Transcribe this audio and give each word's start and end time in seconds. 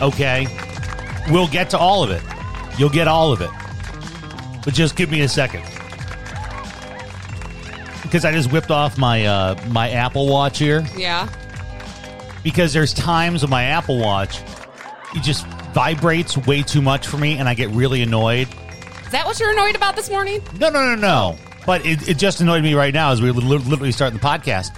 Okay? 0.00 0.46
We'll 1.30 1.48
get 1.48 1.70
to 1.70 1.78
all 1.78 2.02
of 2.02 2.10
it. 2.10 2.22
You'll 2.78 2.90
get 2.90 3.08
all 3.08 3.32
of 3.32 3.40
it. 3.40 3.50
But 4.64 4.74
just 4.74 4.96
give 4.96 5.10
me 5.10 5.22
a 5.22 5.28
second. 5.28 5.62
Because 8.02 8.24
I 8.24 8.32
just 8.32 8.52
whipped 8.52 8.70
off 8.70 8.98
my 8.98 9.26
uh, 9.26 9.60
my 9.68 9.90
Apple 9.90 10.28
Watch 10.28 10.58
here. 10.58 10.86
Yeah. 10.96 11.28
Because 12.42 12.72
there's 12.72 12.94
times 12.94 13.42
when 13.42 13.50
my 13.50 13.64
Apple 13.64 13.98
Watch 13.98 14.40
it 15.16 15.22
just 15.22 15.46
vibrates 15.72 16.36
way 16.36 16.62
too 16.62 16.82
much 16.82 17.06
for 17.06 17.16
me 17.16 17.38
and 17.38 17.48
I 17.48 17.54
get 17.54 17.70
really 17.70 18.02
annoyed. 18.02 18.48
Is 19.04 19.12
that 19.12 19.24
what 19.24 19.38
you're 19.40 19.52
annoyed 19.52 19.76
about 19.76 19.96
this 19.96 20.10
morning? 20.10 20.42
No, 20.58 20.68
no, 20.68 20.84
no, 20.84 20.94
no. 20.94 21.38
But 21.64 21.84
it, 21.86 22.08
it 22.08 22.18
just 22.18 22.40
annoyed 22.40 22.62
me 22.62 22.74
right 22.74 22.92
now 22.92 23.12
as 23.12 23.22
we 23.22 23.30
were 23.30 23.40
literally 23.40 23.92
starting 23.92 24.18
the 24.18 24.24
podcast. 24.24 24.76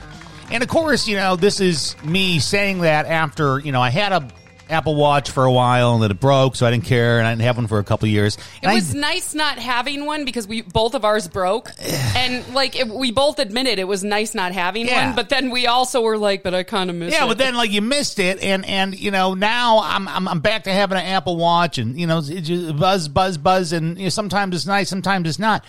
And 0.50 0.62
of 0.62 0.68
course, 0.68 1.06
you 1.08 1.16
know, 1.16 1.36
this 1.36 1.60
is 1.60 1.96
me 2.04 2.38
saying 2.38 2.80
that 2.80 3.06
after, 3.06 3.58
you 3.58 3.72
know, 3.72 3.82
I 3.82 3.90
had 3.90 4.12
a 4.12 4.28
Apple 4.70 4.94
Watch 4.94 5.30
for 5.30 5.44
a 5.44 5.52
while 5.52 5.94
and 5.94 6.02
then 6.02 6.10
it 6.10 6.20
broke, 6.20 6.56
so 6.56 6.66
I 6.66 6.70
didn't 6.70 6.84
care 6.84 7.18
and 7.18 7.26
I 7.26 7.32
didn't 7.32 7.42
have 7.42 7.56
one 7.56 7.66
for 7.66 7.78
a 7.78 7.84
couple 7.84 8.08
years. 8.08 8.36
It 8.36 8.42
And 8.62 8.70
I- 8.72 8.74
was 8.74 8.94
nice 8.94 9.34
not 9.34 9.58
having 9.58 10.04
one 10.06 10.24
because 10.24 10.46
we 10.46 10.62
both 10.62 10.94
of 10.94 11.04
ours 11.04 11.28
broke, 11.28 11.70
and 12.16 12.54
like 12.54 12.76
it, 12.78 12.88
we 12.88 13.10
both 13.10 13.38
admitted 13.38 13.78
it 13.78 13.84
was 13.88 14.04
nice 14.04 14.34
not 14.34 14.52
having 14.52 14.86
Yeah. 14.86 15.06
one. 15.06 15.16
But 15.16 15.28
then 15.28 15.50
we 15.50 15.66
also 15.66 16.00
were 16.02 16.18
like, 16.18 16.42
"But 16.42 16.54
I 16.54 16.62
kind 16.62 16.90
of 16.90 16.96
miss 16.96 17.12
Yeah, 17.12 17.24
it." 17.24 17.28
but 17.28 17.38
then 17.38 17.54
like 17.54 17.70
you 17.70 17.82
missed 17.82 18.18
it, 18.18 18.42
and 18.42 18.64
and 18.66 18.98
you 18.98 19.10
know 19.10 19.34
now 19.34 19.80
I'm 19.82 20.06
I'm, 20.08 20.26
I'm 20.28 20.40
back 20.40 20.64
to 20.64 20.72
having 20.72 20.98
an 20.98 21.04
Apple 21.06 21.36
Watch, 21.36 21.78
and 21.78 21.98
you 21.98 22.06
know 22.06 22.18
it 22.18 22.40
just 22.42 22.76
buzz 22.76 23.08
buzz 23.08 23.38
buzz, 23.38 23.72
and 23.72 23.96
you 23.96 24.04
know, 24.04 24.08
sometimes 24.10 24.54
it's 24.56 24.66
nice, 24.66 24.88
sometimes 24.88 25.28
it's 25.28 25.38
not. 25.38 25.64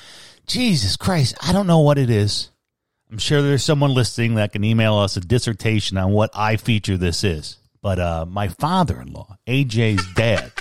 Jesus 0.47 0.97
Christ, 0.97 1.36
I 1.47 1.53
don't 1.53 1.67
know 1.67 1.80
what 1.80 2.00
it 2.00 2.09
is. 2.09 2.50
I'm 3.11 3.19
sure 3.19 3.41
there's 3.44 3.63
someone 3.63 3.94
listening 3.94 4.36
that 4.36 4.52
can 4.52 4.63
email 4.63 4.95
us 4.97 5.16
a 5.16 5.19
dissertation 5.19 5.97
on 5.97 6.11
what 6.11 6.31
I 6.34 6.58
feature 6.58 6.97
this 6.97 7.23
is. 7.23 7.58
But 7.81 7.99
uh, 7.99 8.25
my 8.27 8.49
father-in-law, 8.49 9.38
AJ's 9.47 10.05
dad, 10.13 10.52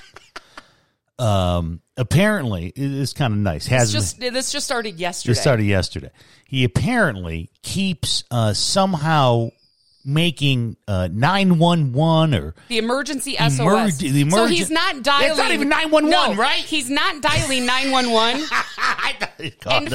um, 1.19 1.81
apparently 1.97 2.69
it 2.69 2.79
is 2.79 3.13
kind 3.13 3.33
of 3.33 3.39
nice. 3.41 3.63
It's 3.65 3.69
Has 3.69 3.93
just 3.93 4.21
this 4.21 4.53
just 4.53 4.67
started 4.67 5.01
yesterday. 5.01 5.33
just 5.33 5.41
started 5.41 5.65
yesterday. 5.65 6.11
He 6.47 6.65
apparently 6.65 7.51
keeps 7.63 8.25
uh, 8.31 8.55
somehow 8.55 9.51
making 10.09 10.77
uh, 10.89 11.09
nine 11.13 11.59
one 11.59 11.93
one 11.93 12.35
or 12.35 12.55
the 12.69 12.79
emergency 12.79 13.37
SOS. 13.37 13.59
Emerg- 13.61 13.99
the 13.99 14.31
so 14.31 14.47
he's 14.47 14.71
not 14.71 15.03
dialing. 15.03 15.29
It's 15.31 15.39
not 15.39 15.53
even 15.53 15.69
911, 15.69 16.11
No, 16.37 16.43
right? 16.43 16.61
He's 16.65 16.89
not 16.89 17.21
dialing 17.21 17.67
nine 17.67 17.91
one 17.91 18.11
one. 18.11 18.43
And 19.71 19.89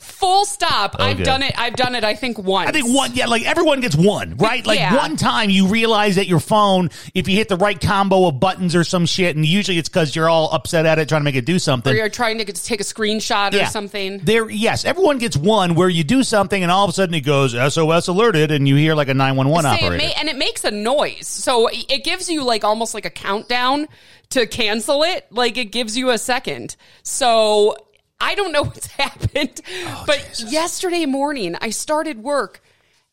Full 0.00 0.44
stop. 0.44 0.96
I've 0.98 1.22
done 1.22 1.42
it. 1.42 1.54
I've 1.56 1.76
done 1.76 1.94
it. 1.94 2.02
I 2.02 2.14
think 2.16 2.38
once. 2.38 2.68
I 2.68 2.72
think 2.72 2.92
one, 2.92 3.14
yeah, 3.14 3.26
like 3.26 3.44
everyone 3.44 3.80
gets 3.80 3.94
one, 3.94 4.36
right? 4.36 4.66
Like 4.66 4.78
Yeah. 4.80 4.96
one 4.96 5.16
time 5.16 5.50
you 5.50 5.68
realize 5.68 6.16
that 6.16 6.26
your 6.26 6.40
phone, 6.40 6.90
if 7.14 7.28
you 7.28 7.36
hit 7.36 7.48
the 7.48 7.56
right 7.56 7.80
combo 7.80 8.26
of 8.26 8.40
buttons 8.40 8.74
or 8.74 8.82
some 8.82 9.06
shit, 9.06 9.36
and 9.36 9.44
usually 9.46 9.78
it's 9.78 9.88
because 9.88 10.16
you're 10.16 10.28
all 10.28 10.50
upset 10.52 10.86
at 10.86 10.98
it 10.98 11.08
trying 11.08 11.20
to 11.20 11.24
make 11.24 11.36
it 11.36 11.44
do 11.46 11.58
something, 11.60 11.92
Or 11.92 11.96
you're 11.96 12.08
trying 12.08 12.38
to 12.38 12.44
take 12.44 12.80
a 12.80 12.84
screenshot 12.84 13.54
or 13.60 13.66
something. 13.66 14.18
There, 14.18 14.50
yes, 14.50 14.84
everyone 14.84 15.18
gets 15.18 15.36
one 15.36 15.74
where 15.76 15.88
you 15.88 16.02
do 16.02 16.22
something 16.24 16.60
and 16.60 16.72
all 16.72 16.84
of 16.84 16.90
a 16.90 16.92
sudden 16.92 17.14
it 17.14 17.20
goes 17.20 17.52
SOS 17.52 18.08
alerted, 18.08 18.50
and 18.50 18.66
you 18.66 18.74
hear 18.76 18.94
like 18.94 19.08
a 19.08 19.14
nine 19.14 19.33
one 19.36 19.48
one 19.48 19.64
Say 19.64 19.74
it 19.80 19.84
operator. 19.84 20.12
and 20.18 20.28
it 20.28 20.36
makes 20.36 20.64
a 20.64 20.70
noise. 20.70 21.26
So 21.26 21.68
it 21.72 22.04
gives 22.04 22.28
you 22.28 22.42
like 22.44 22.64
almost 22.64 22.94
like 22.94 23.04
a 23.04 23.10
countdown 23.10 23.86
to 24.30 24.46
cancel 24.46 25.02
it. 25.02 25.26
Like 25.30 25.56
it 25.56 25.66
gives 25.66 25.96
you 25.96 26.10
a 26.10 26.18
second. 26.18 26.76
So 27.02 27.76
I 28.20 28.34
don't 28.34 28.52
know 28.52 28.62
what's 28.64 28.86
happened, 28.86 29.60
Oh, 29.86 30.04
but 30.06 30.42
yesterday 30.48 31.06
morning 31.06 31.56
I 31.60 31.70
started 31.70 32.22
work 32.22 32.62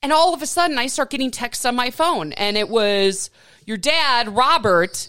and 0.04 0.12
all 0.14 0.34
of 0.34 0.42
a 0.42 0.48
sudden 0.48 0.78
I 0.80 0.88
start 0.88 1.10
getting 1.10 1.32
texts 1.32 1.66
on 1.66 1.76
my 1.76 1.92
phone 1.92 2.34
and 2.34 2.58
it 2.58 2.70
was 2.70 3.30
your 3.66 3.78
dad, 3.78 4.36
Robert, 4.36 5.08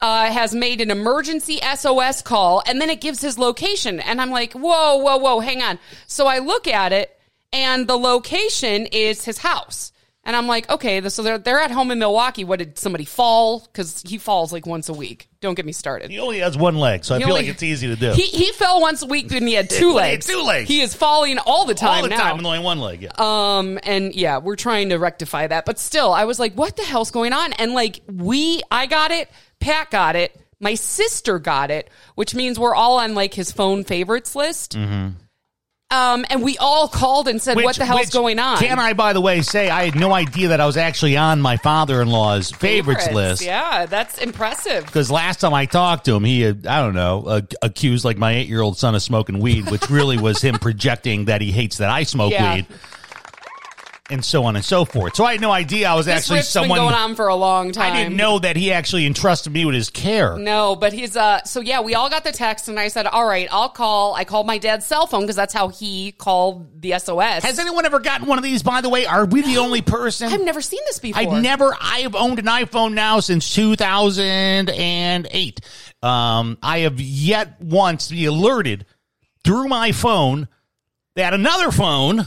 uh, 0.00 0.32
has 0.32 0.54
made 0.54 0.80
an 0.80 0.90
emergency 0.90 1.58
SOS 1.74 2.22
call 2.22 2.62
and 2.66 2.80
then 2.80 2.88
it 2.88 3.00
gives 3.02 3.20
his 3.20 3.36
location. 3.38 4.00
And 4.00 4.20
I'm 4.20 4.30
like, 4.30 4.54
whoa, 4.54 4.96
whoa, 4.96 5.18
whoa, 5.18 5.40
hang 5.40 5.60
on. 5.62 5.78
So 6.06 6.26
I 6.26 6.38
look 6.38 6.66
at 6.66 6.92
it 6.92 7.14
and 7.52 7.86
the 7.86 7.98
location 7.98 8.86
is 8.86 9.24
his 9.26 9.38
house. 9.38 9.92
And 10.30 10.36
I'm 10.36 10.46
like, 10.46 10.70
okay, 10.70 11.08
so 11.08 11.24
they're, 11.24 11.38
they're 11.38 11.58
at 11.58 11.72
home 11.72 11.90
in 11.90 11.98
Milwaukee. 11.98 12.44
What 12.44 12.60
did 12.60 12.78
somebody 12.78 13.04
fall? 13.04 13.58
Because 13.58 14.00
he 14.06 14.16
falls 14.16 14.52
like 14.52 14.64
once 14.64 14.88
a 14.88 14.92
week. 14.92 15.28
Don't 15.40 15.54
get 15.56 15.66
me 15.66 15.72
started. 15.72 16.08
he 16.08 16.20
only 16.20 16.38
has 16.38 16.56
one 16.56 16.76
leg, 16.76 17.04
so 17.04 17.16
I 17.16 17.18
He 17.18 17.24
feel 17.24 17.32
only- 17.32 17.46
like 17.46 17.54
it's 17.54 17.64
easy 17.64 17.88
to 17.88 17.96
do. 17.96 18.12
He, 18.12 18.22
he 18.22 18.52
fell 18.52 18.80
once 18.80 19.02
a 19.02 19.06
week 19.06 19.32
and 19.32 19.48
he 19.48 19.54
had 19.54 19.68
two 19.70 19.76
He 19.76 19.86
had 19.88 19.94
legs. 19.96 20.26
two 20.26 20.42
legs. 20.44 20.68
He 20.68 20.82
is 20.82 20.94
falling 20.94 21.38
all 21.38 21.64
the 21.64 21.74
time 21.74 21.96
all 21.96 22.02
the 22.04 22.10
now. 22.10 22.18
time 22.18 22.36
with 22.36 22.46
only 22.46 22.60
one 22.60 22.78
leg. 22.78 23.02
Yeah. 23.02 23.10
Um, 23.18 23.80
and 23.82 24.14
yeah, 24.14 24.38
we're 24.38 24.54
trying 24.54 24.90
to 24.90 24.98
rectify 24.98 25.48
that. 25.48 25.64
But 25.66 25.80
still, 25.80 26.12
I 26.12 26.26
was 26.26 26.38
like, 26.38 26.54
what 26.54 26.76
the 26.76 26.84
hell's 26.84 27.10
going 27.10 27.32
on? 27.32 27.52
And 27.54 27.72
like, 27.74 27.98
we, 28.06 28.62
I 28.70 28.86
got 28.86 29.10
it, 29.10 29.28
Pat 29.58 29.90
got 29.90 30.14
it, 30.14 30.40
my 30.60 30.74
sister 30.76 31.40
got 31.40 31.72
it, 31.72 31.90
which 32.14 32.36
means 32.36 32.56
we're 32.56 32.76
all 32.76 33.00
on 33.00 33.16
like 33.16 33.34
his 33.34 33.50
phone 33.50 33.82
favorites 33.82 34.36
list. 34.36 34.76
Um, 35.92 36.24
and 36.30 36.40
we 36.42 36.56
all 36.58 36.86
called 36.86 37.26
and 37.26 37.42
said, 37.42 37.56
what 37.56 37.74
the 37.74 37.84
hell's 37.84 38.02
which, 38.02 38.12
going 38.12 38.38
on? 38.38 38.58
Can 38.58 38.78
I, 38.78 38.92
by 38.92 39.12
the 39.12 39.20
way, 39.20 39.42
say 39.42 39.68
I 39.70 39.86
had 39.86 39.96
no 39.96 40.12
idea 40.12 40.48
that 40.48 40.60
I 40.60 40.66
was 40.66 40.76
actually 40.76 41.16
on 41.16 41.40
my 41.40 41.56
father-in-law's 41.56 42.52
favorites, 42.52 43.10
list. 43.10 43.42
Yeah, 43.42 43.86
that's 43.86 44.18
impressive. 44.18 44.86
Because 44.86 45.10
last 45.10 45.40
time 45.40 45.52
I 45.52 45.66
talked 45.66 46.04
to 46.04 46.14
him, 46.14 46.22
he 46.22 46.42
had, 46.42 46.64
I 46.64 46.80
don't 46.80 46.94
know, 46.94 47.24
uh, 47.26 47.40
accused 47.62 48.04
like 48.04 48.18
my 48.18 48.34
eight 48.36 48.46
year 48.46 48.60
old 48.60 48.78
son 48.78 48.94
of 48.94 49.02
smoking 49.02 49.40
weed, 49.40 49.68
which 49.68 49.90
really 49.90 50.16
was 50.16 50.40
him 50.40 50.54
projecting 50.60 51.24
that 51.24 51.40
he 51.40 51.50
hates 51.50 51.78
that 51.78 51.90
I 51.90 52.04
smoke 52.04 52.32
Yeah. 52.32 52.54
weed, 52.54 52.66
and 54.10 54.24
so 54.24 54.44
on 54.44 54.56
and 54.56 54.64
so 54.64 54.84
forth. 54.84 55.16
So 55.16 55.24
I 55.24 55.32
had 55.32 55.40
no 55.40 55.50
idea 55.50 55.88
I 55.88 55.94
was 55.94 56.06
This 56.06 56.16
actually 56.22 56.42
someone. 56.42 56.78
been 56.78 56.84
going 56.88 56.94
on 56.94 57.14
for 57.14 57.28
a 57.28 57.34
long 57.34 57.72
time. 57.72 57.92
I 57.92 58.02
didn't 58.02 58.16
know 58.16 58.38
that 58.38 58.56
he 58.56 58.72
actually 58.72 59.06
entrusted 59.06 59.52
me 59.52 59.64
with 59.64 59.74
his 59.74 59.90
care. 59.90 60.36
No, 60.38 60.76
but 60.76 60.92
he's 60.92 61.16
uh 61.16 61.42
so 61.44 61.60
yeah, 61.60 61.80
we 61.80 61.94
all 61.94 62.10
got 62.10 62.24
the 62.24 62.32
text 62.32 62.68
and 62.68 62.78
I 62.78 62.88
said, 62.88 63.06
"All 63.06 63.26
right, 63.26 63.48
I'll 63.50 63.68
call." 63.68 64.14
I 64.14 64.24
called 64.24 64.46
my 64.46 64.58
dad's 64.58 64.86
cell 64.86 65.06
phone 65.06 65.22
because 65.22 65.36
that's 65.36 65.54
how 65.54 65.68
he 65.68 66.12
called 66.12 66.80
the 66.82 66.98
SOS. 66.98 67.42
Has 67.44 67.58
anyone 67.58 67.86
ever 67.86 68.00
gotten 68.00 68.26
one 68.26 68.38
of 68.38 68.44
these? 68.44 68.62
By 68.62 68.80
the 68.80 68.88
way, 68.88 69.06
are 69.06 69.24
we 69.24 69.42
the 69.42 69.58
only 69.58 69.82
person? 69.82 70.32
I've 70.32 70.40
never 70.42 70.60
seen 70.60 70.80
this 70.86 70.98
before. 70.98 71.20
I've 71.22 71.42
never. 71.42 71.74
I 71.80 72.00
have 72.00 72.14
owned 72.14 72.38
an 72.38 72.46
iPhone 72.46 72.94
now 72.94 73.20
since 73.20 73.52
2008. 73.54 75.60
Um, 76.02 76.58
I 76.62 76.78
have 76.80 77.00
yet 77.00 77.60
once 77.60 78.08
to 78.08 78.14
be 78.14 78.24
alerted 78.26 78.86
through 79.44 79.68
my 79.68 79.92
phone 79.92 80.48
that 81.16 81.34
another 81.34 81.70
phone 81.70 82.26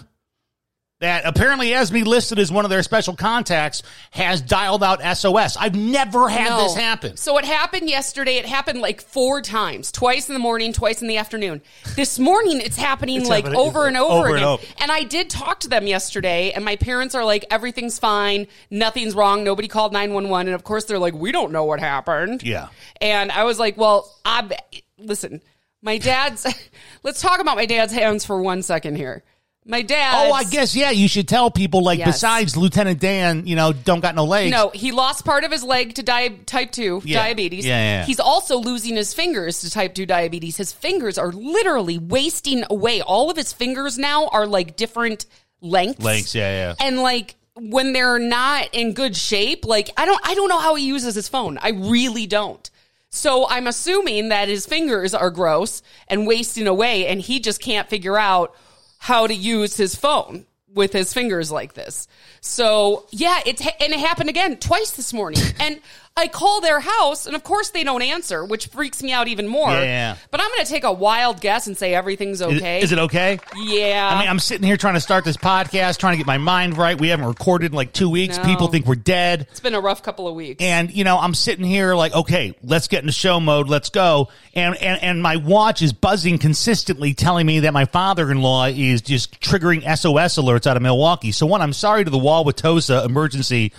that 1.04 1.26
apparently 1.26 1.72
has 1.72 1.92
me 1.92 2.04
listed 2.04 2.40
as 2.40 2.52
one 2.52 2.66
of 2.66 2.70
their 2.72 2.84
special 2.84 3.16
contacts 3.16 3.84
has 4.12 4.42
dialed 4.42 4.84
out 4.84 5.02
SOS. 5.18 5.58
I've 5.58 5.76
never 5.76 6.28
had 6.30 6.50
No. 6.50 6.64
this 6.64 6.76
happen. 6.76 7.18
So 7.18 7.38
it 7.38 7.46
happened 7.46 7.90
yesterday. 7.90 8.38
It 8.38 8.46
happened 8.46 8.80
like 8.82 9.02
four 9.02 9.42
times, 9.42 9.92
twice 9.92 10.28
in 10.30 10.34
the 10.34 10.40
morning, 10.40 10.74
twice 10.74 11.02
in 11.02 11.08
the 11.08 11.18
afternoon. 11.18 11.62
This 11.96 12.20
morning, 12.20 12.62
it's 12.62 12.78
happening 12.78 13.18
It's 13.22 13.30
like 13.30 13.46
happening 13.46 13.60
over 13.68 13.88
and 13.88 13.98
over, 13.98 14.14
over 14.14 14.28
and 14.28 14.36
again. 14.38 14.48
over. 14.48 14.64
And 14.80 14.92
I 14.92 15.04
did 15.04 15.30
talk 15.30 15.60
to 15.62 15.70
them 15.70 15.88
yesterday, 15.88 16.52
and 16.52 16.64
my 16.66 16.76
parents 16.76 17.16
are 17.16 17.26
like, 17.26 17.46
everything's 17.52 18.00
fine, 18.00 18.48
nothing's 18.72 19.14
wrong, 19.16 19.44
nobody 19.44 19.68
called 19.68 19.94
nine 19.94 20.14
one 20.14 20.30
one, 20.30 20.48
and 20.48 20.56
of 20.56 20.64
course 20.64 20.86
they're 20.86 21.00
like, 21.00 21.14
we 21.14 21.32
don't 21.32 21.52
know 21.52 21.66
what 21.66 21.80
happened. 21.80 22.44
Yeah. 22.44 22.68
And 23.02 23.32
I 23.32 23.44
was 23.44 23.60
like, 23.60 23.78
well, 23.78 24.14
I 24.26 24.50
listen, 24.98 25.42
my 25.82 25.98
dad's. 25.98 26.46
let's 27.04 27.22
talk 27.22 27.40
about 27.42 27.58
my 27.58 27.66
dad's 27.66 27.92
hands 27.94 28.24
for 28.26 28.42
one 28.42 28.62
second 28.64 28.96
here. 28.96 29.24
My 29.66 29.82
dad. 29.82 30.28
Oh, 30.30 30.34
I 30.34 30.44
guess 30.44 30.76
yeah. 30.76 30.92
You 30.92 31.08
should 31.08 31.28
tell 31.28 31.50
people 31.50 31.84
like 31.84 32.00
Yes. 32.00 32.08
besides 32.16 32.58
Lieutenant 32.58 33.00
Dan, 33.00 33.48
you 33.48 33.56
know, 33.56 33.72
don't 33.72 34.02
got 34.02 34.14
no 34.16 34.26
legs. 34.26 34.52
No, 34.52 34.70
he 34.74 34.92
lost 34.92 35.24
part 35.24 35.44
of 35.46 35.52
his 35.52 35.64
leg 35.64 35.96
to 35.96 36.04
di- 36.04 36.38
type 36.46 36.72
2 36.72 37.02
Yeah. 37.06 37.20
diabetes. 37.24 37.66
Yeah, 37.66 37.78
yeah, 37.78 38.00
yeah. 38.00 38.06
He's 38.06 38.20
also 38.20 38.58
losing 38.58 38.96
his 38.98 39.14
fingers 39.14 39.62
to 39.62 39.70
type 39.72 39.94
2 39.96 40.06
diabetes. 40.06 40.58
His 40.58 40.74
fingers 40.74 41.18
are 41.18 41.32
literally 41.32 41.98
wasting 41.98 42.66
away. 42.70 43.02
All 43.02 43.30
of 43.32 43.38
his 43.38 43.54
fingers 43.54 43.98
now 43.98 44.28
are 44.28 44.46
like 44.46 44.76
different 44.76 45.26
lengths. 45.62 46.04
Lengths, 46.04 46.36
yeah, 46.36 46.52
yeah. 46.52 46.86
And 46.86 47.00
like 47.02 47.36
when 47.56 47.94
they're 47.94 48.20
not 48.20 48.68
in 48.74 48.94
good 48.94 49.16
shape, 49.16 49.64
like 49.66 49.92
I 49.96 50.06
don't 50.06 50.20
I 50.28 50.34
don't 50.36 50.50
know 50.50 50.60
how 50.60 50.76
he 50.76 50.86
uses 50.86 51.16
his 51.16 51.30
phone. 51.30 51.58
I 51.62 51.70
really 51.70 52.28
don't. 52.28 52.70
So 53.12 53.48
I'm 53.48 53.68
assuming 53.68 54.30
that 54.30 54.48
his 54.50 54.66
fingers 54.66 55.14
are 55.14 55.30
gross 55.30 55.84
and 56.08 56.26
wasting 56.28 56.66
away 56.68 57.06
and 57.08 57.22
he 57.22 57.40
just 57.40 57.62
can't 57.62 57.88
figure 57.88 58.18
out 58.18 58.56
how 59.04 59.28
to 59.28 59.36
use 59.36 59.76
his 59.76 59.96
phone 59.98 60.46
with 60.74 60.94
his 60.94 61.14
fingers 61.14 61.52
like 61.52 61.74
this. 61.74 62.08
So 62.40 63.06
yeah, 63.12 63.42
it 63.46 63.60
and 63.60 63.92
it 63.92 64.00
happened 64.00 64.30
again 64.30 64.56
twice 64.56 64.92
this 64.92 65.12
morning. 65.12 65.42
and 65.60 65.82
I 66.16 66.28
call 66.28 66.62
their 66.62 66.80
house, 66.80 67.26
and 67.26 67.36
of 67.36 67.44
course 67.44 67.72
they 67.72 67.84
don't 67.84 68.04
answer, 68.04 68.46
which 68.46 68.68
freaks 68.68 69.02
me 69.02 69.12
out 69.12 69.28
even 69.28 69.48
more. 69.48 69.72
Yeah. 69.72 70.16
But 70.30 70.42
I'm 70.42 70.50
going 70.50 70.64
to 70.64 70.72
take 70.72 70.84
a 70.84 70.94
wild 70.94 71.42
guess 71.42 71.66
and 71.66 71.76
say 71.76 71.96
everything's 71.96 72.40
okay. 72.40 72.82
Is, 72.82 72.92
it 72.92 73.00
okay? 73.00 73.40
Yeah. 73.56 74.10
I 74.14 74.20
mean, 74.20 74.30
I'm 74.30 74.38
sitting 74.38 74.66
here 74.68 74.78
trying 74.78 74.94
to 74.94 75.00
start 75.00 75.26
this 75.26 75.38
podcast, 75.38 75.98
trying 75.98 76.14
to 76.14 76.18
get 76.18 76.28
my 76.28 76.38
mind 76.38 76.78
right. 76.78 77.00
We 77.00 77.08
haven't 77.08 77.26
recorded 77.26 77.72
in 77.72 77.76
like 77.76 77.94
two 77.94 78.12
weeks. 78.12 78.38
No. 78.38 78.44
People 78.44 78.68
think 78.68 78.86
we're 78.86 78.94
dead. 78.94 79.48
it's 79.50 79.60
been 79.60 79.74
a 79.74 79.82
rough 79.82 80.04
couple 80.04 80.28
of 80.28 80.36
weeks. 80.36 80.64
And 80.64 80.92
you 80.92 81.04
know, 81.04 81.18
I'm 81.18 81.34
sitting 81.34 81.66
here 81.66 81.96
like, 81.96 82.14
okay, 82.14 82.56
let's 82.62 82.88
get 82.88 83.02
into 83.02 83.12
show 83.12 83.40
mode. 83.40 83.68
Let's 83.68 83.90
go. 83.90 84.30
And 84.54 84.76
and 84.76 85.02
and 85.02 85.24
my 85.24 85.38
watch 85.38 85.82
is 85.82 85.94
buzzing 85.94 86.38
consistently, 86.38 87.16
telling 87.16 87.48
me 87.48 87.62
that 87.62 87.74
my 87.74 87.86
father-in-law 87.86 88.66
is 88.66 89.02
just 89.02 89.42
triggering 89.42 89.82
SOS 89.82 90.36
alerts 90.38 90.68
out 90.68 90.78
of 90.78 90.84
Milwaukee. 90.84 91.32
So 91.32 91.48
one, 91.48 91.62
I'm 91.62 91.74
sorry 91.74 92.04
to 92.04 92.12
the 92.12 92.20
Wauwatosa 92.20 93.04
Emergency 93.04 93.74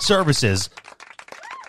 Services. 0.00 0.68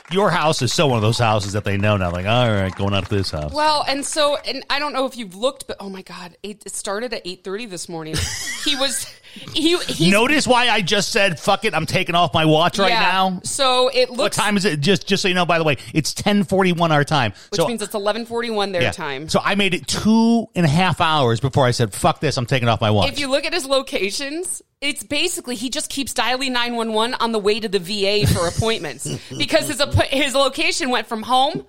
Your 0.10 0.30
house 0.30 0.62
is 0.62 0.72
so 0.74 0.88
one 0.88 0.96
of 0.98 1.02
those 1.02 1.20
houses 1.20 1.54
that 1.54 1.66
they 1.66 1.76
know 1.76 1.98
now. 1.98 2.12
Like, 2.12 2.26
all 2.26 2.50
right, 2.50 2.74
going 2.74 2.94
out 2.94 3.10
to 3.10 3.16
this 3.16 3.32
house. 3.32 3.52
Well, 3.52 3.84
and 3.88 4.06
so, 4.06 4.38
and 4.38 4.64
I 4.70 4.80
don't 4.80 4.94
know 4.94 5.06
if 5.06 5.18
you've 5.18 5.36
looked, 5.36 5.68
but 5.68 5.76
oh 5.82 5.90
my 5.90 6.02
god, 6.02 6.38
it, 6.44 6.64
it 6.66 6.74
started 6.74 7.14
at 7.14 7.24
eight 7.26 7.44
thirty 7.44 7.66
this 7.66 7.90
morning. 7.90 8.16
he 8.64 8.78
was, 8.78 9.06
he, 9.54 9.78
he 9.80 10.10
Notice 10.10 10.48
why 10.48 10.70
I 10.70 10.82
just 10.82 11.12
said, 11.12 11.38
"Fuck 11.38 11.66
it," 11.66 11.74
I'm 11.74 11.86
taking 11.86 12.16
off 12.16 12.34
my 12.34 12.46
watch 12.46 12.80
right 12.80 12.90
yeah. 12.90 13.00
now. 13.02 13.42
So 13.44 13.90
it 13.94 14.10
looks, 14.10 14.20
What 14.20 14.32
time 14.32 14.56
is 14.56 14.64
it? 14.64 14.80
Just 14.80 15.08
just 15.08 15.22
so 15.22 15.28
you 15.28 15.34
know, 15.34 15.46
by 15.46 15.58
the 15.58 15.66
way, 15.66 15.76
it's 15.94 16.14
10:41 16.14 16.92
our 16.92 17.04
time. 17.04 17.34
which 17.52 17.60
so 17.60 17.68
means 17.68 17.82
it's 17.82 17.94
eleven 17.94 18.26
forty 18.26 18.50
one 18.50 18.72
their 18.72 18.84
yeah. 18.84 18.92
time. 18.92 19.28
So 19.28 19.42
I 19.44 19.56
made 19.56 19.74
it 19.74 19.88
two 19.88 20.48
and 20.56 20.66
a 20.66 20.70
half 20.70 21.02
hours 21.02 21.42
before 21.42 21.66
I 21.66 21.72
said, 21.72 21.94
"Fuck 21.94 22.22
this," 22.22 22.38
I'm 22.38 22.46
taking 22.46 22.70
off 22.70 22.80
my 22.80 22.92
watch. 22.92 23.12
if 23.12 23.20
you 23.20 23.30
look 23.30 23.44
at 23.44 23.54
his 23.54 23.66
locations, 23.66 24.62
it's 24.82 25.04
basically 25.04 25.56
he 25.56 25.70
just 25.70 25.90
keeps 25.90 26.14
dialing 26.14 26.54
911 26.54 27.16
on 27.16 27.32
the 27.32 27.40
way 27.40 27.60
to 27.60 27.68
the 27.68 27.80
VA 27.80 28.28
for 28.28 28.48
appointments. 28.48 29.08
Because 29.38 29.68
his 29.68 29.82
his 30.10 30.34
location 30.34 30.90
went 30.90 31.08
from 31.08 31.24
home 31.24 31.66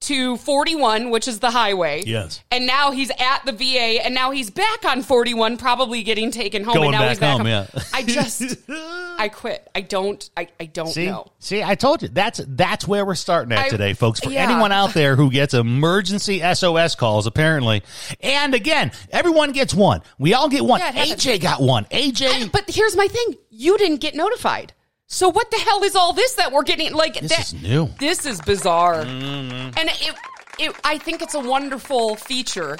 to 0.00 0.36
41, 0.36 1.10
which 1.10 1.26
is 1.26 1.40
the 1.40 1.50
highway. 1.50 2.02
Yes. 2.06 2.42
And 2.50 2.66
now 2.66 2.92
he's 2.92 3.10
at 3.18 3.44
the 3.44 3.52
VA 3.52 4.04
and 4.04 4.14
now 4.14 4.30
he's 4.30 4.48
back 4.50 4.84
on 4.84 5.02
41 5.02 5.56
probably 5.56 6.02
getting 6.02 6.30
taken 6.30 6.62
home 6.64 6.74
Going 6.74 6.86
and 6.88 6.92
now 6.92 7.00
back 7.00 7.08
he's 7.10 7.18
back 7.18 7.36
home, 7.38 7.46
yeah. 7.46 7.66
I 7.92 8.02
just 8.04 8.56
I 8.68 9.28
quit. 9.28 9.68
I 9.74 9.80
don't 9.80 10.28
I, 10.36 10.48
I 10.60 10.66
don't 10.66 10.88
See, 10.88 11.06
know. 11.06 11.32
see, 11.40 11.62
I 11.62 11.74
told 11.74 12.02
you 12.02 12.08
that's 12.08 12.40
that's 12.46 12.86
where 12.86 13.04
we're 13.04 13.16
starting 13.16 13.52
at 13.52 13.66
I- 13.66 13.68
today, 13.70 13.92
folks. 13.94 14.20
For 14.20 14.30
yeah. 14.30 14.44
anyone 14.44 14.70
out 14.72 14.94
there 14.94 15.16
who 15.16 15.30
gets 15.30 15.52
emergency 15.54 16.40
SOS 16.54 16.94
calls, 16.94 17.26
apparently, 17.26 17.82
and 18.20 18.54
again, 18.54 18.92
everyone 19.10 19.52
gets 19.52 19.74
one. 19.74 20.02
We 20.18 20.32
all 20.34 20.48
get 20.48 20.64
one. 20.64 20.80
Yeah. 20.80 20.92
AJ 20.92 21.40
got 21.42 21.60
one. 21.60 21.84
AJ, 21.86 22.44
I- 22.44 22.48
but 22.48 22.64
here's 22.70 22.96
my 22.96 23.08
thing. 23.08 23.34
You 23.50 23.76
didn't 23.78 24.00
get 24.00 24.14
notified. 24.14 24.72
So 25.08 25.30
what 25.30 25.50
the 25.50 25.56
hell 25.56 25.82
is 25.84 25.96
all 25.96 26.12
this 26.12 26.34
that 26.34 26.52
we're 26.52 26.62
getting? 26.62 26.92
Like 26.92 27.14
This 27.20 27.30
that, 27.30 27.40
is 27.40 27.54
new. 27.54 27.86
Mm-hmm. 27.86 27.96
This 27.98 28.26
is 28.26 28.40
bizarre, 28.42 29.00
and 29.00 29.74
it, 29.76 30.14
it. 30.58 30.76
I 30.84 30.98
think 30.98 31.22
it's 31.22 31.34
a 31.34 31.40
wonderful 31.40 32.14
feature 32.16 32.76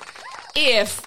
if 0.54 1.02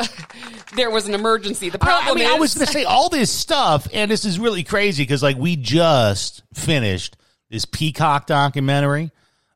there 0.76 0.90
was 0.90 1.08
an 1.08 1.14
emergency. 1.14 1.70
The 1.70 1.78
problem 1.78 2.02
I 2.02 2.06
problem 2.06 2.20
mean, 2.20 2.28
is, 2.28 2.36
I 2.36 2.40
was 2.40 2.54
going 2.56 2.66
to 2.66 2.74
say 2.74 2.84
all 2.86 3.10
this 3.10 3.30
stuff, 3.32 3.88
and 3.94 4.10
this 4.10 4.26
is 4.26 4.40
really 4.40 4.64
crazy 4.64 5.04
because, 5.04 5.22
like, 5.22 5.38
we 5.38 5.56
just 5.56 6.42
finished 6.56 7.18
this 7.52 7.66
Peacock 7.66 8.26
documentary 8.26 9.12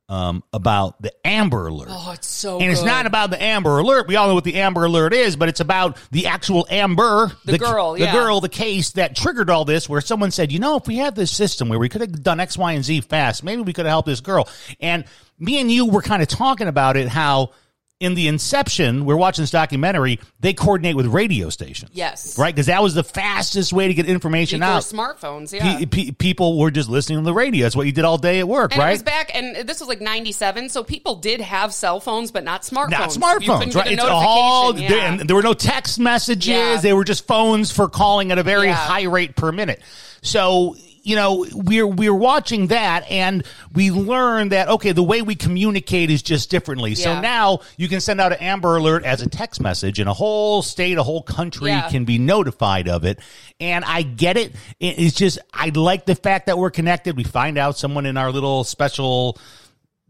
um, 0.07 0.43
about 0.53 1.01
the 1.01 1.11
Amber 1.25 1.67
Alert. 1.67 1.87
oh, 1.89 2.11
it's 2.13 2.27
so. 2.27 2.59
and 2.59 2.71
it's 2.71 2.81
good. 2.81 2.85
not 2.85 3.05
about 3.05 3.31
the 3.31 3.41
Amber 3.41 3.79
Alert. 3.79 4.07
We 4.07 4.15
all 4.15 4.27
know 4.27 4.35
what 4.35 4.43
the 4.43 4.55
Amber 4.55 4.85
Alert 4.85 5.13
is, 5.13 5.35
but 5.35 5.49
it's 5.49 5.59
about 5.59 5.97
the 6.11 6.27
actual 6.27 6.67
Amber, 6.69 7.31
The 7.45 7.57
girl, 7.57 7.93
the 7.93 8.01
yeah. 8.01 8.13
girl, 8.13 8.39
the 8.39 8.49
case 8.49 8.91
that 8.91 9.15
triggered 9.15 9.49
all 9.49 9.65
this. 9.65 9.89
Where 9.89 10.01
someone 10.01 10.31
said, 10.31 10.51
you 10.51 10.59
know, 10.59 10.77
if 10.77 10.87
we 10.87 10.97
had 10.97 11.15
this 11.15 11.31
system 11.31 11.69
where 11.69 11.79
we 11.79 11.89
could 11.89 12.01
have 12.01 12.21
done 12.23 12.39
X, 12.39 12.57
Y, 12.57 12.73
and 12.73 12.83
Z 12.83 13.01
fast, 13.01 13.43
maybe 13.43 13.63
we 13.63 13.73
could 13.73 13.85
have 13.85 13.91
helped 13.91 14.07
this 14.07 14.21
girl. 14.21 14.47
And 14.79 15.05
me 15.39 15.59
and 15.59 15.71
you 15.71 15.87
were 15.87 16.01
kind 16.01 16.21
of 16.21 16.27
talking 16.27 16.67
about 16.67 16.97
it, 16.97 17.07
how 17.07 17.51
in 18.01 18.13
the 18.13 18.27
inception, 18.27 19.05
we're 19.05 19.15
watching 19.15 19.43
this 19.43 19.51
documentary, 19.51 20.19
they 20.41 20.53
coordinate 20.53 20.97
with 20.97 21.05
radio 21.05 21.49
stations. 21.49 21.91
Yes. 21.93 22.37
Right? 22.37 22.53
Because 22.53 22.65
that 22.65 22.83
was 22.83 22.93
the 22.93 23.05
fastest 23.05 23.71
way 23.71 23.87
to 23.87 23.93
get 23.93 24.05
information 24.05 24.59
before 24.59 24.75
out. 24.75 24.83
smartphones. 24.83 25.53
Yeah. 25.53 25.77
Pe- 25.77 25.85
pe- 25.85 26.11
people 26.11 26.59
were 26.59 26.71
just 26.71 26.89
listening 26.89 27.19
to 27.19 27.23
the 27.23 27.33
radio. 27.33 27.63
That's 27.63 27.75
what 27.75 27.85
you 27.85 27.93
did 27.93 28.03
all 28.03 28.17
day 28.17 28.39
at 28.39 28.47
work, 28.49 28.73
and 28.73 28.79
right? 28.79 28.89
it 28.89 28.93
was 28.95 29.03
back, 29.03 29.31
and 29.33 29.67
this 29.67 29.79
was 29.79 29.87
like 29.87 30.01
'97, 30.01 30.67
so 30.69 30.83
people 30.83 31.15
did 31.15 31.39
have 31.39 31.73
cell 31.73 32.01
phones, 32.01 32.31
but 32.31 32.43
not 32.43 32.63
smartphones. 32.63 32.89
Not 32.91 33.09
smartphones, 33.11 33.75
right? 33.75 33.93
It's 33.93 34.03
all 34.03 34.73
notification, 34.73 34.89
there, 34.89 34.97
yeah. 34.97 35.19
and 35.21 35.29
there 35.29 35.35
were 35.37 35.41
no 35.41 35.53
text 35.53 35.97
messages. 35.97 36.47
Yeah. 36.47 36.81
They 36.81 36.93
were 36.93 37.05
just 37.05 37.25
phones 37.25 37.71
for 37.71 37.87
calling 37.87 38.31
at 38.33 38.37
a 38.37 38.43
very 38.43 38.67
Yeah. 38.67 38.75
high 38.75 39.03
rate 39.03 39.37
per 39.37 39.53
minute. 39.53 39.81
So 40.21 40.75
you 41.05 41.15
know 41.15 41.45
we're 41.53 41.87
we're 41.87 42.13
watching 42.13 42.67
that, 42.67 43.09
and 43.09 43.45
we 43.73 43.91
learn 43.91 44.49
that 44.49 44.67
okay, 44.67 44.91
the 44.91 45.03
way 45.03 45.21
we 45.21 45.35
communicate 45.35 46.09
is 46.09 46.21
just 46.21 46.49
differently. 46.49 46.95
So 46.95 47.21
now 47.21 47.59
you 47.77 47.87
can 47.87 48.01
send 48.01 48.19
out 48.19 48.33
an 48.33 48.39
Amber 48.39 48.75
Alert 48.75 49.05
as 49.05 49.21
a 49.21 49.29
text 49.29 49.61
message, 49.61 49.99
and 49.99 50.09
a 50.09 50.13
whole 50.13 50.61
state, 50.61 50.97
a 50.97 51.03
whole 51.03 51.21
country 51.21 51.69
Yeah. 51.69 51.89
can 51.89 52.03
be 52.05 52.17
notified 52.17 52.89
of 52.89 53.05
it. 53.05 53.19
And 53.59 53.85
I 53.85 54.01
get. 54.01 54.35
It- 54.35 54.53
It's 54.79 55.15
just 55.15 55.39
I 55.53 55.69
like 55.69 56.05
the 56.05 56.15
fact 56.15 56.47
that 56.47 56.57
we're 56.57 56.71
connected. 56.71 57.15
We 57.15 57.23
find 57.23 57.57
out 57.57 57.77
someone 57.77 58.05
in 58.05 58.17
our 58.17 58.31
little 58.31 58.63
special 58.63 59.37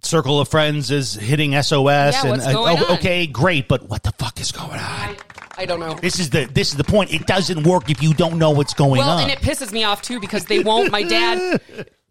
circle 0.05 0.39
of 0.39 0.47
friends 0.47 0.91
is 0.91 1.13
hitting 1.15 1.51
SOS 1.61 2.13
Yeah, 2.23 2.33
and 2.33 2.41
uh, 2.41 2.53
oh, 2.55 2.93
okay, 2.95 3.27
great, 3.27 3.67
but 3.67 3.89
what 3.89 4.03
the 4.03 4.11
fuck 4.13 4.39
is 4.39 4.51
going 4.51 4.71
on? 4.71 4.79
I, 4.79 5.15
I 5.57 5.65
don't 5.65 5.79
know. 5.79 5.93
This 5.95 6.19
is 6.19 6.29
the 6.31 6.45
this 6.45 6.69
is 6.71 6.75
the 6.77 6.83
point. 6.83 7.13
It 7.13 7.27
doesn't 7.27 7.63
work 7.63 7.89
if 7.89 8.03
you 8.03 8.13
don't 8.13 8.37
know 8.37 8.51
what's 8.51 8.73
going 8.73 8.99
Well, 8.99 9.09
on. 9.17 9.23
and 9.23 9.31
it 9.31 9.39
pisses 9.39 9.71
me 9.71 9.83
off 9.83 10.01
too 10.01 10.19
because 10.19 10.45
they 10.45 10.59
won't. 10.59 10.91
My 10.91 11.03
dad, 11.03 11.61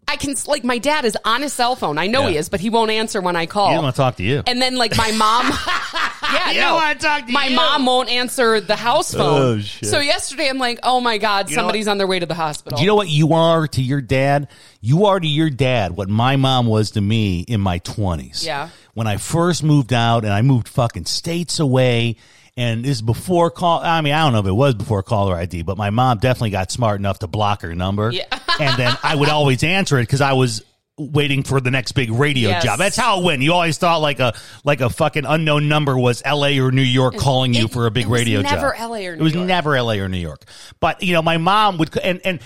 I 0.07 0.17
can 0.17 0.35
like 0.47 0.63
my 0.63 0.77
dad 0.77 1.03
is 1.05 1.17
on 1.25 1.41
his 1.41 1.51
cell 1.51 1.75
phone. 1.75 1.97
I 1.97 2.07
know 2.07 2.23
Yeah. 2.23 2.29
he 2.29 2.37
is, 2.37 2.49
but 2.49 2.59
he 2.59 2.69
won't 2.69 2.91
answer 2.91 3.21
when 3.21 3.35
I 3.35 3.45
call. 3.47 3.71
he 3.71 3.77
want 3.77 3.95
to 3.95 3.99
talk 3.99 4.17
to 4.17 4.23
you. 4.23 4.43
And 4.45 4.61
then 4.61 4.75
like 4.75 4.95
my 4.95 5.11
mom, 5.11 5.47
yeah, 6.33 6.49
He 6.51 6.55
no, 6.59 6.61
don't 6.61 6.75
wanna 6.75 6.95
talk 6.99 7.21
to 7.21 7.27
you. 7.27 7.33
my 7.33 7.47
you. 7.47 7.55
mom 7.55 7.85
won't 7.85 8.09
answer 8.09 8.61
the 8.61 8.75
house 8.75 9.13
oh, 9.15 9.17
phone. 9.17 9.41
Oh, 9.41 9.59
shit. 9.59 9.89
So 9.89 9.99
yesterday 9.99 10.47
I'm 10.47 10.59
like, 10.59 10.79
oh 10.83 11.01
my 11.01 11.17
god, 11.17 11.49
You 11.49 11.55
somebody's 11.55 11.87
on 11.87 11.97
their 11.97 12.07
way 12.07 12.19
to 12.19 12.25
the 12.25 12.35
hospital. 12.35 12.77
Do 12.77 12.83
you 12.83 12.87
know 12.87 12.95
what 12.95 13.09
you 13.09 13.33
are 13.33 13.67
to 13.67 13.81
your 13.81 14.01
dad? 14.01 14.47
You 14.79 15.05
are 15.07 15.19
to 15.19 15.27
your 15.27 15.49
dad 15.49 15.95
what 15.97 16.07
my 16.07 16.35
mom 16.35 16.67
was 16.67 16.91
to 16.91 17.01
me 17.01 17.39
in 17.41 17.59
my 17.59 17.79
20s. 17.79 18.45
Yeah. 18.45 18.69
When 18.93 19.07
I 19.07 19.17
first 19.17 19.63
moved 19.63 19.91
out 19.91 20.23
and 20.23 20.31
I 20.31 20.41
moved 20.43 20.67
fucking 20.67 21.05
states 21.05 21.59
away. 21.59 22.17
And 22.57 22.85
this 22.85 22.91
is 22.91 23.01
before 23.01 23.51
call. 23.51 23.81
I 23.81 23.99
mean, 24.01 24.13
I 24.13 24.23
don't 24.23 24.31
know 24.33 24.39
if 24.39 24.45
it 24.45 24.51
was 24.51 24.75
before 24.75 25.03
caller 25.03 25.35
ID, 25.35 25.63
but 25.63 25.77
my 25.77 25.89
mom 25.89 26.19
definitely 26.19 26.51
got 26.51 26.71
smart 26.71 26.99
enough 26.99 27.19
to 27.19 27.27
block 27.27 27.61
her 27.63 27.75
number. 27.75 28.11
Yeah. 28.11 28.25
and 28.59 28.77
then 28.79 28.95
I 29.03 29.15
would 29.15 29.27
always 29.29 29.61
answer 29.63 29.97
it 29.99 30.03
because 30.03 30.21
I 30.21 30.33
was 30.33 30.63
waiting 30.97 31.43
for 31.43 31.59
the 31.59 31.69
next 31.71 31.91
big 31.91 32.09
radio 32.09 32.47
Yes. 32.47 32.63
job. 32.63 32.79
That's 32.79 32.95
how 32.95 33.19
it 33.19 33.25
went. 33.25 33.41
You 33.41 33.51
always 33.51 33.77
thought 33.77 33.97
like 33.97 34.21
a 34.21 34.33
like 34.63 34.79
a 34.79 34.89
fucking 34.89 35.25
unknown 35.25 35.67
number 35.67 35.97
was 35.97 36.21
L.A. 36.23 36.57
or 36.59 36.71
New 36.71 36.81
York 36.81 37.17
calling 37.17 37.53
you 37.53 37.67
for 37.67 37.85
a 37.87 37.91
big 37.91 38.07
radio 38.07 38.41
job. 38.41 38.45
it 38.53 38.55
was 38.55 38.63
radio 38.63 38.71
never 38.71 38.77
job. 38.77 38.89
LA 38.91 38.97
or 39.09 39.13
It 39.13 39.17
New 39.17 39.23
was 39.25 39.33
York. 39.33 39.47
never 39.47 39.75
L.A. 39.75 39.99
or 39.99 40.07
New 40.07 40.17
York. 40.19 40.45
But 40.79 41.03
you 41.03 41.11
know, 41.11 41.21
my 41.21 41.37
mom 41.37 41.77
would 41.79 41.97
and 41.97 42.21
and. 42.23 42.39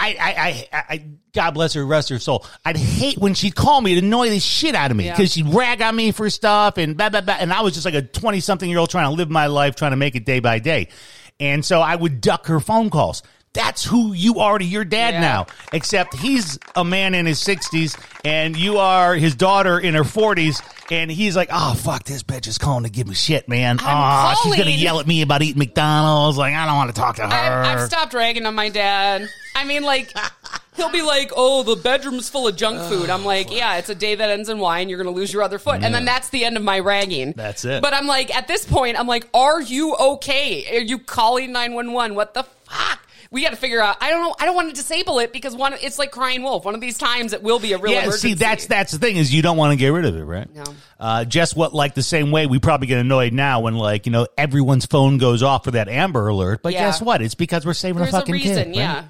I, 0.00 0.16
I, 0.18 0.68
I, 0.72 0.84
I, 0.88 1.04
God 1.32 1.50
bless 1.52 1.74
her, 1.74 1.84
rest 1.84 2.08
her 2.08 2.18
soul. 2.18 2.46
I'd 2.64 2.76
hate 2.76 3.18
when 3.18 3.34
she'd 3.34 3.54
call 3.54 3.80
me 3.80 3.94
to 3.94 4.00
annoy 4.04 4.30
the 4.30 4.40
shit 4.40 4.74
out 4.74 4.90
of 4.90 4.96
me 4.96 5.08
because 5.08 5.32
she'd 5.32 5.46
rag 5.48 5.82
on 5.82 5.94
me 5.94 6.10
for 6.12 6.30
stuff 6.30 6.78
and 6.78 6.96
blah, 6.96 7.10
blah, 7.10 7.20
blah. 7.20 7.36
And 7.38 7.52
I 7.52 7.60
was 7.60 7.74
just 7.74 7.84
like 7.84 7.94
a 7.94 8.02
20 8.02 8.40
something 8.40 8.68
year 8.68 8.78
old 8.78 8.90
trying 8.90 9.10
to 9.10 9.14
live 9.14 9.30
my 9.30 9.46
life, 9.46 9.76
trying 9.76 9.92
to 9.92 9.96
make 9.96 10.14
it 10.16 10.24
day 10.24 10.40
by 10.40 10.58
day. 10.58 10.88
And 11.38 11.64
so 11.64 11.80
I 11.80 11.96
would 11.96 12.20
duck 12.20 12.46
her 12.46 12.60
phone 12.60 12.90
calls. 12.90 13.22
That's 13.52 13.84
who 13.84 14.12
you 14.12 14.38
are 14.38 14.58
to 14.58 14.64
your 14.64 14.84
dad 14.84 15.14
Yeah. 15.14 15.20
now, 15.20 15.46
except 15.72 16.14
he's 16.14 16.56
a 16.76 16.84
man 16.84 17.16
in 17.16 17.26
his 17.26 17.40
60s 17.40 17.98
and 18.24 18.56
you 18.56 18.78
are 18.78 19.16
his 19.16 19.34
daughter 19.34 19.76
in 19.78 19.94
her 19.94 20.04
40s. 20.04 20.62
And 20.92 21.10
he's 21.10 21.34
like, 21.34 21.48
oh, 21.52 21.74
fuck, 21.74 22.04
this 22.04 22.22
bitch 22.22 22.46
is 22.46 22.58
calling 22.58 22.84
to 22.84 22.90
give 22.90 23.08
me 23.08 23.14
shit, 23.14 23.48
man. 23.48 23.78
I'm 23.80 24.34
Oh, 24.36 24.40
she's 24.44 24.54
going 24.56 24.66
to 24.68 24.72
yell 24.74 25.00
at 25.00 25.06
me 25.06 25.22
about 25.22 25.42
eating 25.42 25.58
McDonald's. 25.58 26.38
Like, 26.38 26.54
I 26.54 26.64
don't 26.66 26.76
want 26.76 26.94
to 26.94 27.00
talk 27.00 27.16
to 27.16 27.22
her. 27.22 27.28
I, 27.28 27.72
I've 27.74 27.80
stopped 27.88 28.14
ragging 28.14 28.46
on 28.46 28.54
my 28.54 28.68
dad. 28.68 29.28
I 29.56 29.64
mean, 29.64 29.82
like, 29.82 30.12
he'll 30.76 30.90
be 30.90 31.02
like, 31.02 31.32
"Oh, 31.36 31.62
the 31.64 31.76
bedroom's 31.76 32.28
full 32.30 32.46
of 32.48 32.56
junk 32.56 32.80
food." 32.88 33.10
I'm 33.10 33.24
like, 33.24 33.52
"Yeah, 33.52 33.76
it's 33.78 33.88
a 33.88 33.94
day 33.96 34.14
that 34.14 34.30
ends 34.30 34.48
in 34.48 34.58
Y, 34.58 34.78
and 34.78 34.88
you're 34.88 34.96
going 35.02 35.12
to 35.12 35.18
lose 35.18 35.32
your 35.32 35.42
other 35.42 35.58
foot." 35.58 35.82
And 35.82 35.92
then 35.94 36.04
that's 36.04 36.30
the 36.30 36.44
end 36.44 36.56
of 36.56 36.62
my 36.62 36.78
ragging. 36.78 37.32
That's 37.32 37.64
it. 37.64 37.82
But 37.82 37.92
I'm 37.92 38.06
like, 38.06 38.34
at 38.34 38.46
this 38.48 38.64
point, 38.64 38.98
I'm 38.98 39.08
like, 39.08 39.28
"Are 39.34 39.60
you 39.60 39.94
okay? 39.96 40.76
Are 40.78 40.80
you 40.80 40.98
calling 40.98 41.52
911? 41.52 42.14
What 42.16 42.32
the 42.34 42.44
fuck?" 42.64 43.00
We 43.32 43.42
got 43.44 43.50
to 43.50 43.56
figure 43.56 43.80
out. 43.80 43.96
I 44.00 44.10
don't 44.10 44.22
know. 44.22 44.34
I 44.40 44.44
don't 44.44 44.56
want 44.56 44.70
to 44.70 44.74
disable 44.74 45.20
it 45.20 45.32
because 45.32 45.54
one, 45.54 45.72
it's 45.74 46.00
like 46.00 46.10
crying 46.10 46.42
wolf. 46.42 46.64
One 46.64 46.74
of 46.74 46.80
these 46.80 46.98
times, 46.98 47.32
it 47.32 47.42
will 47.44 47.60
be 47.60 47.72
a 47.74 47.78
real 47.78 47.92
yeah, 47.92 48.02
emergency. 48.02 48.28
see, 48.30 48.34
that's 48.34 48.66
that's 48.66 48.90
the 48.90 48.98
thing 48.98 49.16
is 49.16 49.32
you 49.32 49.40
don't 49.40 49.56
want 49.56 49.70
to 49.72 49.76
get 49.76 49.90
rid 49.90 50.04
of 50.04 50.16
it, 50.16 50.24
right? 50.24 50.52
No. 50.52 50.64
Uh, 50.98 51.24
just 51.24 51.54
what 51.56 51.72
like 51.72 51.94
the 51.94 52.02
same 52.02 52.32
way 52.32 52.46
we 52.46 52.58
probably 52.58 52.88
get 52.88 52.98
annoyed 52.98 53.32
now 53.32 53.60
when 53.60 53.74
like 53.76 54.04
you 54.06 54.10
know 54.12 54.26
everyone's 54.36 54.86
phone 54.86 55.18
goes 55.18 55.44
off 55.44 55.62
for 55.62 55.70
that 55.70 55.88
Amber 55.88 56.26
Alert, 56.26 56.60
but 56.62 56.72
Yeah. 56.72 56.86
guess 56.86 57.00
what? 57.00 57.22
It's 57.22 57.36
because 57.36 57.64
we're 57.64 57.72
saving 57.74 58.02
There's 58.02 58.12
a 58.12 58.16
a 58.16 58.20
fucking 58.20 58.32
reason. 58.32 58.56
kid. 58.56 58.66
right? 58.66 58.76
Yeah. 58.76 59.04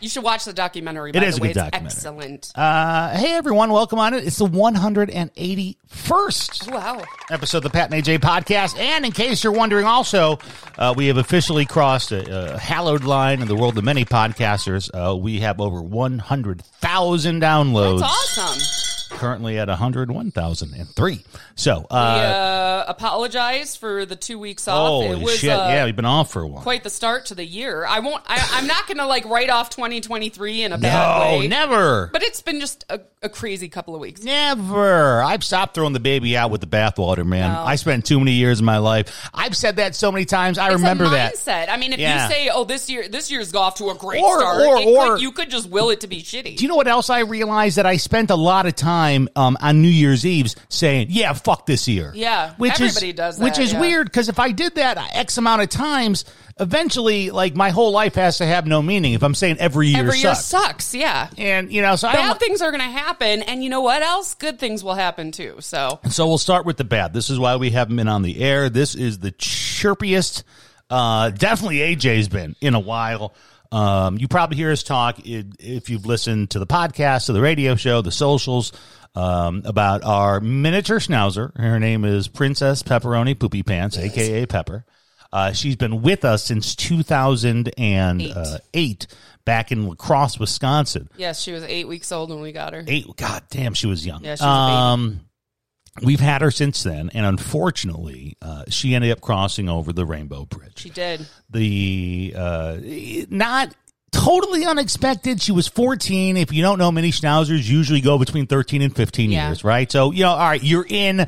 You 0.00 0.08
should 0.10 0.24
watch 0.24 0.44
the 0.44 0.52
documentary. 0.52 1.12
It 1.14 1.22
is 1.22 1.36
the 1.36 1.40
a 1.40 1.42
way, 1.42 1.52
good 1.52 1.56
it's 1.56 1.70
documentary. 1.70 1.96
excellent. 1.96 2.52
Uh, 2.54 3.16
hey 3.16 3.32
everyone, 3.32 3.72
welcome 3.72 3.98
on 3.98 4.12
it. 4.12 4.26
It's 4.26 4.36
the 4.36 4.44
181st 4.46 6.72
wow. 6.72 7.02
episode 7.30 7.58
of 7.58 7.62
the 7.64 7.70
Pat 7.70 7.92
and 7.92 8.04
AJ 8.04 8.18
podcast. 8.18 8.78
And 8.78 9.06
in 9.06 9.12
case 9.12 9.42
you're 9.42 9.54
wondering, 9.54 9.86
also, 9.86 10.38
uh, 10.76 10.92
we 10.94 11.06
have 11.06 11.16
officially 11.16 11.64
crossed 11.64 12.12
a, 12.12 12.54
a 12.54 12.58
hallowed 12.58 13.04
line 13.04 13.40
in 13.40 13.48
the 13.48 13.56
world 13.56 13.78
of 13.78 13.84
many 13.84 14.04
podcasters. 14.04 14.90
Uh, 14.92 15.16
we 15.16 15.40
have 15.40 15.58
over 15.60 15.80
100,000 15.80 17.40
downloads. 17.40 18.00
That's 18.00 18.38
awesome. 18.38 18.95
Currently 19.10 19.58
at 19.58 19.68
101,003. 19.68 21.24
So, 21.54 21.80
We 21.80 21.86
uh, 21.90 21.96
uh, 21.96 22.84
apologize 22.88 23.76
for 23.76 24.04
the 24.04 24.16
two 24.16 24.38
weeks 24.38 24.68
off. 24.68 24.76
holy 24.88 25.06
it 25.20 25.22
was 25.22 25.38
shit. 25.38 25.50
uh, 25.50 25.66
yeah, 25.68 25.84
we've 25.84 25.96
been 25.96 26.04
off 26.04 26.30
for 26.32 26.42
a 26.42 26.46
while. 26.48 26.62
quite 26.62 26.82
the 26.82 26.90
start 26.90 27.26
to 27.26 27.34
the 27.34 27.44
year. 27.44 27.84
I 27.86 28.00
won't. 28.00 28.22
I, 28.26 28.46
I'm 28.52 28.66
not 28.66 28.86
going 28.86 28.98
to 28.98 29.06
like 29.06 29.24
write 29.24 29.48
off 29.50 29.70
2023 29.70 30.62
in 30.62 30.72
a 30.72 30.78
bad 30.78 31.32
no, 31.32 31.38
way. 31.38 31.48
never. 31.48 32.08
But 32.12 32.22
it's 32.22 32.42
been 32.42 32.60
just 32.60 32.84
a, 32.90 33.00
a 33.22 33.28
crazy 33.28 33.68
couple 33.68 33.94
of 33.94 34.00
weeks. 34.00 34.22
Never. 34.22 35.22
I've 35.22 35.44
stopped 35.44 35.74
throwing 35.74 35.92
the 35.92 36.00
baby 36.00 36.36
out 36.36 36.50
with 36.50 36.60
the 36.60 36.66
bathwater, 36.66 37.24
man. 37.24 37.52
No. 37.52 37.60
I 37.62 37.76
spent 37.76 38.04
too 38.06 38.18
many 38.18 38.32
years 38.32 38.58
of 38.60 38.64
my 38.64 38.78
life. 38.78 39.28
I've 39.32 39.56
said 39.56 39.76
that 39.76 39.94
so 39.94 40.10
many 40.12 40.24
times. 40.24 40.58
I 40.58 40.66
It's 40.66 40.76
remember 40.76 41.08
that. 41.10 41.36
I 41.46 41.76
mean, 41.76 41.92
if 41.92 41.98
Yeah. 42.00 42.26
you 42.28 42.32
say, 42.34 42.48
"Oh, 42.52 42.64
this 42.64 42.90
year, 42.90 43.08
this 43.08 43.30
year's 43.30 43.54
off 43.54 43.76
to 43.76 43.90
a 43.90 43.94
great 43.94 44.22
Or- 44.22 44.38
start," 44.40 44.60
or- 44.62 44.76
it 44.78 44.84
could- 44.84 45.08
or- 45.12 45.18
you 45.18 45.32
could 45.32 45.50
just 45.50 45.68
will 45.70 45.90
it 45.90 46.00
to 46.00 46.06
be 46.06 46.22
shitty. 46.22 46.56
Do 46.56 46.62
you 46.64 46.68
know 46.68 46.76
what 46.76 46.88
else 46.88 47.08
I 47.10 47.20
realized? 47.20 47.76
That 47.76 47.86
I 47.86 47.96
spent 47.98 48.30
a 48.30 48.36
lot 48.36 48.66
of 48.66 48.74
time 48.74 48.95
um, 49.04 49.56
on 49.60 49.82
New 49.82 49.88
Year's 49.88 50.24
Eves 50.24 50.56
saying, 50.68 51.08
"Yeah, 51.10 51.32
fuck 51.32 51.66
this 51.66 51.88
year." 51.88 52.12
Yeah, 52.14 52.54
which 52.56 52.72
everybody 52.72 53.10
is 53.10 53.14
does 53.14 53.38
which 53.38 53.56
that, 53.56 53.62
is 53.62 53.72
yeah. 53.72 53.80
weird 53.80 54.06
because 54.06 54.28
if 54.28 54.38
I 54.38 54.52
did 54.52 54.76
that 54.76 54.98
X 55.14 55.38
amount 55.38 55.62
of 55.62 55.68
times, 55.68 56.24
eventually, 56.58 57.30
like 57.30 57.54
my 57.54 57.70
whole 57.70 57.92
life 57.92 58.14
has 58.14 58.38
to 58.38 58.46
have 58.46 58.66
no 58.66 58.82
meaning. 58.82 59.12
If 59.14 59.22
I'm 59.22 59.34
saying 59.34 59.58
every 59.58 59.88
year 59.88 60.00
Every 60.00 60.18
year 60.18 60.34
sucks, 60.34 60.44
sucks. 60.86 60.94
Yeah. 60.94 61.28
and 61.36 61.72
you 61.72 61.82
know, 61.82 61.96
so 61.96 62.08
I 62.08 62.12
Bad 62.12 62.38
things 62.38 62.62
are 62.62 62.70
going 62.70 62.82
to 62.82 62.86
happen, 62.86 63.42
and 63.42 63.62
you 63.62 63.70
know 63.70 63.82
what 63.82 64.02
else? 64.02 64.34
Good 64.34 64.58
things 64.58 64.82
will 64.82 64.94
happen 64.94 65.32
too. 65.32 65.56
So 65.60 66.00
So 66.10 66.26
we'll 66.26 66.38
start 66.38 66.66
with 66.66 66.76
the 66.76 66.84
bad. 66.84 67.12
This 67.12 67.30
is 67.30 67.38
why 67.38 67.56
we 67.56 67.70
haven't 67.70 67.96
been 67.96 68.08
on 68.08 68.22
the 68.22 68.40
air. 68.40 68.68
This 68.70 68.94
is 68.94 69.18
the 69.18 69.32
chirpiest. 69.32 70.42
Uh, 70.88 71.30
definitely 71.30 71.78
AJ's 71.78 72.28
been 72.28 72.54
in 72.60 72.74
a 72.74 72.80
while. 72.80 73.34
Um, 73.72 74.18
you 74.18 74.28
probably 74.28 74.56
hear 74.56 74.70
us 74.72 74.82
talk 74.82 75.18
if 75.24 75.88
you've 75.90 76.06
listened 76.06 76.50
to 76.50 76.58
the 76.58 76.66
podcast, 76.66 77.26
to 77.26 77.32
the 77.32 77.40
radio 77.40 77.74
show, 77.76 78.02
the 78.02 78.12
socials, 78.12 78.72
um, 79.14 79.62
about 79.64 80.04
our 80.04 80.40
miniature 80.40 80.98
schnauzer. 80.98 81.56
Her 81.58 81.78
name 81.80 82.04
is 82.04 82.28
Princess 82.28 82.82
Pepperoni 82.82 83.38
Poopy 83.38 83.62
Pants, 83.62 83.96
aka 83.98 84.44
Pepper. 84.46 84.84
Uh, 85.32 85.52
she's 85.52 85.76
been 85.76 86.02
with 86.02 86.24
us 86.24 86.44
since 86.44 86.74
2008, 86.76 89.06
back 89.44 89.72
in 89.72 89.86
La 89.86 89.94
Crosse, 89.94 90.38
Wisconsin. 90.38 91.08
yes, 91.16 91.40
she 91.40 91.52
was 91.52 91.62
eight 91.64 91.88
weeks 91.88 92.12
old 92.12 92.30
when 92.30 92.40
we 92.40 92.52
got 92.52 92.72
her. 92.72 92.84
Eight, 92.86 93.06
god 93.16 93.42
damn, 93.50 93.74
she 93.74 93.86
was 93.86 94.06
young. 94.06 94.24
Yeah, 94.24 94.36
she 94.36 94.44
was 94.44 94.44
a 94.44 94.70
baby. 94.70 94.76
um, 94.76 95.20
we've 96.02 96.20
had 96.20 96.42
her 96.42 96.50
since 96.50 96.82
then, 96.82 97.10
and 97.14 97.24
unfortunately, 97.26 98.36
uh, 98.42 98.64
she 98.68 98.94
ended 98.94 99.10
up 99.12 99.20
crossing 99.20 99.68
over 99.68 99.92
the 99.92 100.04
Rainbow 100.06 100.44
Bridge. 100.44 100.78
She 100.78 100.90
did. 100.90 101.26
The 101.50 102.34
uh, 102.36 102.76
not 103.30 103.74
totally 104.12 104.64
unexpected. 104.64 105.42
She 105.42 105.52
was 105.52 105.68
14. 105.68 106.36
If 106.36 106.52
you 106.52 106.62
don't 106.62 106.78
know, 106.78 106.90
many 106.92 107.10
schnauzers 107.10 107.68
usually 107.68 108.00
go 108.00 108.18
between 108.18 108.46
13 108.46 108.82
and 108.82 108.94
15 108.94 109.30
Yeah. 109.30 109.48
years, 109.48 109.64
right? 109.64 109.90
So 109.90 110.10
you 110.12 110.22
know, 110.24 110.30
all 110.30 110.38
right, 110.38 110.62
you're 110.62 110.86
in. 110.88 111.26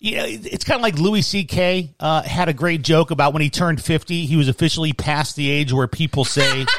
You 0.00 0.16
know, 0.18 0.24
it's 0.26 0.64
kind 0.64 0.78
of 0.78 0.82
like 0.82 0.98
Louis 0.98 1.22
C.K. 1.22 1.94
Uh, 1.98 2.20
had 2.22 2.50
a 2.50 2.52
great 2.52 2.82
joke 2.82 3.10
about 3.10 3.32
when 3.32 3.40
he 3.40 3.48
turned 3.48 3.80
50, 3.82 4.26
he 4.26 4.36
was 4.36 4.48
officially 4.48 4.92
past 4.92 5.34
the 5.34 5.48
age 5.50 5.72
where 5.72 5.86
people 5.86 6.24
say. 6.26 6.66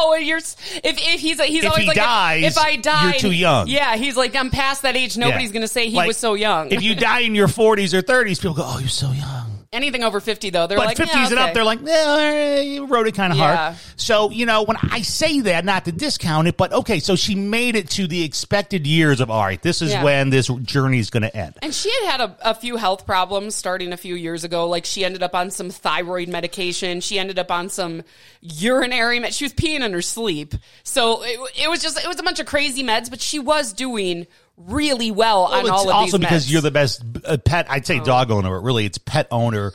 Oh, 0.00 0.14
you're 0.14 0.38
if 0.38 0.56
if 0.84 0.98
he's 1.20 1.40
he's 1.40 1.64
If 1.64 1.70
always 1.70 1.82
he 1.82 1.88
like 1.88 1.96
if- 1.96 2.02
dies, 2.02 2.44
if, 2.44 2.58
I 2.58 2.76
die, 2.76 3.04
you're 3.10 3.12
too 3.14 3.30
young. 3.32 3.66
Yeah, 3.68 3.96
he's 3.96 4.16
like 4.16 4.34
I'm 4.36 4.50
past 4.50 4.82
that 4.82 4.96
age. 4.96 5.16
Nobody's 5.16 5.48
Yeah. 5.48 5.52
going 5.54 5.62
to 5.62 5.68
say 5.68 5.88
he 5.88 5.96
Like, 5.96 6.06
was 6.08 6.16
so 6.16 6.34
young. 6.34 6.70
if 6.70 6.82
you 6.82 6.94
die 6.94 7.20
in 7.20 7.34
your 7.34 7.48
40s 7.48 7.94
or 7.94 8.02
30s, 8.02 8.40
people 8.40 8.54
go, 8.54 8.62
"Oh, 8.64 8.78
you're 8.78 8.88
so 8.88 9.10
young." 9.12 9.57
Anything 9.70 10.02
over 10.02 10.18
50 10.18 10.48
though, 10.48 10.66
they're 10.66 10.78
But 10.78 10.86
like 10.86 10.96
50s 10.96 11.08
yeah, 11.14 11.26
and 11.28 11.38
up, 11.38 11.52
they're 11.52 11.62
like, 11.64 11.80
yeah, 11.84 12.60
you 12.60 12.86
wrote 12.86 13.06
it 13.06 13.14
kind 13.14 13.34
of 13.34 13.38
Yeah. 13.38 13.56
hard. 13.56 13.76
So, 13.96 14.30
you 14.30 14.46
know, 14.46 14.62
when 14.62 14.78
I 14.90 15.02
say 15.02 15.40
that, 15.40 15.66
not 15.66 15.84
to 15.84 15.92
discount 15.92 16.48
it, 16.48 16.56
but 16.56 16.72
okay, 16.72 17.00
so 17.00 17.16
she 17.16 17.34
made 17.34 17.76
it 17.76 17.90
to 17.90 18.06
the 18.06 18.24
expected 18.24 18.86
years 18.86 19.20
of, 19.20 19.30
all 19.30 19.42
right, 19.42 19.60
this 19.60 19.82
is 19.82 19.90
Yeah. 19.92 20.02
when 20.02 20.30
this 20.30 20.46
journey 20.62 20.98
is 21.00 21.10
going 21.10 21.24
to 21.24 21.36
end. 21.36 21.56
And 21.60 21.74
she 21.74 21.90
had 22.02 22.12
had 22.12 22.20
a, 22.22 22.36
a 22.50 22.54
few 22.54 22.76
health 22.78 23.04
problems 23.04 23.54
starting 23.54 23.92
a 23.92 23.98
few 23.98 24.14
years 24.14 24.42
ago. 24.42 24.66
Like 24.66 24.86
she 24.86 25.04
ended 25.04 25.22
up 25.22 25.34
on 25.34 25.50
some 25.50 25.68
thyroid 25.68 26.28
medication. 26.28 27.02
She 27.02 27.18
ended 27.18 27.38
up 27.38 27.50
on 27.50 27.68
some 27.68 28.04
urinary. 28.40 29.18
Med- 29.20 29.34
she 29.34 29.44
was 29.44 29.52
peeing 29.52 29.80
in 29.84 29.92
her 29.92 30.00
sleep. 30.02 30.54
So 30.82 31.22
it, 31.24 31.38
it 31.64 31.68
was 31.70 31.82
just 31.82 32.02
it 32.02 32.08
was 32.08 32.18
a 32.18 32.22
bunch 32.22 32.40
of 32.40 32.46
crazy 32.46 32.82
meds. 32.82 33.10
But 33.10 33.20
she 33.20 33.38
was 33.38 33.72
doing 33.74 34.26
really 34.66 35.10
well 35.10 35.44
on 35.44 35.64
Well, 35.64 35.72
all 35.72 35.80
it's 35.82 35.88
of 35.90 35.94
also 35.94 36.18
these 36.18 36.26
because 36.26 36.46
meds. 36.46 36.48
Oh. 36.48 36.52
you're 36.52 36.62
the 36.62 36.70
best 36.70 37.02
uh, 37.24 37.36
pet, 37.38 37.66
I'd 37.70 37.86
say 37.86 38.00
dog 38.00 38.30
owner, 38.30 38.50
but 38.50 38.64
really 38.64 38.84
it's 38.84 38.98
pet 38.98 39.28
owner 39.30 39.72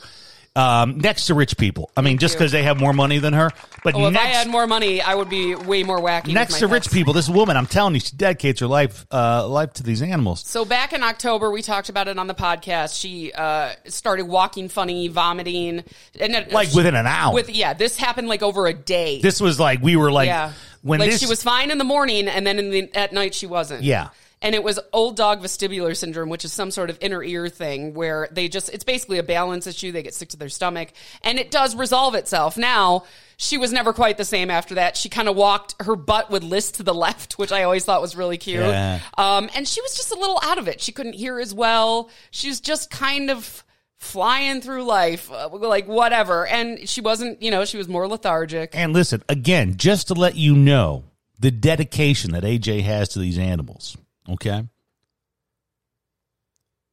um, 0.56 0.98
next 0.98 1.26
to 1.26 1.34
rich 1.34 1.56
people. 1.56 1.90
I 1.96 2.00
mean, 2.00 2.18
just 2.18 2.34
because 2.36 2.52
they 2.52 2.62
have 2.62 2.78
more 2.78 2.92
money 2.92 3.18
than 3.18 3.32
her. 3.32 3.50
But 3.82 3.96
Oh, 3.96 4.06
if 4.06 4.16
I 4.16 4.26
had 4.26 4.46
more 4.46 4.68
money, 4.68 5.00
I 5.02 5.14
would 5.16 5.28
be 5.28 5.54
way 5.56 5.82
more 5.82 5.98
wacky. 6.00 6.32
next 6.32 6.60
to 6.60 6.68
rich 6.68 6.92
people, 6.92 7.12
this 7.12 7.28
woman, 7.28 7.56
I'm 7.56 7.66
telling 7.66 7.94
you, 7.94 8.00
she 8.00 8.14
dedicates 8.16 8.60
her 8.60 8.68
life, 8.68 9.04
uh, 9.10 9.48
life 9.48 9.72
to 9.74 9.82
these 9.82 10.00
animals. 10.00 10.46
So 10.46 10.64
back 10.64 10.92
in 10.92 11.02
October, 11.02 11.50
we 11.50 11.60
talked 11.60 11.88
about 11.88 12.06
it 12.06 12.18
on 12.20 12.28
the 12.28 12.34
podcast. 12.34 12.98
She 13.00 13.32
uh, 13.32 13.72
started 13.86 14.26
walking 14.26 14.68
funny, 14.68 15.08
vomiting, 15.08 15.82
and 16.20 16.34
it, 16.34 16.52
Like 16.52 16.72
within 16.72 16.94
an 16.94 17.06
hour. 17.06 17.34
With 17.34 17.50
yeah, 17.50 17.74
this 17.74 17.96
happened 17.96 18.28
like 18.28 18.42
over 18.42 18.66
a 18.68 18.74
day. 18.74 19.20
This 19.20 19.40
was 19.40 19.58
like, 19.58 19.82
we 19.82 19.96
were 19.96 20.12
like, 20.12 20.28
yeah, 20.28 20.52
when 20.82 21.00
like 21.00 21.10
this, 21.10 21.20
she 21.20 21.26
was 21.26 21.42
fine 21.42 21.72
in 21.72 21.78
the 21.78 21.84
morning, 21.84 22.28
and 22.28 22.46
then 22.46 22.60
in 22.60 22.70
the, 22.70 22.94
at 22.94 23.12
night 23.12 23.34
she 23.34 23.46
wasn't. 23.46 23.82
Yeah. 23.82 24.10
And 24.44 24.54
it 24.54 24.62
was 24.62 24.78
old 24.92 25.16
dog 25.16 25.40
vestibular 25.40 25.96
syndrome, 25.96 26.28
which 26.28 26.44
is 26.44 26.52
some 26.52 26.70
sort 26.70 26.90
of 26.90 26.98
inner 27.00 27.22
ear 27.22 27.48
thing 27.48 27.94
where 27.94 28.28
they 28.30 28.46
just, 28.46 28.68
it's 28.68 28.84
basically 28.84 29.16
a 29.16 29.22
balance 29.22 29.66
issue. 29.66 29.90
They 29.90 30.02
get 30.02 30.12
sick 30.12 30.28
to 30.28 30.36
their 30.36 30.50
stomach 30.50 30.90
and 31.22 31.38
it 31.38 31.50
does 31.50 31.74
resolve 31.74 32.14
itself. 32.14 32.58
Now, 32.58 33.04
she 33.38 33.56
was 33.56 33.72
never 33.72 33.94
quite 33.94 34.18
the 34.18 34.24
same 34.26 34.50
after 34.50 34.74
that. 34.74 34.98
She 34.98 35.08
kind 35.08 35.30
of 35.30 35.34
walked, 35.34 35.82
her 35.82 35.96
butt 35.96 36.30
would 36.30 36.44
list 36.44 36.74
to 36.74 36.82
the 36.82 36.92
left, 37.06 37.38
which 37.38 37.52
I 37.52 37.62
always 37.62 37.86
thought 37.86 38.02
was 38.02 38.16
really 38.16 38.36
cute. 38.36 38.60
Yeah. 38.60 39.00
Um, 39.16 39.48
and 39.54 39.66
she 39.66 39.80
was 39.80 39.96
just 39.96 40.12
a 40.12 40.18
little 40.18 40.38
out 40.42 40.58
of 40.58 40.68
it. 40.68 40.78
She 40.78 40.92
couldn't 40.92 41.14
hear 41.14 41.40
as 41.40 41.54
well. 41.54 42.10
She's 42.30 42.60
just 42.60 42.90
kind 42.90 43.30
of 43.30 43.64
flying 43.96 44.60
through 44.60 44.84
life, 44.84 45.32
uh, 45.32 45.48
like 45.52 45.88
whatever. 45.88 46.46
And 46.46 46.86
she 46.86 47.00
wasn't, 47.00 47.40
you 47.40 47.50
know, 47.50 47.64
she 47.64 47.78
was 47.78 47.88
more 47.88 48.06
lethargic. 48.06 48.76
And 48.76 48.92
listen, 48.92 49.22
again, 49.26 49.78
just 49.78 50.08
to 50.08 50.14
let 50.14 50.36
you 50.36 50.54
know 50.54 51.04
the 51.38 51.50
dedication 51.50 52.32
that 52.32 52.42
AJ 52.42 52.82
has 52.82 53.08
to 53.10 53.18
these 53.18 53.38
animals, 53.38 53.96
okay? 54.30 54.64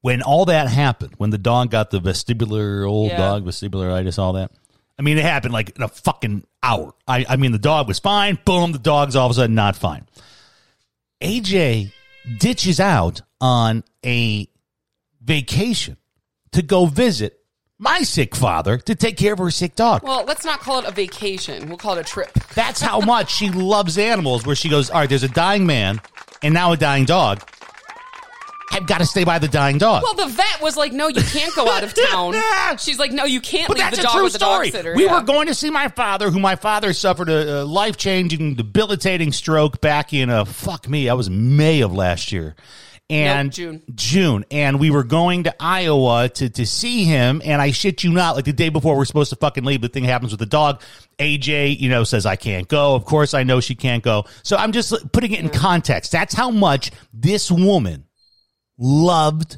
When 0.01 0.21
all 0.23 0.45
that 0.45 0.67
happened, 0.67 1.13
when 1.17 1.29
the 1.29 1.37
dog 1.37 1.69
got 1.69 1.91
the 1.91 1.99
vestibular, 1.99 2.89
old 2.89 3.11
Yeah. 3.11 3.17
dog 3.17 3.45
vestibularitis, 3.45 4.17
all 4.17 4.33
that, 4.33 4.51
I 4.97 5.03
mean, 5.03 5.17
it 5.17 5.23
happened 5.25 5.53
like 5.53 5.69
in 5.75 5.83
a 5.83 5.87
fucking 5.87 6.43
hour. 6.63 6.93
I, 7.07 7.25
I 7.29 7.35
mean, 7.35 7.51
the 7.51 7.59
dog 7.59 7.87
was 7.87 7.99
fine. 7.99 8.39
Boom, 8.45 8.71
the 8.71 8.79
dog's 8.79 9.15
all 9.15 9.27
of 9.27 9.31
a 9.31 9.35
sudden 9.35 9.55
not 9.55 9.75
fine. 9.75 10.07
AJ 11.21 11.91
ditches 12.39 12.79
out 12.79 13.21
on 13.39 13.83
a 14.05 14.47
vacation 15.21 15.97
to 16.51 16.61
go 16.61 16.85
visit 16.87 17.37
my 17.77 18.01
sick 18.01 18.35
father 18.35 18.77
to 18.77 18.93
take 18.95 19.17
care 19.17 19.33
of 19.33 19.39
her 19.39 19.49
sick 19.51 19.75
dog. 19.75 20.03
Well, 20.03 20.23
let's 20.25 20.45
not 20.45 20.59
call 20.59 20.79
it 20.79 20.85
a 20.85 20.91
vacation. 20.91 21.67
We'll 21.67 21.77
call 21.77 21.97
it 21.97 22.01
a 22.01 22.03
trip. 22.03 22.31
That's 22.53 22.79
how 22.81 22.99
much 23.01 23.33
she 23.33 23.49
loves 23.49 23.97
animals. 23.97 24.45
Where 24.45 24.55
she 24.55 24.69
goes, 24.69 24.89
all 24.89 24.99
right, 24.99 25.09
there's 25.09 25.23
a 25.23 25.27
dying 25.29 25.65
man 25.65 25.99
and 26.43 26.53
now 26.53 26.71
a 26.71 26.77
dying 26.77 27.05
dog. 27.05 27.41
I've 28.73 28.87
got 28.87 28.99
to 28.99 29.05
stay 29.05 29.25
by 29.25 29.37
the 29.37 29.49
dying 29.49 29.77
dog. 29.79 30.01
Well, 30.01 30.13
the 30.13 30.27
vet 30.33 30.61
was 30.61 30.77
like, 30.77 30.93
"No, 30.93 31.09
you 31.09 31.21
can't 31.21 31.53
go 31.55 31.69
out 31.69 31.83
of 31.83 31.93
town." 32.09 32.33
She's 32.77 32.97
like, 32.97 33.11
"No, 33.11 33.25
you 33.25 33.41
can't 33.41 33.67
but 33.67 33.75
leave 33.77 33.85
that's 33.85 33.97
the 33.97 34.03
a 34.03 34.05
dog 34.05 34.13
true 34.13 34.23
with 34.23 34.31
the 34.33 34.39
story. 34.39 34.69
dog 34.69 34.77
sitter." 34.77 34.95
we 34.95 35.05
Yeah. 35.05 35.15
were 35.19 35.25
going 35.25 35.47
to 35.47 35.53
see 35.53 35.69
my 35.69 35.89
father, 35.89 36.31
who 36.31 36.39
my 36.39 36.55
father 36.55 36.93
suffered 36.93 37.27
a, 37.29 37.61
a 37.61 37.63
life 37.65 37.97
changing, 37.97 38.55
debilitating 38.55 39.33
stroke 39.33 39.81
back 39.81 40.13
in 40.13 40.29
a 40.29 40.45
fuck 40.45 40.87
me. 40.87 41.07
That 41.07 41.17
was 41.17 41.29
May 41.29 41.81
of 41.81 41.93
last 41.93 42.31
year. 42.31 42.55
And 43.11 43.47
Nope, 43.47 43.53
June. 43.53 43.83
June, 43.93 44.45
and 44.51 44.79
we 44.79 44.89
were 44.89 45.03
going 45.03 45.43
to 45.43 45.55
Iowa 45.59 46.29
to 46.29 46.49
to 46.49 46.65
see 46.65 47.03
him. 47.03 47.41
And 47.43 47.61
I 47.61 47.71
shit 47.71 48.05
you 48.05 48.11
not, 48.11 48.37
like 48.37 48.45
the 48.45 48.53
day 48.53 48.69
before 48.69 48.95
we're 48.95 49.05
supposed 49.05 49.31
to 49.31 49.35
fucking 49.35 49.65
leave, 49.65 49.81
the 49.81 49.89
thing 49.89 50.05
happens 50.05 50.31
with 50.31 50.39
the 50.39 50.45
dog. 50.45 50.81
AJ, 51.19 51.77
you 51.79 51.89
know, 51.89 52.05
says 52.05 52.25
I 52.25 52.37
can't 52.37 52.69
go. 52.69 52.95
Of 52.95 53.03
course, 53.03 53.33
I 53.33 53.43
know 53.43 53.59
she 53.59 53.75
can't 53.75 54.01
go. 54.01 54.25
So 54.43 54.55
I'm 54.55 54.71
just 54.71 55.11
putting 55.11 55.33
it 55.33 55.41
in 55.41 55.49
mm. 55.49 55.53
context. 55.53 56.13
That's 56.13 56.33
how 56.33 56.51
much 56.51 56.91
this 57.13 57.51
woman 57.51 58.05
loved 58.77 59.57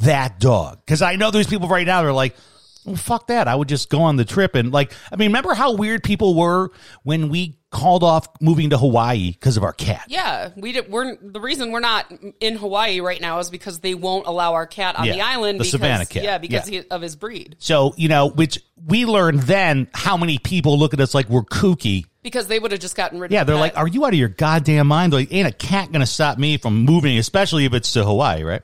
that 0.00 0.38
dog. 0.38 0.80
Because 0.84 1.00
I 1.00 1.16
know 1.16 1.30
there's 1.30 1.46
people 1.46 1.68
right 1.68 1.86
now 1.86 2.02
that 2.02 2.08
are 2.08 2.12
like, 2.12 2.36
well, 2.84 2.96
fuck 2.96 3.28
that. 3.28 3.48
I 3.48 3.54
would 3.54 3.68
just 3.68 3.88
go 3.88 4.02
on 4.02 4.16
the 4.16 4.24
trip. 4.26 4.54
And 4.54 4.72
like, 4.72 4.92
I 5.10 5.16
mean, 5.16 5.28
remember 5.28 5.54
how 5.54 5.74
weird 5.74 6.02
people 6.02 6.34
were 6.34 6.70
when 7.02 7.28
we 7.30 7.59
called 7.70 8.02
off 8.02 8.26
moving 8.40 8.70
to 8.70 8.78
Hawaii 8.78 9.30
because 9.32 9.56
of 9.56 9.62
our 9.62 9.72
cat? 9.72 10.06
Yeah, 10.08 10.50
we 10.56 10.72
did, 10.72 10.90
we're 10.90 11.16
the 11.22 11.40
reason 11.40 11.70
we're 11.72 11.80
not 11.80 12.12
in 12.40 12.56
Hawaii 12.56 13.00
right 13.00 13.20
now 13.20 13.38
is 13.38 13.48
because 13.50 13.78
they 13.80 13.94
won't 13.94 14.26
allow 14.26 14.54
our 14.54 14.66
cat 14.66 14.96
on 14.98 15.06
Yeah, 15.06 15.12
the 15.14 15.20
island. 15.22 15.58
the 15.60 15.64
because, 15.64 15.70
Savannah 15.70 16.06
cat. 16.06 16.24
Yeah, 16.24 16.38
because 16.38 16.68
Yeah. 16.70 16.80
he- 16.82 16.88
of 16.90 17.00
his 17.02 17.16
breed. 17.16 17.56
So, 17.58 17.94
you 17.96 18.08
know, 18.08 18.26
which 18.28 18.58
we 18.86 19.06
learned 19.06 19.42
then 19.42 19.88
how 19.94 20.16
many 20.16 20.38
people 20.38 20.78
look 20.78 20.94
at 20.94 21.00
us 21.00 21.14
like 21.14 21.28
we're 21.28 21.42
kooky 21.42 22.06
because 22.22 22.48
they 22.48 22.58
would 22.58 22.72
have 22.72 22.80
just 22.80 22.96
gotten 22.96 23.20
rid 23.20 23.30
Yeah, 23.30 23.42
of 23.42 23.46
the 23.46 23.52
they're 23.52 23.60
like, 23.60 23.76
"Are 23.78 23.88
you 23.88 24.04
out 24.04 24.12
of 24.12 24.18
your 24.18 24.28
goddamn 24.28 24.88
mind? 24.88 25.12
Like, 25.12 25.28
ain't 25.32 25.48
a 25.48 25.52
cat 25.52 25.92
gonna 25.92 26.06
stop 26.06 26.38
me 26.38 26.56
from 26.58 26.84
moving, 26.84 27.18
especially 27.18 27.64
if 27.66 27.72
it's 27.72 27.92
to 27.92 28.04
Hawaii, 28.04 28.42
right?" 28.42 28.62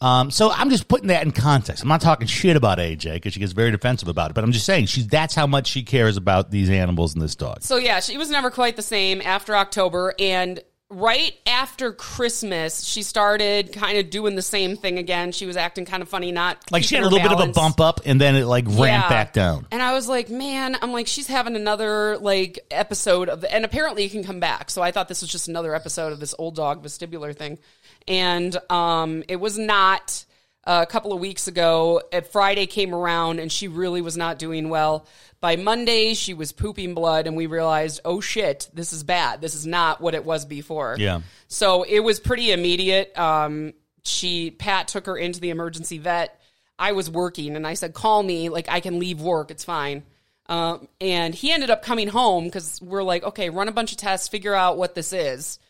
Um, 0.00 0.30
so 0.30 0.50
I'm 0.52 0.70
just 0.70 0.86
putting 0.88 1.08
that 1.08 1.24
in 1.24 1.32
context. 1.32 1.82
I'm 1.82 1.88
not 1.88 2.00
talking 2.00 2.26
shit 2.28 2.56
about 2.56 2.78
AJ 2.78 3.14
because 3.14 3.32
she 3.34 3.40
gets 3.40 3.52
very 3.52 3.70
defensive 3.72 4.08
about 4.08 4.30
it, 4.30 4.34
but 4.34 4.44
I'm 4.44 4.52
just 4.52 4.66
saying 4.66 4.86
she's 4.86 5.08
that's 5.08 5.34
how 5.34 5.46
much 5.46 5.66
she 5.66 5.82
cares 5.82 6.16
about 6.16 6.50
these 6.50 6.70
animals 6.70 7.14
and 7.14 7.22
this 7.22 7.34
dog. 7.34 7.62
So 7.62 7.76
yeah, 7.76 8.00
she 8.00 8.16
was 8.16 8.30
never 8.30 8.50
quite 8.50 8.76
the 8.76 8.82
same 8.82 9.20
after 9.24 9.56
October 9.56 10.14
and 10.18 10.60
right 10.90 11.34
after 11.46 11.92
Christmas, 11.92 12.82
she 12.82 13.02
started 13.02 13.72
kind 13.74 13.98
of 13.98 14.08
doing 14.08 14.36
the 14.36 14.42
same 14.42 14.74
thing 14.76 14.96
again. 14.98 15.32
She 15.32 15.44
was 15.44 15.54
acting 15.56 15.84
kind 15.84 16.02
of 16.02 16.08
funny, 16.08 16.32
not 16.32 16.56
Like 16.70 16.82
she 16.82 16.94
had 16.94 17.04
a 17.04 17.08
little 17.08 17.20
bit 17.28 17.30
of 17.38 17.46
a 17.46 17.52
bump 17.52 17.78
up, 17.80 18.00
and 18.06 18.18
then 18.18 18.34
it 18.36 18.46
like 18.46 18.64
ramped 18.66 18.80
Yeah. 18.80 19.08
back 19.10 19.32
down. 19.34 19.66
And 19.70 19.82
I 19.82 19.92
was 19.92 20.08
like, 20.08 20.30
man, 20.30 20.76
I'm 20.80 20.92
like, 20.92 21.06
she's 21.06 21.26
having 21.26 21.56
another 21.56 22.16
like 22.18 22.58
episode 22.70 23.28
of 23.28 23.42
the, 23.42 23.52
and 23.52 23.64
apparently 23.66 24.04
it 24.04 24.12
can 24.12 24.24
come 24.24 24.40
back. 24.40 24.70
So 24.70 24.80
I 24.80 24.90
thought 24.90 25.08
this 25.08 25.20
was 25.20 25.30
just 25.30 25.48
another 25.48 25.74
episode 25.74 26.12
of 26.12 26.20
this 26.20 26.34
old 26.38 26.56
dog 26.56 26.82
vestibular 26.82 27.36
thing. 27.36 27.58
And 28.08 28.56
um, 28.70 29.22
it 29.28 29.36
was 29.36 29.58
not 29.58 30.24
a 30.64 30.86
couple 30.86 31.12
of 31.12 31.20
weeks 31.20 31.48
ago. 31.48 32.02
uh, 32.12 32.20
Friday 32.20 32.66
came 32.66 32.94
around 32.94 33.40
and 33.40 33.50
she 33.50 33.68
really 33.68 34.02
was 34.02 34.16
not 34.16 34.38
doing 34.38 34.68
well. 34.68 35.06
By 35.40 35.56
Monday, 35.56 36.14
she 36.14 36.34
was 36.34 36.50
pooping 36.50 36.94
blood, 36.94 37.28
and 37.28 37.36
we 37.36 37.46
realized, 37.46 38.00
oh 38.04 38.20
shit, 38.20 38.68
this 38.74 38.92
is 38.92 39.04
bad. 39.04 39.40
This 39.40 39.54
is 39.54 39.64
not 39.64 40.00
what 40.00 40.14
it 40.14 40.24
was 40.24 40.44
before. 40.44 40.96
Yeah. 40.98 41.20
So 41.46 41.84
it 41.84 42.00
was 42.00 42.18
pretty 42.18 42.50
immediate. 42.50 43.16
Um, 43.16 43.72
she 44.02 44.50
Pat 44.50 44.88
took 44.88 45.06
her 45.06 45.16
into 45.16 45.40
the 45.40 45.50
emergency 45.50 45.98
vet. 45.98 46.40
I 46.76 46.92
was 46.92 47.08
working, 47.08 47.54
and 47.54 47.66
I 47.66 47.74
said, 47.74 47.94
"Call 47.94 48.22
me. 48.22 48.48
Like 48.48 48.68
I 48.68 48.80
can 48.80 48.98
leave 48.98 49.20
work. 49.20 49.52
It's 49.52 49.64
fine." 49.64 50.02
Um, 50.46 50.88
and 51.00 51.34
he 51.34 51.52
ended 51.52 51.70
up 51.70 51.82
coming 51.82 52.08
home 52.08 52.44
because 52.44 52.80
we're 52.82 53.02
like, 53.04 53.22
"Okay, 53.22 53.48
run 53.48 53.68
a 53.68 53.72
bunch 53.72 53.92
of 53.92 53.98
tests, 53.98 54.26
figure 54.26 54.54
out 54.54 54.76
what 54.76 54.96
this 54.96 55.12
is." 55.12 55.60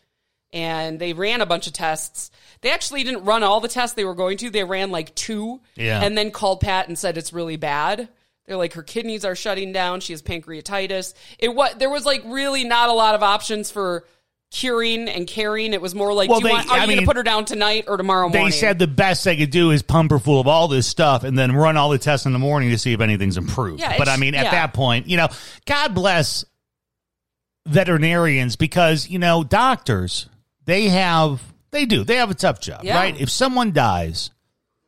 And 0.51 0.99
they 0.99 1.13
ran 1.13 1.41
a 1.41 1.45
bunch 1.45 1.67
of 1.67 1.73
tests. 1.73 2.31
They 2.61 2.71
actually 2.71 3.03
didn't 3.03 3.23
run 3.25 3.43
all 3.43 3.59
the 3.59 3.67
tests 3.67 3.95
they 3.95 4.05
were 4.05 4.15
going 4.15 4.37
to. 4.37 4.49
They 4.49 4.63
ran 4.63 4.89
like 4.89 5.13
two, 5.13 5.61
Yeah. 5.75 6.01
and 6.01 6.17
then 6.17 6.31
called 6.31 6.61
Pat 6.61 6.87
and 6.87 6.97
said 6.97 7.17
it's 7.17 7.31
really 7.31 7.55
bad. 7.57 8.09
They're 8.47 8.57
like 8.57 8.73
her 8.73 8.81
kidneys 8.81 9.23
are 9.25 9.35
shutting 9.35 9.71
down. 9.71 9.99
She 9.99 10.11
has 10.11 10.23
pancreatitis. 10.23 11.13
It 11.37 11.53
what 11.53 11.77
there 11.77 11.89
was 11.91 12.03
like 12.03 12.23
really 12.25 12.63
not 12.63 12.89
a 12.89 12.93
lot 12.93 13.13
of 13.13 13.21
options 13.21 13.69
for 13.69 14.07
curing 14.51 15.07
and 15.07 15.27
caring. 15.27 15.73
It 15.75 15.81
was 15.81 15.93
more 15.93 16.11
like, 16.13 16.27
Well, 16.31 16.39
do 16.39 16.47
you 16.47 16.53
they- 16.53 16.57
want, 16.57 16.71
are 16.71 16.77
I 16.79 16.81
you 16.81 16.87
going 16.87 16.99
to 17.01 17.05
put 17.05 17.17
her 17.17 17.21
down 17.21 17.45
tonight 17.45 17.85
or 17.87 17.97
tomorrow 17.97 18.27
morning? 18.27 18.45
They 18.45 18.49
said 18.51 18.79
the 18.79 18.87
best 18.87 19.23
they 19.25 19.37
could 19.37 19.51
do 19.51 19.69
is 19.69 19.83
pump 19.83 20.09
her 20.09 20.17
full 20.17 20.39
of 20.41 20.47
all 20.47 20.67
this 20.67 20.87
stuff 20.87 21.23
and 21.23 21.37
then 21.37 21.51
run 21.55 21.77
all 21.77 21.89
the 21.91 21.99
tests 21.99 22.25
in 22.25 22.33
the 22.33 22.39
morning 22.39 22.71
to 22.71 22.79
see 22.79 22.91
if 22.91 23.01
anything's 23.01 23.37
improved. 23.37 23.81
Yeah, 23.81 23.95
but 23.99 24.09
I 24.09 24.17
mean, 24.17 24.33
at 24.33 24.45
yeah. 24.45 24.51
that 24.51 24.73
point, 24.73 25.05
you 25.05 25.17
know, 25.17 25.27
God 25.67 25.93
bless 25.93 26.43
veterinarians 27.67 28.55
because, 28.55 29.07
you 29.07 29.19
know, 29.19 29.43
doctors, 29.43 30.27
they 30.69 30.89
have, 30.89 31.41
they 31.71 31.85
do, 31.85 32.03
they 32.03 32.15
have 32.17 32.29
a 32.31 32.35
tough 32.35 32.59
job, 32.61 32.81
Yeah. 32.83 32.95
right? 32.97 33.19
If 33.19 33.29
someone 33.29 33.71
dies, 33.71 34.29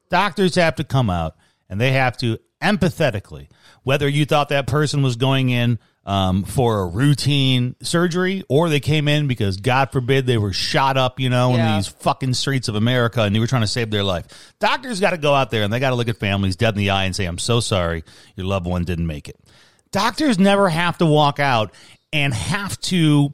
doctors 0.10 0.56
have 0.56 0.76
to 0.76 0.84
come 0.84 1.10
out 1.10 1.36
and 1.70 1.80
they 1.80 1.92
have 1.94 2.18
to 2.18 2.38
empathetically, 2.62 3.48
whether 3.84 4.08
you 4.08 4.26
thought 4.26 4.50
that 4.50 4.68
person 4.68 5.02
was 5.02 5.16
going 5.16 5.50
in 5.50 5.80
um, 6.06 6.44
for 6.44 6.80
a 6.82 6.88
routine 6.88 7.76
surgery 7.84 8.44
or 8.50 8.70
they 8.70 8.80
came 8.80 9.08
in 9.08 9.28
because 9.28 9.58
God 9.58 9.92
forbid 9.92 10.26
they 10.26 10.38
were 10.38 10.54
shot 10.54 10.98
up, 10.98 11.20
you 11.20 11.30
know, 11.30 11.56
Yeah. 11.56 11.72
in 11.72 11.78
these 11.78 11.88
fucking 11.88 12.34
streets 12.34 12.68
of 12.68 12.76
America 12.76 13.22
and 13.22 13.36
you 13.36 13.42
were 13.42 13.48
trying 13.48 13.62
to 13.62 13.68
save 13.68 13.92
their 13.92 14.04
life. 14.04 14.26
Doctors 14.60 15.00
got 15.00 15.12
to 15.12 15.18
go 15.18 15.34
out 15.36 15.52
there 15.52 15.64
and 15.64 15.72
they 15.72 15.80
got 15.80 15.92
to 15.92 15.96
look 15.96 16.08
at 16.10 16.18
families 16.18 16.56
dead 16.56 16.74
in 16.74 16.80
the 16.80 16.90
eye 16.92 17.06
and 17.06 17.16
say, 17.16 17.26
I'm 17.26 17.38
so 17.38 17.60
sorry 17.60 18.04
your 18.36 18.46
loved 18.48 18.66
one 18.66 18.84
didn't 18.84 19.08
make 19.08 19.30
it. 19.30 19.40
Doctors 19.92 20.40
never 20.40 20.70
have 20.70 20.98
to 21.00 21.06
walk 21.06 21.40
out 21.40 21.72
and 22.14 22.34
have 22.34 22.80
to 22.82 23.32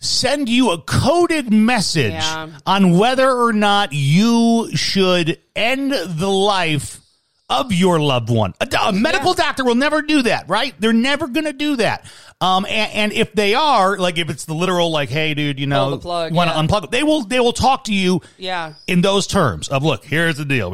send 0.00 0.48
you 0.48 0.70
a 0.70 0.78
coded 0.78 1.52
message 1.52 2.12
Yeah. 2.12 2.48
on 2.66 2.96
whether 2.98 3.30
or 3.30 3.52
not 3.52 3.92
you 3.92 4.70
should 4.76 5.38
end 5.56 5.92
the 5.92 6.28
life 6.30 7.00
of 7.50 7.72
your 7.72 7.98
loved 7.98 8.28
one. 8.30 8.52
A, 8.60 8.68
a 8.88 8.92
medical 8.92 9.32
doctor 9.34 9.64
will 9.64 9.74
never 9.74 10.02
do 10.02 10.22
that, 10.22 10.48
right? 10.48 10.74
They're 10.78 10.92
never 10.92 11.26
going 11.28 11.46
to 11.46 11.52
do 11.54 11.76
that. 11.76 12.04
Um, 12.42 12.66
and, 12.66 12.92
and 12.92 13.12
if 13.12 13.32
they 13.32 13.54
are, 13.54 13.96
like, 13.96 14.18
if 14.18 14.28
it's 14.30 14.44
the 14.44 14.54
literal, 14.54 14.90
like, 14.92 15.08
hey, 15.08 15.32
dude, 15.34 15.58
you 15.58 15.66
know, 15.66 15.96
want 15.96 16.02
to 16.28 16.34
yeah. 16.34 16.52
unplug 16.54 16.90
they 16.90 17.02
will, 17.02 17.22
they 17.22 17.40
will 17.40 17.54
talk 17.54 17.84
to 17.84 17.94
you 17.94 18.20
Yeah. 18.36 18.74
in 18.86 19.00
those 19.00 19.26
terms 19.26 19.68
of 19.68 19.82
look 19.82 20.04
here's 20.04 20.36
the 20.36 20.44
deal 20.44 20.72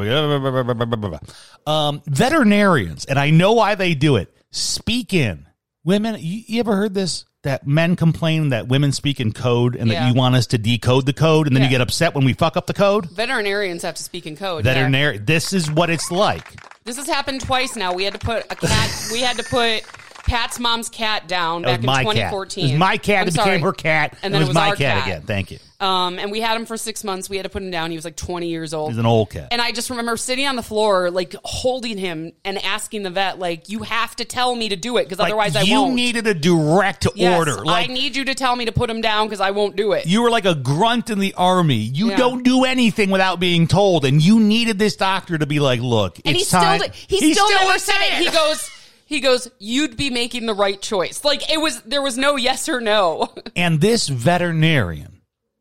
um, 1.67 2.03
veterinarians 2.07 3.05
and 3.07 3.19
i 3.19 3.31
know 3.31 3.53
why 3.53 3.75
they 3.75 3.95
do 3.95 4.17
it 4.17 4.35
speak 4.51 5.15
in 5.15 5.47
women 5.85 6.17
you, 6.19 6.43
you 6.47 6.61
ever 6.61 6.77
heard 6.77 6.93
this 6.95 7.25
that 7.45 7.67
men 7.67 7.97
complain 7.97 8.49
that 8.51 8.69
women 8.69 8.93
speak 8.93 9.21
in 9.21 9.33
code 9.33 9.77
and 9.77 9.91
that 9.91 10.09
you 10.09 10.15
want 10.15 10.35
us 10.35 10.47
to 10.49 10.59
decode 10.59 11.07
the 11.07 11.13
code 11.13 11.47
and 11.47 11.55
then 11.57 11.63
you 11.63 11.71
get 11.71 11.81
upset 11.81 12.15
when 12.15 12.25
we 12.25 12.33
fuck 12.33 12.57
up 12.57 12.67
the 12.67 12.75
code 12.75 13.07
Veterinarians 13.07 13.83
have 13.83 13.95
to 13.95 14.03
speak 14.03 14.27
in 14.27 14.37
code. 14.37 14.65
yeah. 14.67 15.19
this 15.25 15.53
is 15.53 15.71
what 15.71 15.89
it's 15.91 16.11
like 16.11 16.61
This 16.85 16.97
has 16.97 17.07
happened 17.07 17.41
twice 17.41 17.77
now. 17.77 17.93
We 17.95 18.05
had 18.05 18.13
to 18.15 18.19
put 18.19 18.45
a 18.51 18.57
cat. 18.57 19.09
we 19.13 19.21
had 19.21 19.37
to 19.37 19.45
put 19.45 19.85
Pat's 20.27 20.59
mom's 20.59 20.89
cat 20.89 21.29
down 21.29 21.63
back 21.63 21.81
was 21.81 21.85
in 21.85 21.87
cat 21.87 22.31
2014. 22.31 22.65
it 22.65 22.73
was 22.73 22.79
my 22.79 22.97
cat 22.97 23.23
I'm 23.23 23.29
it 23.29 23.33
became 23.33 23.45
sorry. 23.45 23.59
her 23.61 23.73
cat 23.73 24.19
and 24.23 24.35
then 24.35 24.43
it 24.43 24.47
was, 24.47 24.55
my 24.55 24.71
our 24.71 24.77
cat, 24.77 25.07
again 25.07 25.23
thank 25.23 25.51
you 25.51 25.59
Um, 25.85 26.19
and 26.19 26.31
we 26.33 26.41
had 26.41 26.57
him 26.57 26.65
for 26.65 26.79
six 26.79 27.05
months. 27.05 27.29
We 27.29 27.37
had 27.37 27.43
to 27.43 27.51
put 27.51 27.63
him 27.63 27.71
down. 27.71 27.91
He 27.91 27.97
was 27.97 28.07
like 28.07 28.17
20 28.17 28.49
years 28.49 28.73
old. 28.73 28.91
he's 28.91 28.99
an 28.99 29.05
old 29.05 29.29
cat 29.31 29.49
And 29.51 29.61
I 29.61 29.71
just 29.71 29.91
remember 29.91 30.17
sitting 30.17 30.47
on 30.47 30.57
the 30.57 30.63
floor, 30.63 31.11
like 31.11 31.35
holding 31.45 31.99
him 31.99 32.33
and 32.45 32.57
asking 32.65 33.03
the 33.03 33.11
vet, 33.11 33.39
like, 33.39 33.69
"You 33.69 33.81
have 33.81 34.17
to 34.17 34.25
tell 34.25 34.57
me 34.57 34.71
to 34.71 34.77
do 34.77 34.97
it, 34.97 35.05
because 35.05 35.19
Like, 35.19 35.27
otherwise 35.27 35.57
I 35.57 35.63
you 35.63 35.75
won't." 35.75 35.91
You 35.91 35.97
needed 35.97 36.27
a 36.27 36.33
direct 36.35 37.07
Yes, 37.15 37.37
order 37.39 37.65
like 37.65 37.91
I 37.91 37.93
need 37.93 38.17
you 38.17 38.25
to 38.25 38.35
tell 38.35 38.57
me 38.57 38.65
to 38.65 38.73
put 38.73 38.89
him 38.89 39.03
down 39.03 39.27
because 39.27 39.41
I 39.41 39.51
won't 39.51 39.77
do 39.77 39.93
it. 39.93 40.07
You 40.07 40.23
were 40.23 40.31
like 40.31 40.47
a 40.47 40.55
grunt 40.55 41.11
in 41.11 41.19
the 41.19 41.35
army. 41.35 41.77
You 41.77 42.11
Yeah. 42.11 42.17
don't 42.17 42.43
do 42.43 42.65
anything 42.65 43.11
without 43.11 43.39
being 43.39 43.67
told, 43.69 44.07
and 44.07 44.23
you 44.23 44.41
needed 44.41 44.79
this 44.79 44.97
doctor 44.97 45.37
to 45.37 45.47
be 45.47 45.61
like, 45.61 45.81
"Look, 45.81 46.19
and 46.25 46.35
he 46.35 46.41
it's 46.41 46.49
still 46.49 46.61
time." 46.61 46.81
did, 46.81 46.95
he, 46.95 47.35
still, 47.35 47.51
never 47.51 47.65
didn't 47.73 47.81
said 47.81 47.95
say 47.97 48.17
it. 48.17 48.27
He 48.27 48.31
goes, 48.31 48.71
he 49.07 49.21
goes, 49.21 49.49
"You'd 49.59 49.97
be 49.99 50.09
making 50.09 50.47
the 50.47 50.55
right 50.55 50.81
choice." 50.81 51.25
Like 51.25 51.53
it 51.53 51.61
was, 51.61 51.83
there 51.83 52.01
was 52.03 52.17
no 52.17 52.37
yes 52.37 52.69
or 52.71 52.81
no. 52.81 53.35
and 53.57 53.81
this 53.81 54.09
veterinarian 54.09 55.14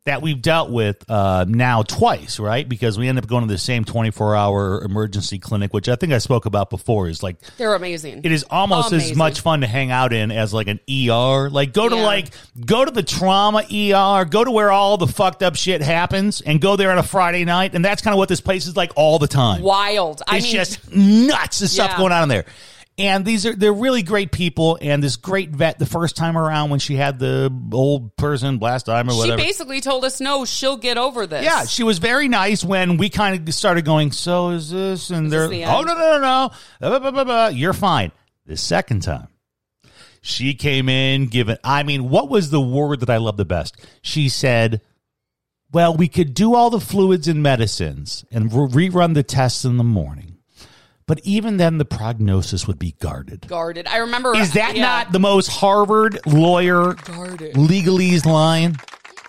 that 0.05 0.21
we've 0.21 0.41
dealt 0.41 0.69
with 0.69 1.09
uh, 1.09 1.45
now 1.47 1.81
twice, 1.81 2.37
right? 2.37 2.67
Because 2.67 2.97
we 2.97 3.07
end 3.07 3.17
up 3.17 3.25
going 3.25 3.47
to 3.47 3.51
the 3.51 3.57
same 3.57 3.85
twenty-four 3.85 4.35
hour 4.35 4.83
emergency 4.83 5.39
clinic, 5.39 5.73
which 5.73 5.87
I 5.87 5.95
think 5.95 6.11
I 6.11 6.17
spoke 6.17 6.45
about 6.45 6.69
before. 6.69 7.07
Is 7.07 7.23
like 7.23 7.37
They're 7.57 7.73
amazing. 7.73 8.21
It 8.25 8.31
is 8.33 8.43
almost 8.49 8.91
as 8.91 9.15
much 9.15 9.39
fun 9.39 9.61
to 9.61 9.67
hang 9.67 9.91
out 9.91 10.11
in 10.11 10.29
as 10.31 10.53
like 10.53 10.67
an 10.67 10.79
ER. 10.89 11.49
Like 11.49 11.71
go 11.73 11.87
to 11.87 11.95
Yeah. 11.95 12.01
like 12.05 12.29
go 12.65 12.83
to 12.83 12.91
the 12.91 13.03
trauma 13.03 13.59
ER, 13.71 14.25
go 14.25 14.43
to 14.43 14.51
where 14.51 14.71
all 14.71 14.97
the 14.97 15.07
fucked 15.07 15.41
up 15.41 15.55
shit 15.55 15.81
happens, 15.81 16.41
and 16.41 16.59
go 16.59 16.75
there 16.75 16.91
on 16.91 16.97
a 16.97 17.03
Friday 17.03 17.45
night. 17.45 17.73
And 17.73 17.83
that's 17.85 18.01
kind 18.01 18.13
of 18.13 18.17
what 18.17 18.27
this 18.29 18.41
place 18.41 18.67
is 18.67 18.75
like 18.75 18.91
all 18.97 19.19
the 19.19 19.27
time. 19.27 19.61
wild. 19.61 20.21
I 20.27 20.37
It's 20.37 20.45
mean, 20.47 20.53
just 20.53 20.93
nuts 20.93 21.59
the 21.59 21.67
stuff 21.69 21.95
going 21.97 22.11
on 22.11 22.23
in 22.23 22.29
there. 22.29 22.45
And 22.95 23.25
these 23.25 23.45
are 23.47 23.55
they're 23.55 23.73
really 23.73 24.03
great 24.03 24.31
people. 24.31 24.77
And 24.79 25.01
this 25.01 25.15
great 25.15 25.49
vet 25.49 25.79
the 25.79 25.85
first 25.87 26.15
time 26.15 26.37
around 26.37 26.69
when 26.69 26.79
she 26.79 26.95
had 26.95 27.17
the 27.17 27.51
old 27.71 28.15
person 28.17 28.59
blast 28.59 28.85
time 28.85 29.09
or 29.09 29.17
whatever, 29.17 29.39
she 29.39 29.47
basically 29.47 29.81
told 29.81 30.05
us, 30.05 30.21
"No, 30.21 30.45
she'll 30.45 30.77
get 30.77 30.99
over 30.99 31.25
this." 31.25 31.43
yeah, 31.43 31.65
she 31.65 31.81
was 31.81 31.97
very 31.97 32.27
nice 32.27 32.63
when 32.63 32.97
we 32.97 33.09
kind 33.09 33.47
of 33.47 33.53
started 33.55 33.83
going. 33.83 34.11
So 34.11 34.49
is 34.49 34.69
this? 34.69 35.09
And 35.09 35.31
they're 35.31 35.47
the 35.47 35.65
oh 35.65 35.81
no 35.81 35.95
no 35.95 35.95
no 35.95 36.19
no, 36.19 36.51
Blah, 36.79 36.99
blah, 36.99 37.11
blah, 37.11 37.23
blah. 37.23 37.47
you're 37.47 37.73
fine. 37.73 38.11
The 38.45 38.57
second 38.57 39.01
time, 39.01 39.27
she 40.21 40.53
came 40.53 40.87
in 40.87 41.27
giving. 41.27 41.57
I 41.63 41.81
mean, 41.81 42.09
what 42.09 42.29
was 42.29 42.51
the 42.51 42.61
word 42.61 42.99
that 42.99 43.09
I 43.09 43.17
love 43.17 43.37
the 43.37 43.45
best? 43.45 43.75
She 44.03 44.29
said, 44.29 44.81
"Well, 45.71 45.95
we 45.95 46.07
could 46.07 46.35
do 46.35 46.53
all 46.53 46.69
the 46.69 46.79
fluids 46.79 47.27
and 47.27 47.41
medicines 47.41 48.23
and 48.31 48.53
re- 48.53 48.89
rerun 48.89 49.15
the 49.15 49.23
tests 49.23 49.65
in 49.65 49.77
the 49.77 49.83
morning." 49.83 50.32
But 51.05 51.19
even 51.23 51.57
then, 51.57 51.77
the 51.77 51.85
prognosis 51.85 52.65
would 52.67 52.79
be 52.79 52.93
guarded. 52.99 53.47
guarded. 53.47 53.87
I 53.87 53.97
remember. 53.97 54.35
Is 54.35 54.53
that 54.53 54.75
yeah. 54.75 54.83
not 54.83 55.11
the 55.11 55.19
most 55.19 55.47
Harvard 55.47 56.19
lawyer 56.25 56.93
Guarded. 56.93 57.55
legalese 57.55 58.25
line? 58.25 58.77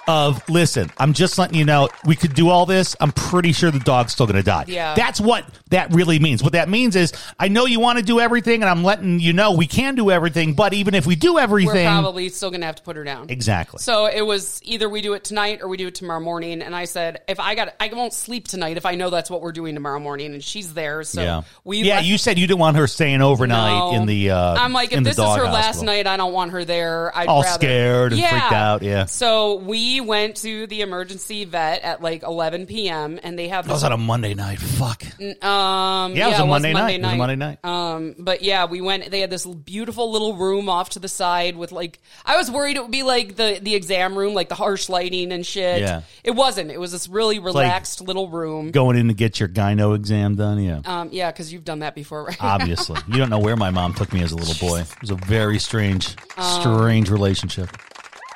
Of 0.07 0.47
listen, 0.51 0.91
I'm 0.99 1.15
just 1.15 1.39
letting 1.39 1.57
you 1.57 1.65
know 1.65 1.89
we 2.05 2.15
could 2.15 2.35
do 2.35 2.51
all 2.51 2.67
this. 2.67 2.95
I'm 3.01 3.11
pretty 3.13 3.53
sure 3.53 3.71
the 3.71 3.79
dog's 3.79 4.13
still 4.13 4.27
going 4.27 4.37
to 4.37 4.43
die. 4.43 4.65
Yeah. 4.69 4.95
that's 4.95 5.19
what 5.21 5.47
that 5.71 5.95
really 5.95 6.19
means. 6.19 6.43
What 6.43 6.53
that 6.53 6.69
means 6.69 6.95
is 6.95 7.13
I 7.41 7.49
know 7.49 7.65
you 7.65 7.81
want 7.81 7.99
to 7.99 8.05
do 8.05 8.21
everything, 8.21 8.63
and 8.63 8.69
I'm 8.71 8.85
letting 8.85 9.19
you 9.19 9.33
know 9.33 9.53
we 9.53 9.67
can 9.67 9.95
do 9.95 10.11
everything. 10.11 10.53
But 10.55 10.75
even 10.75 10.95
if 10.95 11.07
we 11.07 11.17
do 11.17 11.35
We're 11.35 11.41
everything, 11.41 11.87
probably 11.87 12.29
still 12.29 12.51
gonna 12.51 12.67
have 12.67 12.77
to 12.77 12.83
put 12.83 12.97
her 12.97 13.05
down. 13.05 13.31
exactly. 13.31 13.79
So 13.79 14.05
it 14.07 14.21
was 14.21 14.61
either 14.65 14.89
we 14.91 15.01
do 15.01 15.15
it 15.15 15.25
tonight 15.25 15.61
or 15.63 15.69
we 15.69 15.77
do 15.79 15.87
it 15.87 15.95
tomorrow 15.95 16.21
morning. 16.21 16.61
And 16.61 16.77
I 16.77 16.85
said, 16.85 17.23
if 17.27 17.41
I 17.41 17.55
got, 17.55 17.75
I 17.81 17.89
won't 17.95 18.13
sleep 18.13 18.47
tonight 18.47 18.77
if 18.77 18.85
I 18.85 18.97
know 18.97 19.09
that's 19.11 19.31
what 19.31 19.41
we're 19.41 19.53
doing 19.53 19.75
tomorrow 19.75 20.01
morning. 20.01 20.35
And 20.35 20.45
she's 20.45 20.75
there, 20.75 21.03
so 21.05 21.23
yeah, 21.23 21.43
we. 21.65 21.83
yeah. 21.83 21.95
left- 21.97 22.07
You 22.07 22.19
said 22.19 22.39
you 22.39 22.47
didn't 22.47 22.61
want 22.61 22.77
her 22.77 22.87
staying 22.87 23.23
overnight 23.23 23.93
No. 23.93 23.93
in 23.95 24.07
the. 24.07 24.33
Uh, 24.33 24.55
I'm 24.55 24.73
like, 24.75 24.93
if 24.93 25.03
this 25.03 25.17
is 25.19 25.25
her 25.25 25.45
last 25.45 25.83
night, 25.83 26.07
I 26.07 26.17
don't 26.19 26.33
want 26.35 26.51
her 26.53 26.65
there. 26.65 27.17
I'd 27.17 27.27
All 27.29 27.43
rather, 27.43 27.55
scared 27.55 28.13
and 28.13 28.21
freaked 28.21 28.53
out, 28.53 28.83
yeah. 28.83 29.07
So 29.07 29.55
we 29.55 29.94
we 29.95 30.01
went 30.01 30.37
to 30.39 30.67
the 30.67 30.81
emergency 30.81 31.45
vet 31.45 31.83
at 31.83 32.03
like 32.03 32.25
11 32.25 32.67
p.m. 32.67 33.21
and 33.23 33.39
they 33.39 33.49
have 33.49 33.67
That 33.67 33.75
was 33.75 33.85
on 33.85 33.93
a 33.93 33.97
Monday 33.97 34.35
night. 34.35 34.59
Fuck. 34.59 35.05
um, 35.45 36.15
Yeah, 36.15 36.27
it 36.27 36.31
was 36.33 36.41
a 36.41 36.47
Monday 36.47 36.73
night. 36.73 36.99
It 37.01 37.03
was 37.03 37.13
a 37.13 37.17
Monday 37.17 37.37
night. 37.37 37.65
Um, 37.65 38.15
but 38.19 38.43
yeah, 38.43 38.65
we 38.67 38.81
went. 38.81 39.11
They 39.11 39.21
had 39.21 39.31
this 39.31 39.47
beautiful 39.47 40.11
little 40.11 40.35
room 40.35 40.69
off 40.69 40.91
to 40.91 40.99
the 40.99 41.09
side 41.09 41.57
with 41.57 41.71
like. 41.71 42.01
I 42.27 42.37
was 42.37 42.51
worried 42.51 42.77
it 42.77 42.83
would 42.83 42.91
be 42.91 43.05
like 43.05 43.37
the 43.37 43.61
the 43.63 43.75
exam 43.77 44.19
room, 44.19 44.35
like 44.35 44.49
the 44.49 44.55
harsh 44.57 44.89
lighting 44.89 45.31
and 45.33 45.47
shit. 45.47 45.81
Yeah. 45.81 46.03
it 46.25 46.33
wasn't. 46.33 46.71
It 46.73 46.81
was 46.81 46.91
this 46.91 47.09
really 47.09 47.39
relaxed 47.39 48.01
little 48.01 48.29
room. 48.29 48.73
Going 48.73 48.97
in 48.97 49.09
to 49.09 49.15
get 49.15 49.39
your 49.39 49.49
gyno 49.49 49.95
exam 49.95 50.35
done. 50.35 50.61
Yeah. 50.63 50.81
Um, 50.85 51.11
yeah, 51.13 51.31
because 51.31 51.53
you've 51.53 51.65
done 51.65 51.81
that 51.81 51.95
before, 51.95 52.25
right? 52.25 52.37
Obviously, 52.41 53.01
you 53.07 53.19
don't 53.19 53.31
know 53.31 53.39
where 53.39 53.57
my 53.57 53.71
mom 53.71 53.95
took 53.95 54.13
me 54.13 54.23
as 54.23 54.33
a 54.33 54.37
little 54.37 54.69
boy. 54.69 54.81
It 54.81 55.01
was 55.01 55.11
a 55.11 55.17
very 55.17 55.59
strange, 55.61 56.17
Um, 56.37 56.61
strange 56.61 57.11
relationship. 57.11 57.69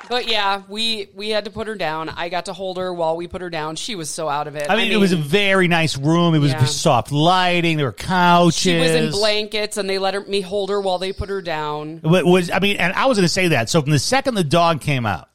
But 0.09 0.27
yeah, 0.29 0.63
we 0.67 1.09
we 1.15 1.29
had 1.29 1.45
to 1.45 1.51
put 1.51 1.67
her 1.67 1.75
down. 1.75 2.09
I 2.09 2.29
got 2.29 2.45
to 2.45 2.53
hold 2.53 2.77
her 2.77 2.93
while 2.93 3.15
we 3.15 3.27
put 3.27 3.41
her 3.41 3.49
down. 3.49 3.75
She 3.75 3.95
was 3.95 4.09
so 4.09 4.27
out 4.27 4.47
of 4.47 4.55
it. 4.55 4.69
I 4.69 4.75
mean, 4.75 4.91
it 4.91 4.97
was 4.97 5.11
a 5.13 5.17
very 5.17 5.67
nice 5.67 5.97
room. 5.97 6.35
It 6.35 6.39
was 6.39 6.51
Yeah. 6.51 6.65
soft 6.65 7.11
lighting. 7.11 7.77
There 7.77 7.85
were 7.85 7.91
couches. 7.93 8.59
she 8.59 8.77
was 8.77 8.91
in 8.91 9.11
blankets, 9.11 9.77
and 9.77 9.89
they 9.89 9.99
let 9.99 10.13
her 10.15 10.21
me 10.21 10.41
hold 10.41 10.69
her 10.69 10.81
while 10.81 10.97
they 10.97 11.13
put 11.13 11.29
her 11.29 11.41
down. 11.41 11.99
What 12.01 12.25
was 12.25 12.51
I 12.51 12.59
mean, 12.59 12.77
and 12.77 12.91
I 12.93 13.05
was 13.05 13.17
going 13.17 13.25
to 13.25 13.33
say 13.33 13.49
that. 13.49 13.69
So 13.69 13.81
from 13.81 13.91
the 13.91 13.99
second 13.99 14.33
the 14.35 14.43
dog 14.43 14.81
came 14.81 15.05
out, 15.05 15.28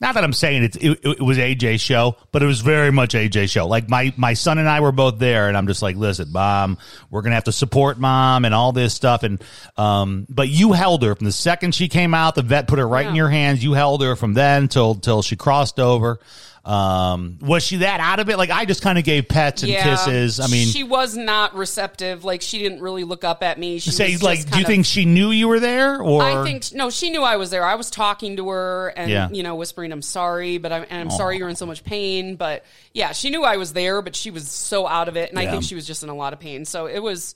not 0.00 0.14
that 0.14 0.24
I'm 0.24 0.32
saying 0.32 0.64
it, 0.64 0.76
it, 0.76 0.98
it 1.04 1.20
was 1.22 1.38
AJ's 1.38 1.80
show, 1.80 2.16
but 2.32 2.42
it 2.42 2.46
was 2.46 2.60
very 2.60 2.90
much 2.90 3.14
AJ's 3.14 3.50
show. 3.50 3.66
Like 3.66 3.88
my 3.88 4.12
my 4.16 4.34
son 4.34 4.58
and 4.58 4.68
I 4.68 4.80
were 4.80 4.92
both 4.92 5.18
there, 5.18 5.48
and 5.48 5.56
I'm 5.56 5.66
just 5.66 5.82
like, 5.82 5.96
listen, 5.96 6.32
mom, 6.32 6.78
we're 7.10 7.22
gonna 7.22 7.34
have 7.34 7.44
to 7.44 7.52
support 7.52 7.98
mom 7.98 8.44
and 8.44 8.54
all 8.54 8.72
this 8.72 8.94
stuff. 8.94 9.22
And 9.22 9.42
um, 9.76 10.26
but 10.28 10.48
you 10.48 10.72
held 10.72 11.02
her 11.02 11.14
from 11.14 11.26
the 11.26 11.32
second 11.32 11.74
she 11.74 11.88
came 11.88 12.14
out. 12.14 12.34
The 12.34 12.42
vet 12.42 12.68
put 12.68 12.78
her 12.78 12.88
right 12.88 13.06
in 13.06 13.14
your 13.14 13.28
hands. 13.28 13.62
You 13.62 13.72
held 13.72 14.02
her 14.02 14.16
from 14.16 14.34
then 14.34 14.68
till 14.68 14.94
till 14.96 15.22
she 15.22 15.36
crossed 15.36 15.78
over. 15.80 16.18
Um, 16.64 17.38
was 17.42 17.62
she 17.62 17.76
that 17.76 18.00
out 18.00 18.20
of 18.20 18.30
it? 18.30 18.38
Like 18.38 18.48
I 18.50 18.64
just 18.64 18.80
kind 18.80 18.96
of 18.98 19.04
gave 19.04 19.28
pets 19.28 19.62
and 19.62 19.70
kisses. 19.72 20.40
I 20.40 20.46
mean, 20.46 20.66
she 20.66 20.82
was 20.82 21.14
not 21.16 21.54
receptive. 21.54 22.24
Like 22.24 22.40
she 22.40 22.58
didn't 22.58 22.80
really 22.80 23.04
look 23.04 23.22
up 23.22 23.42
at 23.42 23.58
me. 23.58 23.78
She 23.78 23.90
say 23.90 24.12
was 24.12 24.22
like, 24.22 24.38
do 24.40 24.46
you 24.46 24.50
kind 24.64 24.66
think 24.66 24.86
she 24.86 25.04
knew 25.04 25.30
you 25.30 25.48
were 25.48 25.60
there? 25.60 26.00
Or 26.00 26.22
I 26.22 26.42
think 26.42 26.72
no, 26.72 26.88
she 26.88 27.10
knew 27.10 27.22
I 27.22 27.36
was 27.36 27.50
there. 27.50 27.64
I 27.66 27.74
was 27.74 27.90
talking 27.90 28.36
to 28.38 28.48
her 28.48 28.88
and 28.96 29.10
Yeah. 29.10 29.28
you 29.30 29.42
know 29.42 29.56
whispering, 29.56 29.92
"I'm 29.92 30.00
sorry, 30.02 30.56
but 30.56 30.72
I'm 30.72 30.86
and 30.88 31.00
I'm 31.02 31.10
sorry 31.10 31.36
you're 31.36 31.50
in 31.50 31.56
so 31.56 31.66
much 31.66 31.84
pain." 31.84 32.36
But 32.36 32.64
yeah, 32.94 33.12
she 33.12 33.28
knew 33.28 33.44
I 33.44 33.58
was 33.58 33.74
there, 33.74 34.00
but 34.00 34.16
she 34.16 34.30
was 34.30 34.50
so 34.50 34.86
out 34.88 35.08
of 35.08 35.16
it, 35.18 35.28
and 35.30 35.38
I 35.38 35.50
think 35.50 35.64
she 35.64 35.74
was 35.74 35.86
just 35.86 36.02
in 36.02 36.08
a 36.08 36.14
lot 36.14 36.32
of 36.32 36.40
pain. 36.40 36.64
So 36.64 36.86
it 36.86 37.00
was, 37.02 37.34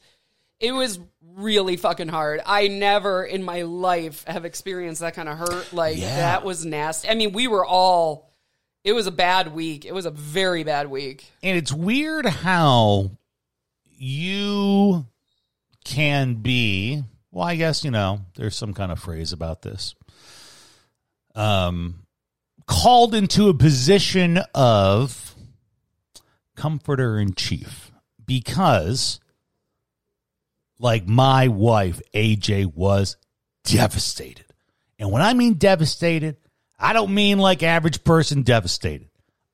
it 0.59 0.73
was 0.73 0.99
really 1.35 1.77
fucking 1.77 2.09
hard. 2.09 2.41
I 2.47 2.69
never 2.69 3.25
in 3.25 3.43
my 3.43 3.63
life 3.63 4.25
have 4.27 4.45
experienced 4.47 5.03
that 5.03 5.15
kind 5.15 5.29
of 5.29 5.37
hurt. 5.37 5.73
Like 5.75 5.99
Yeah. 5.99 6.17
that 6.17 6.45
was 6.45 6.65
nasty. 6.65 7.09
I 7.11 7.15
mean, 7.15 7.33
we 7.33 7.47
were 7.47 7.67
all. 7.67 8.28
It 8.85 8.93
was 8.93 9.07
a 9.07 9.13
bad 9.13 9.53
week. 9.53 9.85
It 9.85 9.93
was 9.93 10.07
a 10.07 10.11
very 10.11 10.65
bad 10.65 10.89
week. 10.89 11.31
And 11.43 11.57
it's 11.59 11.73
weird 11.73 12.27
how 12.27 13.11
you 13.97 15.07
can 15.85 16.35
be, 16.35 17.03
well, 17.31 17.47
I 17.47 17.57
guess, 17.57 17.85
you 17.85 17.91
know, 17.91 18.21
there's 18.37 18.57
some 18.57 18.75
kind 18.75 18.93
of 18.93 19.01
phrase 19.01 19.33
about 19.33 19.63
this. 19.63 19.95
Um, 21.35 22.07
called 22.67 23.15
into 23.15 23.49
a 23.49 23.55
position 23.55 24.41
of 24.55 25.35
comforter 26.57 27.19
in 27.19 27.35
chief 27.35 27.91
because, 28.25 29.21
like, 30.79 31.07
my 31.07 31.49
wife, 31.49 32.01
AJ, 32.15 32.75
was 32.75 33.17
devastated. 33.65 34.45
And 34.99 35.11
when 35.11 35.23
I 35.23 35.33
mean 35.33 35.55
devastated, 35.55 36.37
I 36.79 36.93
don't 36.93 37.15
mean 37.15 37.39
like 37.39 37.63
average 37.63 38.05
person 38.05 38.43
devastated. 38.43 39.09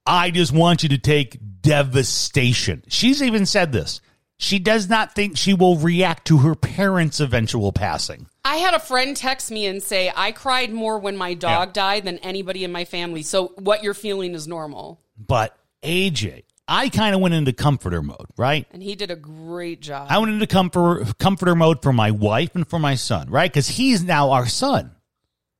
I 0.06 0.30
just 0.30 0.52
want 0.52 0.82
you 0.82 0.90
to 0.90 0.98
take 0.98 1.38
devastation. 1.62 2.82
She's 2.88 3.22
even 3.22 3.46
said 3.46 3.72
this. 3.72 4.00
She 4.36 4.58
does 4.58 4.88
not 4.88 5.14
think 5.14 5.36
she 5.36 5.54
will 5.54 5.76
react 5.76 6.26
to 6.26 6.38
her 6.38 6.54
parents' 6.54 7.20
eventual 7.20 7.72
passing. 7.72 8.26
I 8.44 8.56
had 8.56 8.74
a 8.74 8.80
friend 8.80 9.16
text 9.16 9.50
me 9.50 9.66
and 9.66 9.82
say, 9.82 10.12
I 10.14 10.32
cried 10.32 10.72
more 10.72 10.98
when 10.98 11.16
my 11.16 11.34
dog 11.34 11.68
Yeah. 11.68 11.72
died 11.72 12.04
than 12.04 12.18
anybody 12.18 12.64
in 12.64 12.72
my 12.72 12.84
family. 12.84 13.22
So 13.22 13.48
what 13.56 13.82
you're 13.82 13.94
feeling 13.94 14.34
is 14.34 14.46
normal. 14.48 15.00
But 15.16 15.56
AJ, 15.82 16.42
I 16.66 16.88
kind 16.88 17.14
of 17.14 17.20
went 17.20 17.34
into 17.34 17.52
comforter 17.52 18.02
mode, 18.02 18.26
right? 18.36 18.66
And 18.72 18.82
he 18.82 18.96
did 18.96 19.10
a 19.10 19.16
great 19.16 19.80
job. 19.80 20.08
I 20.10 20.18
went 20.18 20.32
into 20.32 20.46
comfort, 20.48 21.16
comforter 21.18 21.54
mode 21.54 21.80
for 21.82 21.92
my 21.92 22.10
wife 22.10 22.54
and 22.54 22.66
for 22.68 22.78
my 22.78 22.96
son, 22.96 23.30
right? 23.30 23.50
Because 23.50 23.68
he's 23.68 24.02
now 24.02 24.32
our 24.32 24.46
son. 24.46 24.90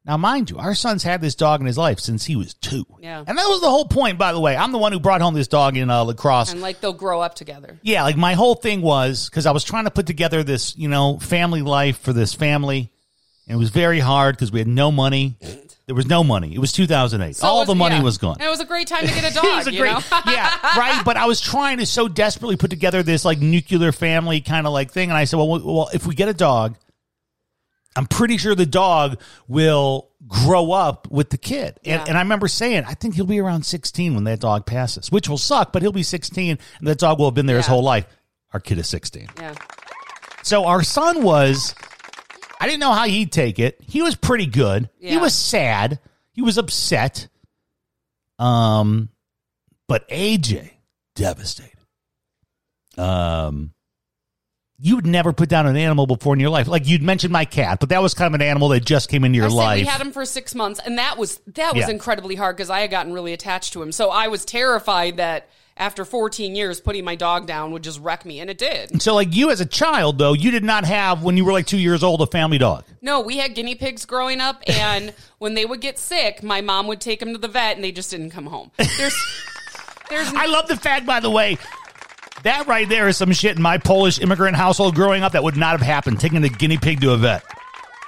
Now, 0.07 0.19
mind 0.19 0.51
you, 0.51 0.59
our 0.59 0.75
son's 0.75 1.03
had 1.03 1.23
this 1.23 1.35
dog 1.35 1.61
in 1.61 1.67
his 1.67 1.79
life 1.79 1.99
since 1.99 2.25
he 2.27 2.37
was 2.37 2.53
two. 2.53 2.85
Yeah. 3.01 3.25
And 3.27 3.39
that 3.39 3.47
was 3.49 3.63
the 3.63 3.71
whole 3.71 3.87
point, 3.87 4.19
by 4.19 4.33
the 4.35 4.41
way. 4.41 4.55
I'm 4.55 4.71
the 4.71 4.77
one 4.79 4.93
who 4.93 5.01
brought 5.01 5.23
home 5.23 5.33
this 5.33 5.49
dog 5.49 5.79
in 5.79 5.89
uh, 5.89 6.05
La 6.05 6.13
Crosse. 6.13 6.53
and 6.53 6.61
like 6.61 6.81
they'll 6.83 6.93
grow 6.93 7.23
up 7.23 7.35
together. 7.35 7.79
yeah, 7.83 8.03
like 8.03 8.17
my 8.17 8.35
whole 8.35 8.55
thing 8.55 8.83
was 8.83 9.31
because 9.31 9.47
I 9.47 9.53
was 9.53 9.65
trying 9.65 9.85
to 9.85 9.91
put 9.91 10.07
together 10.07 10.43
this, 10.43 10.77
you 10.77 10.89
know, 10.89 11.19
family 11.19 11.63
life 11.63 12.01
for 12.01 12.13
this 12.13 12.35
family. 12.35 12.91
And 13.47 13.57
it 13.57 13.59
was 13.59 13.71
very 13.71 13.99
hard 14.01 14.37
because 14.37 14.53
we 14.53 14.59
had 14.59 14.69
no 14.69 14.93
money. 14.93 15.37
There 15.87 15.95
was 15.95 16.07
no 16.07 16.23
money. 16.25 16.55
It 16.55 16.59
was 16.59 16.73
2008. 16.73 17.37
So 17.37 17.47
All 17.47 17.59
was- 17.61 17.67
the 17.69 17.75
money 17.75 17.97
yeah. 17.97 18.03
was 18.03 18.17
gone. 18.19 18.37
And 18.41 18.47
it 18.47 18.51
was 18.51 18.61
a 18.61 18.65
great 18.67 18.87
time 18.89 19.07
to 19.07 19.13
get 19.15 19.31
a 19.31 19.35
dog. 19.35 19.45
It 19.45 19.55
was 19.57 19.67
a 19.69 19.73
you 19.73 19.81
great, 19.81 19.93
know? 19.93 20.01
yeah, 20.33 20.51
right. 20.79 21.03
But 21.05 21.17
I 21.17 21.25
was 21.27 21.41
trying 21.41 21.79
to 21.79 21.87
so 21.87 22.09
desperately 22.09 22.57
put 22.57 22.69
together 22.71 23.03
this 23.03 23.25
like 23.25 23.39
nuclear 23.41 23.93
family 23.93 24.41
kind 24.43 24.67
of 24.67 24.73
like 24.75 24.91
thing, 24.93 25.09
and 25.11 25.17
I 25.17 25.25
said, 25.25 25.37
well, 25.39 25.49
well, 25.49 25.91
if 25.95 26.07
we 26.07 26.15
get 26.15 26.29
a 26.31 26.35
dog, 26.35 26.77
I'm 27.97 28.07
pretty 28.07 28.37
sure 28.39 28.55
the 28.55 28.67
dog 28.67 29.21
will 29.47 30.11
grow 30.27 30.73
up 30.73 31.09
with 31.11 31.31
the 31.31 31.39
kid. 31.39 31.79
And, 31.85 32.01
Yeah. 32.01 32.05
and 32.09 32.19
I 32.19 32.23
remember 32.23 32.49
saying, 32.49 32.85
I 32.87 32.95
think 32.95 33.15
he'll 33.15 33.25
be 33.27 33.39
around 33.41 33.65
16 33.65 34.15
when 34.15 34.25
that 34.25 34.41
dog 34.41 34.67
passes, 34.67 35.13
which 35.13 35.29
will 35.29 35.39
suck, 35.39 35.73
but 35.73 35.83
he'll 35.83 35.93
be 35.93 36.03
16, 36.03 36.59
and 36.79 36.87
that 36.89 36.99
dog 36.99 37.19
will 37.19 37.27
have 37.27 37.35
been 37.35 37.47
there 37.47 37.57
his 37.59 37.67
whole 37.67 37.83
life. 37.85 38.07
Our 38.53 38.61
kid 38.61 38.79
is 38.79 38.89
16. 38.89 39.29
yeah. 39.41 39.55
So 40.43 40.65
our 40.67 40.83
son 40.83 41.23
was, 41.23 41.75
I 42.61 42.67
didn't 42.67 42.81
know 42.81 42.93
how 42.93 43.07
he'd 43.07 43.31
take 43.33 43.59
it. 43.59 43.79
He 43.87 44.03
was 44.03 44.15
pretty 44.15 44.47
good. 44.47 44.91
He 44.99 45.17
was 45.17 45.35
sad. 45.35 46.01
He 46.33 46.43
was 46.43 46.59
upset. 46.59 47.29
Um, 48.39 49.09
but 49.87 50.09
AJ 50.09 50.71
devastated. 51.15 51.71
Um, 52.99 53.73
you'd 54.79 55.07
never 55.07 55.33
put 55.33 55.49
down 55.49 55.67
an 55.67 55.77
animal 55.77 56.07
before 56.07 56.35
in 56.35 56.41
your 56.41 56.51
life. 56.51 56.67
Like 56.69 56.87
you'd 56.89 57.03
mentioned 57.03 57.33
my 57.33 57.45
cat, 57.45 57.79
but 57.81 57.91
that 57.91 58.03
was 58.03 58.13
kind 58.15 58.27
of 58.35 58.41
an 58.41 58.47
animal 58.47 58.69
that 58.71 58.85
just 58.85 59.09
came 59.09 59.25
into 59.25 59.37
your 59.37 59.47
I 59.47 59.53
life. 59.53 59.79
we 59.81 59.85
had 59.87 60.01
him 60.01 60.13
for 60.13 60.25
six 60.25 60.55
months, 60.55 60.81
and 60.85 60.99
that 60.99 61.17
was 61.17 61.41
that 61.55 61.75
was 61.75 61.85
Yeah. 61.87 61.91
incredibly 61.91 62.35
hard 62.35 62.57
because 62.57 62.71
I 62.71 62.81
had 62.81 62.91
gotten 62.91 63.13
really 63.13 63.33
attached 63.33 63.73
to 63.75 63.83
him. 63.83 63.93
So 63.93 64.11
I 64.11 64.29
was 64.29 64.45
terrified 64.45 65.17
that 65.19 65.49
after 65.77 66.05
14 66.05 66.55
years, 66.55 66.81
putting 66.81 67.05
my 67.05 67.17
dog 67.17 67.49
down 67.49 67.73
would 67.73 67.83
just 67.83 67.99
wreck 68.01 68.25
me, 68.25 68.39
and 68.39 68.49
it 68.49 68.59
did. 68.59 69.03
so, 69.03 69.13
like 69.13 69.35
you 69.35 69.51
as 69.51 69.61
a 69.61 69.67
child, 69.67 70.19
though, 70.19 70.33
you 70.33 70.53
did 70.53 70.63
not 70.63 70.85
have 70.85 71.25
when 71.25 71.37
you 71.37 71.45
were 71.45 71.51
like 71.53 71.67
two 71.67 71.79
years 71.79 72.05
old 72.05 72.21
a 72.23 72.27
family 72.27 72.59
dog. 72.59 72.85
No, 73.03 73.21
we 73.21 73.39
had 73.39 73.55
guinea 73.57 73.75
pigs 73.75 74.05
growing 74.07 74.41
up, 74.41 74.63
and 74.69 75.13
when 75.39 75.55
they 75.55 75.65
would 75.67 75.81
get 75.81 75.99
sick, 75.99 76.43
my 76.45 76.61
mom 76.61 76.87
would 76.87 77.01
take 77.01 77.19
them 77.21 77.33
to 77.33 77.39
the 77.39 77.49
vet, 77.49 77.75
and 77.75 77.83
they 77.85 77.91
just 77.91 78.11
didn't 78.11 78.31
come 78.31 78.47
home. 78.47 78.71
There's, 78.77 79.17
there's, 80.11 80.33
I 80.35 80.47
love 80.47 80.69
the 80.69 80.77
fact, 80.77 81.07
by 81.07 81.19
the 81.19 81.31
way, 81.31 81.59
that 82.45 82.67
right 82.67 82.89
there 82.89 83.09
is 83.09 83.17
some 83.17 83.33
shit 83.33 83.57
in 83.57 83.63
my 83.63 83.79
Polish 83.79 84.21
immigrant 84.21 84.57
household 84.57 84.95
growing 84.95 85.23
up 85.23 85.33
that 85.33 85.43
would 85.43 85.57
not 85.57 85.73
have 85.73 85.83
happened. 85.83 86.21
Taking 86.21 86.41
the 86.41 86.49
guinea 86.49 86.79
pig 86.79 87.01
to 87.01 87.13
a 87.13 87.17
vet, 87.17 87.45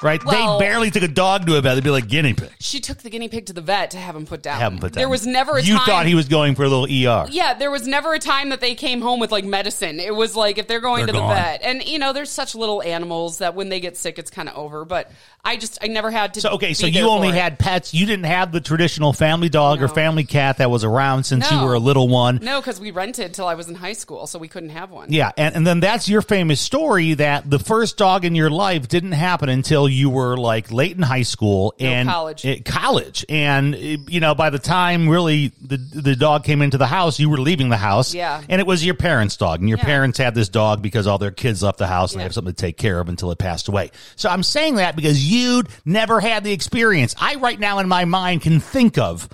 right? 0.02 0.24
Well- 0.24 0.58
they 0.58 0.64
barely 0.64 0.90
took 0.90 1.02
a 1.02 1.08
dog 1.08 1.46
to 1.46 1.56
a 1.56 1.60
vet. 1.60 1.74
They'd 1.74 1.84
be 1.84 1.90
like 1.90 2.08
guinea 2.08 2.34
pig. 2.34 2.50
she 2.60 2.80
took 2.80 2.98
the 2.98 3.10
guinea 3.10 3.28
pig 3.28 3.46
to 3.46 3.52
the 3.52 3.60
vet 3.60 3.92
to 3.92 3.98
have 3.98 4.14
him 4.16 4.26
put 4.26 4.42
down. 4.42 4.58
Have 4.60 4.72
him 4.72 4.78
put 4.78 4.92
down. 4.92 5.00
There 5.00 5.08
was 5.08 5.26
never 5.26 5.56
a 5.58 5.62
you 5.62 5.76
time. 5.76 5.86
thought 5.86 6.06
he 6.06 6.14
was 6.14 6.28
going 6.28 6.54
for 6.54 6.64
a 6.64 6.68
little 6.68 6.84
ER. 6.84 7.26
Yeah, 7.30 7.54
there 7.54 7.70
was 7.70 7.86
never 7.86 8.14
a 8.14 8.18
time 8.18 8.50
that 8.50 8.60
they 8.60 8.74
came 8.74 9.00
home 9.00 9.20
with 9.20 9.32
like 9.32 9.44
medicine. 9.44 10.00
It 10.00 10.14
was 10.14 10.36
like 10.36 10.58
if 10.58 10.66
they're 10.68 10.80
going 10.80 11.06
They're 11.06 11.14
to 11.14 11.20
the 11.20 11.26
vet, 11.26 11.62
and 11.62 11.82
you 11.84 11.98
know, 11.98 12.12
there's 12.12 12.30
such 12.30 12.54
little 12.54 12.82
animals 12.82 13.38
that 13.38 13.54
when 13.54 13.68
they 13.68 13.80
get 13.80 13.96
sick, 13.96 14.18
it's 14.18 14.30
kind 14.30 14.48
of 14.48 14.56
over. 14.56 14.84
But 14.84 15.10
I 15.44 15.56
just, 15.56 15.78
I 15.82 15.86
never 15.86 16.10
had 16.10 16.34
to. 16.34 16.40
So 16.40 16.50
okay, 16.50 16.74
so 16.74 16.86
you 16.86 17.08
only 17.08 17.30
had 17.30 17.58
pets. 17.58 17.94
You 17.94 18.06
didn't 18.06 18.24
have 18.26 18.52
the 18.52 18.60
traditional 18.60 19.12
family 19.12 19.48
dog 19.48 19.82
or 19.82 19.88
family 19.88 20.24
cat 20.24 20.58
that 20.58 20.70
was 20.70 20.84
around 20.84 21.24
since 21.24 21.50
you 21.50 21.62
were 21.62 21.74
a 21.74 21.78
little 21.78 22.08
one. 22.08 22.40
no, 22.42 22.60
because 22.60 22.80
we 22.80 22.90
rented 22.90 23.34
till 23.34 23.46
I 23.46 23.54
was 23.54 23.68
in 23.68 23.74
high 23.74 23.92
school, 23.92 24.26
so 24.26 24.38
we 24.38 24.48
couldn't 24.48 24.70
have 24.70 24.90
one. 24.90 25.12
Yeah, 25.12 25.32
and, 25.36 25.54
and 25.54 25.66
then 25.66 25.80
that's 25.80 26.08
your 26.08 26.22
famous 26.22 26.60
story 26.60 27.14
that 27.14 27.48
the 27.48 27.58
first 27.58 27.96
dog 27.96 28.24
in 28.24 28.34
your 28.34 28.50
life 28.50 28.88
didn't 28.88 29.12
happen 29.12 29.48
until 29.48 29.85
you 29.88 30.10
were 30.10 30.36
like 30.36 30.70
late 30.72 30.96
in 30.96 31.02
high 31.02 31.22
school 31.22 31.74
and 31.80 32.08
college. 32.08 32.44
eh, 32.46 32.58
college, 32.64 33.24
and 33.28 33.74
eh, 33.74 33.96
you 34.08 34.20
know 34.20 34.34
by 34.34 34.50
the 34.50 34.58
time 34.58 35.08
really 35.08 35.52
the 35.60 35.76
the 35.76 36.16
dog 36.16 36.44
came 36.44 36.62
into 36.62 36.78
the 36.78 36.86
house, 36.86 37.18
you 37.20 37.28
were 37.30 37.38
leaving 37.38 37.68
the 37.68 37.76
house. 37.76 38.14
Yeah. 38.14 38.42
and 38.48 38.60
it 38.60 38.66
was 38.66 38.84
your 38.84 38.94
parents' 38.94 39.36
dog, 39.36 39.60
and 39.60 39.68
your 39.68 39.78
Yeah. 39.78 39.84
parents 39.84 40.18
had 40.18 40.34
this 40.34 40.48
dog 40.48 40.82
because 40.82 41.06
all 41.06 41.18
their 41.18 41.30
kids 41.30 41.62
left 41.62 41.78
the 41.78 41.86
house 41.86 42.12
and 42.12 42.20
they 42.20 42.24
have 42.24 42.34
something 42.34 42.54
to 42.54 42.60
take 42.60 42.76
care 42.76 42.98
of 43.00 43.08
until 43.08 43.30
it 43.30 43.38
passed 43.38 43.68
away. 43.68 43.90
So 44.16 44.28
I'm 44.28 44.42
saying 44.42 44.76
that 44.76 44.96
because 44.96 45.24
you'd 45.30 45.68
never 45.84 46.20
had 46.20 46.44
the 46.44 46.52
experience. 46.52 47.14
I 47.20 47.36
right 47.36 47.58
now 47.58 47.78
in 47.78 47.88
my 47.88 48.04
mind 48.04 48.42
can 48.42 48.60
think 48.60 48.98
of 48.98 49.28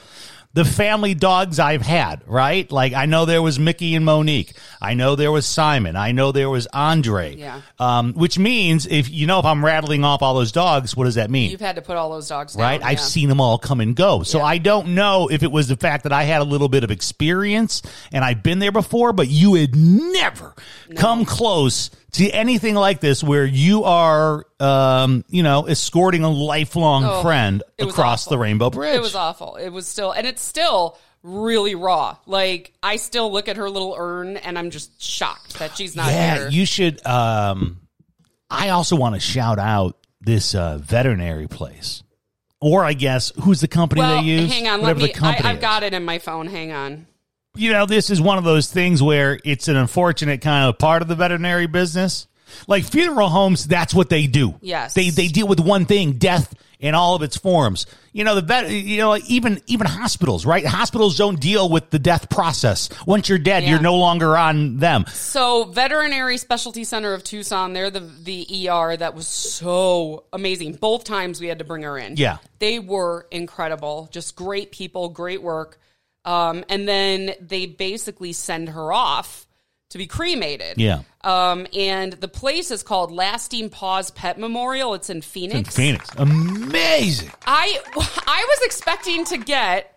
the 0.55 0.65
family 0.67 1.15
dogs 1.15 1.59
I've 1.59 1.81
had, 1.83 2.23
right? 2.27 2.71
Like 2.71 2.93
I 2.93 3.07
know 3.07 3.25
there 3.25 3.41
was 3.41 3.59
Mickey 3.59 3.95
and 3.95 4.05
Monique. 4.05 4.53
I 4.83 4.95
know 4.95 5.17
there 5.17 5.33
was 5.33 5.47
Simon. 5.47 5.97
I 5.97 6.13
know 6.13 6.31
there 6.31 6.51
was 6.51 6.67
Andre. 6.73 7.37
Yeah. 7.37 7.63
Um, 7.79 8.13
which 8.13 8.39
means 8.39 8.87
if 8.87 9.11
you 9.11 9.27
know 9.27 9.39
if 9.39 9.45
I'm 9.47 9.65
rattling 9.65 10.05
off 10.05 10.21
all 10.23 10.35
those 10.35 10.53
dogs, 10.53 10.95
what 10.97 11.05
does 11.05 11.15
that 11.15 11.31
mean? 11.31 11.51
You've 11.51 11.61
had 11.61 11.77
to 11.77 11.83
put 11.83 11.97
all 11.97 12.11
those 12.11 12.29
dogs 12.29 12.53
down. 12.55 12.63
right? 12.63 12.83
I've 12.83 13.01
seen 13.01 13.29
them 13.31 13.41
all 13.41 13.57
come 13.59 13.81
and 13.81 13.97
go. 13.97 14.23
So 14.25 14.39
Yeah. 14.39 14.45
I 14.45 14.59
don't 14.59 14.89
know 14.95 15.29
if 15.31 15.43
it 15.43 15.51
was 15.51 15.69
the 15.69 15.77
fact 15.77 16.03
that 16.05 16.13
I 16.13 16.25
had 16.25 16.43
a 16.43 16.45
little 16.45 16.69
bit 16.69 16.85
of 16.85 16.91
experience 16.91 17.81
and 18.13 18.25
I've 18.25 18.43
been 18.43 18.59
there 18.59 18.73
before, 18.73 19.13
but 19.13 19.29
you 19.29 19.55
had 19.55 19.75
never 19.75 20.55
come 20.97 21.25
close 21.25 21.91
to 22.13 22.29
anything 22.31 22.75
like 22.75 23.01
this 23.01 23.23
where 23.25 23.45
you 23.47 23.85
are, 23.85 24.47
um, 24.61 25.25
you 25.29 25.43
know, 25.43 25.67
escorting 25.67 26.25
a 26.25 26.31
lifelong 26.31 27.05
Oh, 27.05 27.23
friend 27.23 27.63
across 27.79 28.27
awful. 28.27 28.37
the 28.37 28.39
Rainbow 28.39 28.71
Bridge. 28.71 28.97
It 28.97 29.01
was 29.03 29.15
awful. 29.15 29.57
It 29.57 29.71
was 29.71 29.87
still, 29.87 30.13
and 30.13 30.27
it's 30.27 30.43
still 30.43 30.99
really 31.23 31.75
raw. 31.75 32.17
Like 32.27 32.73
I 32.83 32.97
still 32.97 33.33
look 33.33 33.49
at 33.49 33.57
her 33.57 33.71
little 33.71 33.95
urn, 33.99 34.37
and 34.37 34.59
I'm 34.59 34.71
just 34.71 35.01
shocked 35.03 35.59
that 35.59 35.77
she's 35.77 35.97
not 35.97 36.09
yeah, 36.09 36.37
here. 36.39 36.49
you 36.51 36.67
should. 36.67 37.05
Um, 37.07 37.81
I 38.51 38.71
also 38.71 38.97
want 38.97 39.15
to 39.15 39.21
shout 39.21 39.59
out 39.59 39.97
this 40.21 40.55
uh, 40.55 40.79
veterinary 40.79 41.49
place. 41.49 42.03
Or 42.61 42.85
I 42.85 42.93
guess 42.93 43.33
who's 43.43 43.61
the 43.61 43.67
company 43.69 44.03
well, 44.03 44.21
they 44.23 44.29
use? 44.29 44.53
hang 44.53 44.69
on. 44.69 44.83
Whatever 44.83 45.01
Let 45.01 45.07
me. 45.09 45.13
the 45.13 45.19
company 45.19 45.49
I, 45.49 45.51
I've 45.51 45.57
is. 45.57 45.61
got 45.63 45.83
it 45.83 45.95
in 45.95 46.05
my 46.05 46.19
phone. 46.21 46.47
Hang 46.47 46.71
on. 46.71 47.07
You 47.55 47.73
know, 47.73 47.87
this 47.87 48.11
is 48.11 48.21
one 48.21 48.39
of 48.39 48.45
those 48.45 48.71
things 48.71 49.03
where 49.03 49.39
it's 49.45 49.69
an 49.69 49.77
unfortunate 49.77 50.41
kind 50.41 50.69
of 50.69 50.79
part 50.79 51.03
of 51.03 51.09
the 51.09 51.15
veterinary 51.15 51.67
business. 51.67 52.27
Like 52.67 52.85
funeral 52.85 53.29
homes, 53.31 53.67
that's 53.67 53.95
what 53.95 54.11
they 54.11 54.27
do. 54.27 54.55
Yes. 54.61 54.93
They 54.95 55.09
they 55.11 55.29
deal 55.29 55.49
with 55.49 55.59
one 55.59 55.87
thing, 55.87 56.13
death 56.13 56.55
in 56.81 56.95
all 56.95 57.15
of 57.15 57.23
its 57.23 57.35
forms. 57.37 57.87
You 58.13 58.25
know, 58.25 58.35
the 58.35 58.43
vet 58.43 58.71
you 58.71 58.99
know, 58.99 59.17
even 59.27 59.63
even 59.69 59.87
hospitals, 59.87 60.45
right? 60.45 60.65
Hospitals 60.67 61.17
don't 61.17 61.41
deal 61.41 61.71
with 61.71 61.89
the 61.89 61.99
death 61.99 62.29
process. 62.29 62.91
Once 63.07 63.31
you're 63.31 63.39
dead, 63.39 63.63
Yeah. 63.63 63.71
you're 63.71 63.81
no 63.81 63.97
longer 63.97 64.37
on 64.37 64.77
them. 64.77 65.07
So, 65.11 65.65
Veterinary 65.65 66.37
Specialty 66.37 66.85
Center 66.85 67.15
of 67.15 67.25
Tucson, 67.25 67.73
they're 67.73 67.91
the 67.91 68.01
the 68.01 68.69
ER 68.69 68.99
that 68.99 69.15
was 69.15 69.27
so 69.29 70.25
amazing. 70.33 70.75
Both 70.75 71.05
times 71.05 71.41
we 71.41 71.47
had 71.47 71.59
to 71.61 71.65
bring 71.65 71.83
her 71.85 71.97
in. 71.97 72.17
Yeah. 72.17 72.37
They 72.59 72.79
were 72.81 73.27
incredible. 73.31 74.11
Just 74.13 74.37
great 74.37 74.73
people, 74.73 75.09
great 75.09 75.43
work. 75.43 75.79
Um, 76.25 76.65
and 76.69 76.87
then 76.87 77.35
they 77.41 77.67
basically 77.67 78.33
send 78.33 78.71
her 78.71 78.93
off 78.93 79.47
to 79.93 79.99
be 79.99 80.07
cremated. 80.07 80.79
Yeah. 80.79 81.03
Um, 81.23 81.67
and 81.77 82.15
the 82.15 82.29
place 82.29 82.71
is 82.71 82.83
called 82.83 83.13
Lasting 83.13 83.71
Paws 83.71 84.11
Pet 84.11 84.39
Memorial. 84.39 84.95
It's 84.95 85.11
in 85.11 85.21
Phoenix. 85.21 85.57
In 85.57 85.65
Phoenix. 85.65 86.11
Amazing. 86.17 87.31
I 87.47 87.79
I 88.27 88.47
was 88.49 88.61
expecting 88.65 89.25
to 89.27 89.39
get 89.39 89.97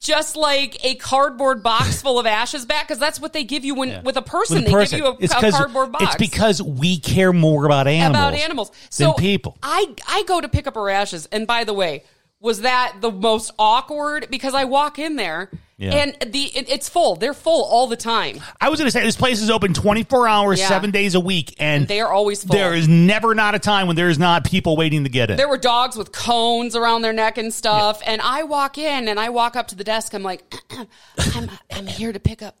just 0.00 0.36
like 0.36 0.84
a 0.84 0.96
cardboard 0.96 1.62
box 1.62 2.02
full 2.02 2.18
of 2.18 2.26
ashes 2.26 2.66
back 2.66 2.88
because 2.88 2.98
that's 2.98 3.20
what 3.20 3.32
they 3.32 3.44
give 3.44 3.64
you 3.64 3.76
when 3.76 4.02
with 4.02 4.16
a 4.16 4.22
person. 4.22 4.56
With 4.56 4.64
a 4.64 4.66
they 4.66 4.72
person. 4.72 4.98
give 4.98 5.06
you 5.06 5.12
a, 5.12 5.16
it's 5.20 5.34
a 5.34 5.50
cardboard 5.50 5.92
box. 5.92 6.04
It's 6.04 6.16
because 6.16 6.60
we 6.60 6.98
care 6.98 7.32
more 7.32 7.64
about 7.64 7.86
animals. 7.86 8.16
about 8.16 8.34
animals. 8.34 8.72
than 8.98 9.14
people. 9.14 9.56
I 9.62 9.94
I 10.08 10.24
go 10.24 10.40
to 10.40 10.48
pick 10.48 10.66
up 10.66 10.74
her 10.74 10.90
ashes, 10.90 11.28
and 11.30 11.46
by 11.46 11.64
the 11.64 11.72
way, 11.72 12.02
was 12.42 12.62
that 12.62 12.96
the 13.00 13.10
most 13.10 13.52
awkward? 13.58 14.26
Because 14.30 14.52
I 14.52 14.64
walk 14.64 14.98
in 14.98 15.16
there. 15.16 15.48
Yeah. 15.78 15.94
And 15.94 16.32
the 16.32 16.42
it, 16.42 16.68
it's 16.68 16.88
full. 16.88 17.16
They're 17.16 17.34
full 17.34 17.64
all 17.64 17.86
the 17.88 17.96
time. 17.96 18.40
I 18.60 18.68
was 18.68 18.78
going 18.78 18.86
to 18.86 18.90
say 18.92 19.02
this 19.02 19.16
place 19.16 19.40
is 19.42 19.50
open 19.50 19.72
24 19.74 20.28
hours, 20.28 20.60
Yeah. 20.60 20.68
seven 20.68 20.90
days 20.92 21.14
a 21.16 21.20
week, 21.20 21.56
and, 21.58 21.88
They 21.88 22.00
are 22.00 22.12
always 22.12 22.44
full. 22.44 22.54
There 22.56 22.74
is 22.74 22.86
never 22.86 23.34
not 23.34 23.54
a 23.56 23.58
time 23.58 23.86
when 23.88 23.96
there 23.96 24.08
is 24.08 24.18
not 24.18 24.44
people 24.44 24.76
waiting 24.76 25.02
to 25.04 25.10
get 25.10 25.30
in. 25.30 25.36
There 25.38 25.48
were 25.48 25.56
dogs 25.58 25.96
with 25.96 26.12
cones 26.12 26.76
around 26.76 27.02
their 27.02 27.12
neck 27.12 27.36
and 27.38 27.52
stuff. 27.52 28.00
And 28.06 28.20
I 28.20 28.44
walk 28.44 28.78
in 28.78 29.08
and 29.08 29.18
I 29.18 29.30
walk 29.30 29.56
up 29.56 29.68
to 29.68 29.74
the 29.74 29.82
desk. 29.84 30.14
I'm 30.14 30.22
like, 30.22 30.44
I'm, 31.34 31.50
I'm 31.72 31.86
here 31.86 32.12
to 32.12 32.20
pick 32.20 32.42
up 32.42 32.54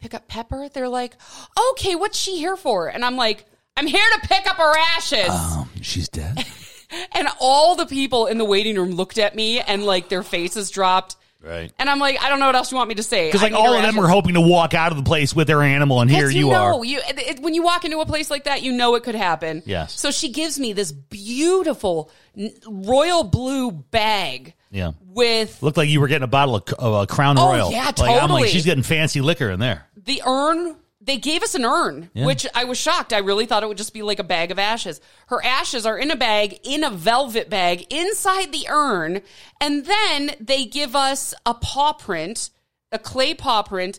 pick 0.00 0.14
up 0.14 0.28
Pepper. 0.28 0.68
They're 0.68 0.88
like, 0.88 1.14
okay, 1.72 1.94
what's 1.96 2.16
she 2.18 2.36
here 2.38 2.56
for? 2.56 2.88
And 2.88 3.04
I'm 3.04 3.16
like, 3.16 3.46
I'm 3.76 3.86
here 3.86 4.06
to 4.20 4.28
pick 4.28 4.48
up 4.48 4.56
her 4.56 4.74
ashes. 4.96 5.28
um, 5.28 5.68
she's 5.82 6.08
dead. 6.08 6.44
and 7.12 7.28
all 7.40 7.74
the 7.76 7.86
people 7.86 8.26
in 8.26 8.38
the 8.38 8.44
waiting 8.44 8.76
room 8.76 8.90
looked 8.92 9.18
at 9.18 9.34
me 9.34 9.60
and 9.60 9.84
like 9.84 10.08
their 10.08 10.22
faces 10.22 10.70
dropped. 10.70 11.16
Right. 11.42 11.72
And 11.78 11.88
I'm 11.88 11.98
like, 11.98 12.22
I 12.22 12.28
don't 12.28 12.38
know 12.38 12.44
what 12.46 12.54
else 12.54 12.70
you 12.70 12.76
want 12.76 12.90
me 12.90 12.96
to 12.96 13.02
say. 13.02 13.28
Because 13.28 13.40
like 13.40 13.54
all 13.54 13.68
of 13.72 13.80
them 13.80 13.94
ashes. 13.94 14.04
are 14.04 14.08
hoping 14.08 14.34
to 14.34 14.42
walk 14.42 14.74
out 14.74 14.92
of 14.92 14.98
the 14.98 15.04
place 15.04 15.34
with 15.34 15.46
their 15.46 15.62
animal, 15.62 16.02
and 16.02 16.10
here 16.10 16.28
you, 16.28 16.48
you 16.48 16.52
know, 16.52 16.78
are. 16.78 16.84
You 16.84 16.98
it, 17.08 17.18
it- 17.18 17.40
when 17.40 17.54
you 17.54 17.62
walk 17.62 17.86
into 17.86 17.98
a 18.00 18.04
place 18.04 18.30
like 18.30 18.44
that, 18.44 18.62
you 18.62 18.72
know 18.72 18.94
it 18.94 19.04
could 19.04 19.14
happen. 19.14 19.62
Yes. 19.64 19.98
So 19.98 20.10
she 20.10 20.32
gives 20.32 20.58
me 20.58 20.74
this 20.74 20.92
beautiful 20.92 22.10
royal 22.68 23.24
blue 23.24 23.70
bag. 23.72 24.54
Yeah. 24.70 24.92
With 25.02 25.62
Looked 25.62 25.76
like 25.78 25.88
you 25.88 26.00
were 26.00 26.08
getting 26.08 26.22
a 26.24 26.28
bottle 26.28 26.56
of, 26.56 26.68
of 26.78 26.94
uh, 26.94 27.06
Crown 27.06 27.36
Oh, 27.38 27.48
Royal. 27.48 27.72
yeah, 27.72 27.86
Like, 27.86 28.00
I'm 28.00 28.06
like, 28.06 28.20
totally. 28.20 28.48
she's 28.48 28.64
getting 28.64 28.84
fancy 28.84 29.20
liquor 29.20 29.50
in 29.50 29.58
there. 29.60 29.86
the 29.96 30.22
urn. 30.26 30.76
They 31.10 31.16
gave 31.16 31.42
us 31.42 31.56
an 31.56 31.64
urn, 31.64 32.08
which 32.14 32.46
I 32.54 32.62
was 32.62 32.78
shocked. 32.78 33.12
I 33.12 33.18
really 33.18 33.44
thought 33.44 33.64
it 33.64 33.66
would 33.66 33.76
just 33.76 33.92
be 33.92 34.02
like 34.02 34.20
a 34.20 34.24
bag 34.24 34.52
of 34.52 34.60
ashes. 34.60 35.00
Her 35.26 35.44
ashes 35.44 35.84
are 35.84 35.98
in 35.98 36.12
a 36.12 36.16
bag, 36.16 36.60
in 36.62 36.84
a 36.84 36.90
velvet 36.90 37.50
bag, 37.50 37.84
inside 37.92 38.52
the 38.52 38.68
urn. 38.70 39.20
And 39.60 39.84
then 39.86 40.36
they 40.38 40.66
give 40.66 40.94
us 40.94 41.34
a 41.44 41.52
paw 41.52 41.94
print, 41.94 42.50
a 42.92 42.98
clay 43.00 43.34
paw 43.34 43.64
print. 43.64 43.98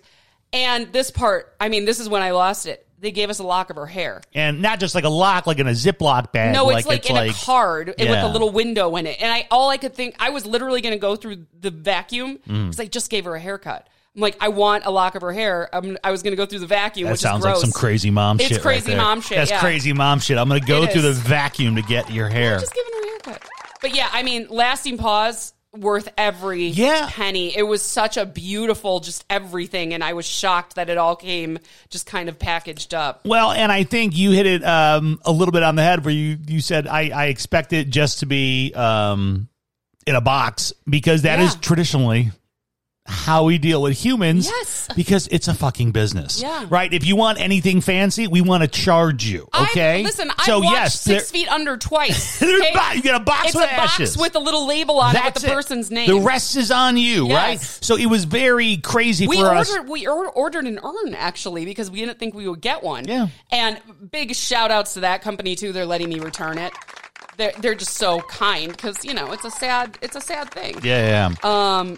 And 0.54 0.94
this 0.94 1.12
part, 1.12 1.54
I 1.60 1.68
mean, 1.68 1.84
this 1.84 2.00
is 2.00 2.08
when 2.08 2.22
I 2.22 2.32
lost 2.32 2.66
it. 2.66 2.88
They 2.98 3.12
gave 3.12 3.30
us 3.30 3.40
a 3.40 3.44
lock 3.44 3.70
of 3.72 3.76
her 3.76 3.88
hair. 3.88 4.22
And 4.34 4.62
not 4.62 4.80
just 4.80 4.96
like 4.96 5.04
a 5.04 5.10
lock, 5.10 5.48
like 5.48 5.60
in 5.60 5.68
a 5.68 5.72
Ziploc 5.72 6.32
bag. 6.32 6.54
No, 6.54 6.70
it's 6.70 6.88
like, 6.88 7.10
in 7.10 7.18
a 7.18 7.34
card 7.34 7.88
with 8.00 8.08
a 8.10 8.28
little 8.30 8.52
window 8.52 8.96
in 8.96 9.06
it. 9.06 9.22
And 9.22 9.30
I 9.34 9.50
all 9.52 9.70
I 9.70 9.76
could 9.76 9.96
think 9.96 10.16
I 10.18 10.30
was 10.30 10.46
literally 10.46 10.80
going 10.80 10.94
to 10.94 11.00
go 11.00 11.18
through 11.18 11.46
the 11.60 11.72
vacuum 11.72 12.40
Mm. 12.48 12.68
because 12.68 12.80
I 12.80 12.86
just 12.86 13.10
gave 13.10 13.26
her 13.26 13.36
a 13.36 13.40
haircut. 13.42 13.90
I'm 14.16 14.22
like, 14.22 14.36
I 14.42 14.50
want 14.50 14.86
a 14.86 14.92
lock 14.92 15.16
of 15.16 15.22
her 15.22 15.32
hair. 15.32 15.70
I'm, 15.74 15.98
I 16.04 16.12
was 16.12 16.22
going 16.22 16.32
to 16.34 16.38
go 16.38 16.46
through 16.46 16.60
the 16.60 16.68
vacuum, 16.68 17.06
That 17.06 17.14
which 17.14 17.22
sounds 17.22 17.40
is 17.40 17.46
like 17.46 17.56
some 17.58 17.72
crazy 17.72 18.12
mom 18.12 18.40
It's 18.40 18.50
shit. 18.50 18.58
right 18.58 18.64
crazy 18.64 18.88
there. 18.92 18.98
mom 18.98 19.22
shit, 19.22 19.38
That's 19.38 19.52
yeah. 19.52 19.60
crazy 19.62 19.94
mom 19.94 20.20
shit. 20.20 20.38
I'm 20.38 20.50
going 20.50 20.60
to 20.60 20.68
go 20.68 20.84
It 20.84 20.92
through 20.92 21.04
the 21.04 21.14
vacuum 21.14 21.76
to 21.78 21.82
get 21.82 22.12
your 22.12 22.28
hair. 22.28 22.60
Just 22.60 22.74
giving 22.74 22.92
her 22.94 23.00
a 23.04 23.08
haircut. 23.08 23.50
But 23.82 23.96
yeah, 23.96 24.10
I 24.12 24.24
mean, 24.24 24.48
Lasting 24.50 24.98
Paws 24.98 25.54
worth 25.74 26.10
every 26.18 26.68
Yeah. 26.68 27.08
penny. 27.10 27.56
It 27.56 27.64
was 27.64 27.82
such 27.82 28.18
a 28.18 28.26
beautiful, 28.26 29.00
just 29.00 29.24
everything, 29.30 29.94
and 29.94 30.04
I 30.04 30.12
was 30.12 30.28
shocked 30.28 30.76
that 30.76 30.90
it 30.90 30.98
all 30.98 31.16
came 31.16 31.58
just 31.90 32.06
kind 32.06 32.28
of 32.28 32.38
packaged 32.38 32.94
up. 32.94 33.22
Well, 33.26 33.54
and 33.54 33.72
I 33.72 33.86
think 33.86 34.14
you 34.18 34.32
hit 34.32 34.46
it 34.46 34.66
um, 34.66 35.22
a 35.24 35.32
little 35.32 35.54
bit 35.54 35.64
on 35.64 35.76
the 35.76 35.84
head 35.84 36.04
where 36.04 36.14
you, 36.14 36.38
you 36.46 36.60
said, 36.60 36.88
I, 36.88 37.12
I 37.12 37.26
expect 37.28 37.72
it 37.72 37.90
just 37.90 38.20
to 38.20 38.26
be 38.26 38.74
um, 38.74 39.48
in 40.06 40.16
a 40.16 40.22
box 40.22 40.74
because 40.90 41.22
that 41.22 41.40
is 41.40 41.54
Yeah. 41.54 41.62
traditionally 41.62 42.32
how 43.12 43.44
we 43.44 43.58
deal 43.58 43.82
with 43.82 43.98
humans. 44.04 44.48
Yes. 44.48 44.88
Because 44.96 45.28
it's 45.28 45.48
a 45.48 45.54
fucking 45.54 45.92
business. 45.92 46.42
Yeah. 46.42 46.66
Right? 46.70 46.92
If 46.94 47.06
you 47.06 47.16
want 47.16 47.40
anything 47.40 47.82
fancy, 47.82 48.28
we 48.28 48.42
want 48.42 48.64
to 48.64 48.68
charge 48.68 49.26
you. 49.26 49.48
Okay? 49.54 50.00
I, 50.00 50.04
listen, 50.04 50.32
I 50.38 50.46
so, 50.46 50.60
watched 50.60 50.72
yes, 50.74 51.02
Six 51.02 51.32
Feet 51.32 51.48
Under 51.50 51.78
twice. 51.78 52.42
Okay? 52.62 52.72
bo- 52.74 52.92
you 52.94 53.02
get 53.02 53.16
a 53.16 53.20
box 53.20 53.48
it's 53.50 53.56
with 53.56 53.72
a 53.72 53.76
box 53.76 54.18
with 54.18 54.36
a 54.36 54.40
little 54.40 54.66
label 54.68 55.00
on 55.00 55.12
it 55.16 55.20
That's 55.20 55.36
with 55.36 55.44
the 55.44 55.52
it. 55.52 55.56
person's 55.56 55.92
name. 55.92 56.08
The 56.10 56.20
rest 56.20 56.56
is 56.56 56.72
on 56.72 56.98
you, 56.98 57.28
Yes. 57.28 57.36
right? 57.36 57.60
So 57.62 57.98
it 57.98 58.06
was 58.08 58.24
very 58.26 58.78
crazy 58.78 59.28
we 59.28 59.38
for 59.38 59.46
ordered 59.48 59.58
us. 59.60 59.80
we 59.90 60.08
or- 60.08 60.30
ordered 60.30 60.66
an 60.66 60.80
urn 60.84 61.14
actually 61.16 61.66
because 61.66 61.90
we 61.92 62.00
didn't 62.00 62.20
think 62.20 62.34
we 62.34 62.48
would 62.48 62.62
get 62.62 62.84
one. 62.84 63.06
Yeah. 63.06 63.28
And 63.52 63.80
big 64.12 64.36
shout 64.36 64.72
outs 64.72 64.94
to 64.96 65.02
that 65.02 65.22
company 65.22 65.56
too. 65.56 65.72
They're 65.72 65.86
letting 65.86 66.10
me 66.10 66.20
return 66.20 66.58
it. 66.58 66.74
They're 67.38 67.54
they're 67.60 67.76
just 67.76 67.96
so 67.96 68.20
kind 68.22 68.72
because 68.72 69.04
you 69.06 69.14
know 69.14 69.32
it's 69.32 69.46
a 69.46 69.52
sad 69.52 69.98
it's 70.02 70.16
a 70.16 70.22
sad 70.22 70.52
thing. 70.52 70.76
Yeah, 70.84 71.30
yeah. 71.44 71.80
Um, 71.80 71.98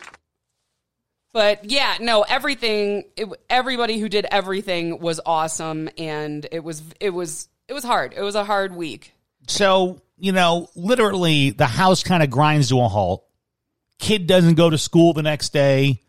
but 1.34 1.66
yeah, 1.70 1.98
no, 2.00 2.22
everything. 2.22 3.06
It, 3.18 3.28
everybody 3.50 4.00
who 4.00 4.08
did 4.08 4.26
everything 4.32 5.00
was 5.00 5.20
awesome, 5.26 5.90
and 5.98 6.48
it 6.52 6.64
was 6.64 6.82
it 7.00 7.10
was 7.10 7.50
it 7.68 7.74
was 7.74 7.84
hard. 7.84 8.14
It 8.16 8.22
was 8.22 8.36
a 8.36 8.46
hard 8.46 8.76
week. 8.76 9.14
So, 9.48 10.02
you 10.18 10.32
know, 10.32 10.70
literally 10.76 11.50
the 11.50 11.66
house 11.66 12.04
kind 12.04 12.24
of 12.24 12.30
grinds 12.30 12.70
to 12.70 12.80
a 12.80 12.88
halt. 12.88 13.26
Kid 14.00 14.28
doesn't 14.28 14.56
go 14.56 14.70
to 14.70 14.78
school 14.78 15.14
the 15.14 15.24
next 15.24 15.52
day. 15.54 16.00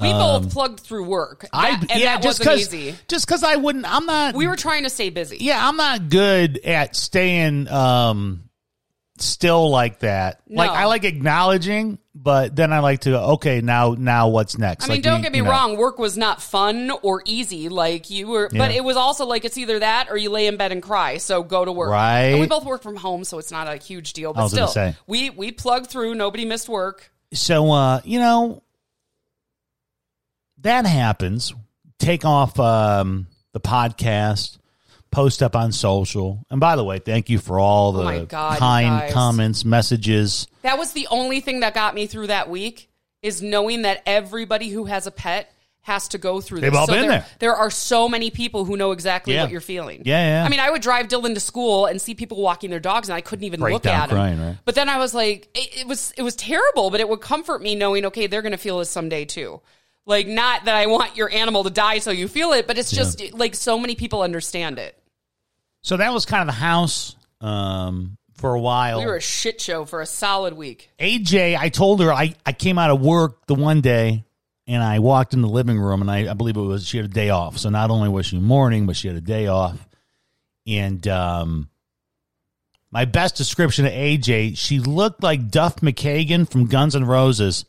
We 0.00 0.12
both 0.12 0.52
plugged 0.52 0.80
through 0.80 1.04
work. 1.04 1.40
That, 1.40 1.54
Um, 1.54 1.60
I 1.60 1.68
and 1.70 2.00
yeah, 2.00 2.16
that 2.16 2.22
just 2.22 2.40
cuz 2.40 2.68
just 3.08 3.26
cuz 3.26 3.42
I 3.42 3.56
wouldn't 3.56 3.84
I'm 3.84 4.06
not 4.06 4.36
We 4.36 4.46
were 4.46 4.54
trying 4.54 4.84
to 4.84 4.90
stay 4.90 5.10
busy. 5.10 5.38
Yeah, 5.40 5.66
I'm 5.66 5.76
not 5.76 6.08
good 6.08 6.58
at 6.58 6.94
staying 6.94 7.66
um 7.66 8.48
still 9.18 9.70
like 9.70 10.00
that. 10.00 10.40
Like 10.48 10.70
I 10.70 10.84
like 10.84 11.02
acknowledging, 11.02 11.98
but 12.20 12.56
then 12.56 12.72
I 12.72 12.80
like 12.80 13.00
to 13.02 13.16
okay, 13.34 13.60
now 13.60 13.94
now 13.96 14.28
what's 14.28 14.58
next? 14.58 14.84
I 14.84 14.88
mean, 14.88 14.96
Like, 14.96 15.04
don't 15.04 15.16
we- 15.18 15.22
get 15.22 15.32
me 15.32 15.38
you 15.38 15.44
know. 15.44 15.50
wrong. 15.50 15.76
Work 15.76 15.98
was 15.98 16.16
not 16.18 16.42
fun 16.42 16.90
or 17.02 17.22
easy. 17.24 17.68
Like 17.68 18.10
you 18.10 18.26
were, 18.26 18.48
but 18.48 18.70
Yeah. 18.72 18.78
it 18.78 18.84
was 18.84 18.96
also 18.96 19.24
like 19.24 19.44
it's 19.44 19.56
either 19.56 19.78
that 19.78 20.08
or 20.10 20.16
you 20.16 20.30
lay 20.30 20.46
in 20.48 20.56
bed 20.56 20.72
and 20.72 20.82
cry. 20.82 21.18
So 21.18 21.42
go 21.42 21.64
to 21.64 21.70
work. 21.72 21.90
Right. 21.90 22.20
And 22.32 22.40
we 22.40 22.46
both 22.46 22.64
work 22.64 22.82
from 22.82 22.96
home, 22.96 23.24
so 23.24 23.38
it's 23.38 23.52
not 23.52 23.68
a 23.68 23.76
huge 23.76 24.12
deal. 24.14 24.32
But 24.32 24.48
still, 24.48 24.66
say. 24.68 24.96
we 25.06 25.30
we 25.30 25.52
plugged 25.52 25.86
through. 25.90 26.14
Nobody 26.16 26.44
missed 26.44 26.68
work. 26.68 27.12
So 27.32 27.70
uh, 27.70 28.00
you 28.04 28.18
know, 28.18 28.62
that 30.62 30.86
happens. 30.86 31.54
Take 31.98 32.24
off 32.24 32.58
um 32.58 33.26
the 33.52 33.60
podcast, 33.60 34.58
post 35.10 35.42
up 35.42 35.56
on 35.56 35.72
social. 35.72 36.44
And 36.50 36.60
by 36.60 36.76
the 36.76 36.84
way, 36.84 36.98
thank 36.98 37.28
you 37.30 37.38
for 37.38 37.58
all 37.58 37.96
oh 37.96 38.02
the 38.02 38.12
Oh 38.20 38.26
God, 38.26 38.58
kind 38.58 39.12
comments, 39.12 39.64
messages. 39.64 40.46
That 40.62 40.78
was 40.78 40.92
the 40.92 41.06
only 41.10 41.40
thing 41.40 41.60
that 41.60 41.74
got 41.74 41.94
me 41.94 42.06
through 42.06 42.28
that 42.28 42.48
week. 42.50 42.90
is 43.20 43.42
knowing 43.42 43.82
that 43.82 44.00
everybody 44.06 44.68
who 44.68 44.84
has 44.84 45.06
a 45.08 45.10
pet 45.10 45.52
has 45.80 46.06
to 46.08 46.18
go 46.18 46.40
through 46.40 46.60
They've 46.60 46.70
this. 46.70 46.78
all 46.78 46.86
been 46.86 47.00
there, 47.02 47.10
there. 47.10 47.26
There 47.40 47.56
are 47.56 47.70
so 47.70 48.08
many 48.08 48.30
people 48.30 48.64
who 48.64 48.76
know 48.76 48.92
exactly 48.92 49.34
Yeah. 49.34 49.42
what 49.44 49.50
you're 49.50 49.60
feeling. 49.60 50.02
Yeah, 50.04 50.40
yeah. 50.40 50.44
I 50.44 50.48
mean, 50.50 50.60
I 50.60 50.70
would 50.70 50.82
drive 50.82 51.08
Dylan 51.08 51.34
to 51.34 51.40
school 51.40 51.86
and 51.86 52.00
see 52.00 52.14
people 52.14 52.40
walking 52.40 52.68
their 52.70 52.78
dogs, 52.78 53.08
and 53.08 53.16
I 53.16 53.20
couldn't 53.22 53.44
even 53.44 53.58
Break 53.60 53.72
look 53.72 53.86
at 53.86 54.08
crying, 54.10 54.38
right? 54.40 54.56
But 54.66 54.74
then 54.76 54.88
I 54.88 54.98
was 54.98 55.14
like, 55.14 55.48
it, 55.54 55.80
it 55.80 55.86
was 55.88 56.12
it 56.16 56.22
was 56.22 56.36
terrible, 56.36 56.90
but 56.90 57.00
it 57.00 57.08
would 57.08 57.20
comfort 57.22 57.60
me 57.62 57.74
knowing, 57.74 58.04
okay, 58.06 58.26
they're 58.28 58.42
going 58.42 58.52
to 58.52 58.58
feel 58.58 58.78
this 58.78 58.90
someday 58.90 59.24
too. 59.24 59.60
Like, 60.08 60.26
not 60.26 60.64
that 60.64 60.74
I 60.74 60.86
want 60.86 61.16
your 61.18 61.30
animal 61.30 61.64
to 61.64 61.70
die 61.70 61.98
so 61.98 62.10
you 62.10 62.28
feel 62.28 62.52
it, 62.54 62.66
but 62.66 62.78
it's 62.78 62.90
just 62.90 63.34
like 63.34 63.54
so 63.54 63.78
many 63.78 63.94
people 63.94 64.22
understand 64.22 64.78
it. 64.78 64.98
So 65.82 65.98
that 65.98 66.14
was 66.14 66.24
kind 66.24 66.40
of 66.40 66.46
the 66.46 66.58
house 66.58 67.14
um, 67.42 68.16
for 68.32 68.54
a 68.54 68.60
while. 68.60 69.00
We 69.00 69.06
were 69.06 69.16
a 69.16 69.20
shit 69.20 69.60
show 69.60 69.84
for 69.84 70.00
a 70.00 70.06
solid 70.06 70.54
week. 70.54 70.90
AJ, 70.98 71.58
I 71.58 71.68
told 71.68 72.00
her 72.00 72.10
I, 72.10 72.34
I 72.46 72.52
came 72.52 72.78
out 72.78 72.90
of 72.90 73.02
work 73.02 73.46
the 73.46 73.54
one 73.54 73.82
day 73.82 74.24
and 74.66 74.82
I 74.82 74.98
walked 75.00 75.34
in 75.34 75.42
the 75.42 75.48
living 75.48 75.78
room 75.78 76.00
and 76.00 76.10
I, 76.10 76.30
I 76.30 76.32
believe 76.32 76.56
it 76.56 76.62
was 76.62 76.88
she 76.88 76.96
had 76.96 77.04
a 77.04 77.10
day 77.10 77.28
off. 77.28 77.58
So 77.58 77.68
not 77.68 77.90
only 77.90 78.08
was 78.08 78.24
she 78.24 78.38
mourning, 78.38 78.86
but 78.86 78.96
she 78.96 79.08
had 79.08 79.16
a 79.16 79.20
day 79.20 79.46
off. 79.46 79.86
And 80.66 81.06
um, 81.06 81.68
my 82.90 83.04
best 83.04 83.36
description 83.36 83.84
of 83.84 83.92
AJ, 83.92 84.56
she 84.56 84.78
looked 84.78 85.22
like 85.22 85.50
Duff 85.50 85.76
McKagan 85.76 86.50
from 86.50 86.64
Guns 86.64 86.96
N' 86.96 87.04
Roses, 87.04 87.66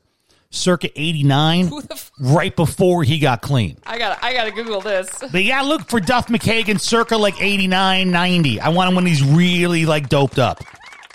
circa 0.52 0.90
'89, 1.00 1.72
f- 1.92 2.12
right 2.20 2.56
before 2.56 3.04
he 3.04 3.20
got 3.20 3.42
clean. 3.42 3.78
I 3.86 3.98
got 3.98 4.24
I 4.24 4.34
got 4.34 4.46
to 4.46 4.52
Google 4.52 4.82
this. 4.82 5.10
But 5.32 5.44
yeah, 5.44 5.62
look 5.62 5.88
for 5.90 6.00
Duff 6.00 6.28
McKagan 6.28 6.80
circa 6.80 7.18
like 7.18 7.42
89, 7.42 8.12
90. 8.12 8.60
I 8.62 8.70
want 8.70 8.90
him 8.90 8.96
when 8.96 9.06
he's 9.06 9.24
really 9.24 9.86
like 9.86 10.10
doped 10.10 10.40
up. 10.40 10.62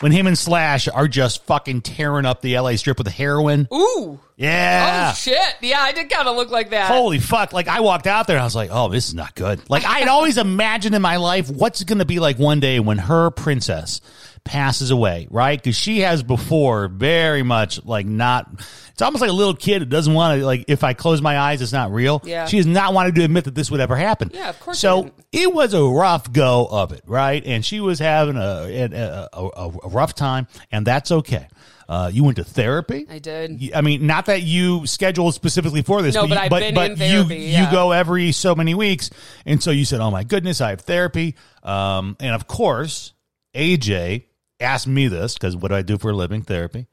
When 0.01 0.11
him 0.13 0.27
and 0.27 0.37
Slash 0.37 0.89
are 0.89 1.07
just 1.09 1.45
fucking 1.47 1.83
tearing 1.83 2.27
up 2.27 2.43
the 2.43 2.59
LA 2.59 2.75
strip 2.77 2.99
with 2.99 3.07
the 3.07 3.13
heroin. 3.13 3.69
Ooh. 3.73 4.19
Yeah. 4.37 5.13
Oh 5.13 5.15
shit! 5.15 5.39
Yeah, 5.63 5.79
I 5.81 5.93
did 5.93 6.11
kind 6.11 6.27
of 6.27 6.35
look 6.37 6.51
like 6.51 6.71
that. 6.71 6.89
Holy 6.91 7.21
fuck. 7.21 7.53
Like 7.53 7.69
I 7.69 7.81
walked 7.81 8.09
out 8.09 8.27
there 8.27 8.37
and 8.37 8.43
I 8.43 8.45
was 8.45 8.57
like, 8.57 8.71
oh, 8.73 8.89
this 8.89 9.07
is 9.07 9.15
not 9.15 9.35
good. 9.37 9.61
Like 9.71 9.85
I 9.85 10.01
had 10.01 10.09
always 10.09 10.37
imagined 10.37 10.95
in 10.97 11.01
my 11.03 11.17
life 11.17 11.49
what's 11.49 11.81
it 11.81 11.87
going 11.87 12.01
to 12.01 12.05
be 12.05 12.19
like 12.19 12.39
one 12.39 12.59
day 12.59 12.81
when 12.81 12.99
her 12.99 13.31
princess 13.31 14.01
passes 14.45 14.91
away, 14.91 15.27
right? 15.31 15.61
Because 15.61 15.77
she 15.77 16.01
has 16.01 16.23
before 16.23 16.89
very 16.89 17.43
much 17.43 17.85
like 17.85 18.07
not. 18.07 18.49
It's 18.93 19.03
almost 19.03 19.23
like 19.23 19.31
a 19.31 19.35
little 19.35 19.55
kid 19.55 19.83
who 19.83 19.87
doesn't 19.87 20.13
want 20.13 20.39
to 20.39 20.47
like. 20.47 20.67
If 20.69 20.85
I 20.85 20.93
close 20.93 21.21
my 21.21 21.39
eyes, 21.39 21.63
it's 21.63 21.73
not 21.73 21.93
real. 21.93 22.21
Yeah. 22.25 22.47
She 22.47 22.59
has 22.59 22.67
not 22.67 22.95
wanted 22.95 23.15
to 23.17 23.25
admit 23.25 23.45
that 23.45 23.55
this 23.55 23.71
would 23.71 23.81
ever 23.81 23.97
happen. 23.97 24.31
Yeah, 24.33 24.51
of 24.51 24.61
course 24.61 24.79
So 24.79 25.11
it 25.33 25.53
was 25.53 25.75
a 25.75 25.83
rough 25.83 26.33
go 26.33 26.67
of 26.71 26.93
it, 26.93 27.03
right? 27.07 27.43
And 27.45 27.65
she 27.65 27.81
was 27.81 27.99
having 27.99 28.37
a 28.37 28.41
a, 28.41 28.89
a, 28.93 29.29
a, 29.33 29.73
a 29.85 29.89
rough 29.89 30.15
time, 30.15 30.47
and 30.71 30.87
that's 30.87 31.11
okay. 31.11 31.49
Uh, 31.89 32.11
you 32.13 32.25
went 32.25 32.37
to 32.37 32.45
therapy. 32.45 33.07
I 33.11 33.19
did. 33.19 33.73
I 33.75 33.83
mean, 33.83 34.07
not 34.07 34.27
that 34.27 34.43
you 34.43 34.87
scheduled 34.87 35.35
specifically 35.35 35.83
for 35.83 36.01
this, 36.01 36.15
No, 36.15 36.23
but, 36.23 36.31
but 36.31 36.35
you, 36.35 36.41
I've 36.41 36.51
but, 36.51 36.61
been 36.61 36.75
but 36.75 36.91
in 36.93 36.97
therapy, 36.97 37.35
you 37.35 37.41
yeah. 37.41 37.67
you 37.67 37.71
go 37.71 37.93
every 37.93 38.33
so 38.33 38.55
many 38.55 38.75
weeks, 38.75 39.11
and 39.45 39.63
so 39.63 39.71
you 39.71 39.85
said, 39.85 40.01
"Oh 40.01 40.11
my 40.11 40.25
goodness, 40.25 40.61
I 40.61 40.71
have 40.71 40.81
therapy." 40.83 41.35
Um, 41.63 42.17
and 42.21 42.35
of 42.35 42.47
course, 42.47 43.13
AJ 43.55 44.25
asked 44.61 44.87
me 44.87 45.09
this 45.09 45.35
because 45.35 45.57
what 45.57 45.69
do 45.69 45.75
I 45.75 45.83
do 45.83 45.99
for 45.99 46.11
a 46.11 46.15
living? 46.15 46.43
Therapy. 46.43 46.87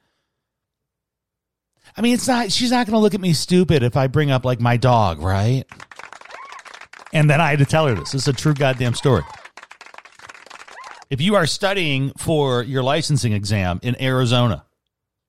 I 1.96 2.02
mean, 2.02 2.14
it's 2.14 2.28
not. 2.28 2.52
She's 2.52 2.72
not 2.72 2.88
going 2.88 2.96
to 2.96 3.00
look 3.00 3.14
at 3.14 3.22
me 3.22 3.34
stupid 3.34 3.84
if 3.84 3.98
I 3.98 4.08
bring 4.08 4.32
up 4.32 4.46
like 4.46 4.60
my 4.60 4.78
dog, 4.78 5.22
right? 5.22 5.66
And 7.14 7.30
then 7.30 7.42
I 7.42 7.50
had 7.50 7.60
to 7.60 7.66
tell 7.66 7.88
her 7.88 7.96
this. 7.96 8.12
This 8.12 8.24
is 8.24 8.28
a 8.28 8.34
true 8.34 8.54
goddamn 8.54 8.94
story. 8.94 9.24
If 11.10 11.20
you 11.20 11.36
are 11.36 11.46
studying 11.46 12.14
for 12.18 12.64
your 12.64 12.84
licensing 12.84 13.34
exam 13.34 13.82
in 13.84 14.02
Arizona, 14.02 14.66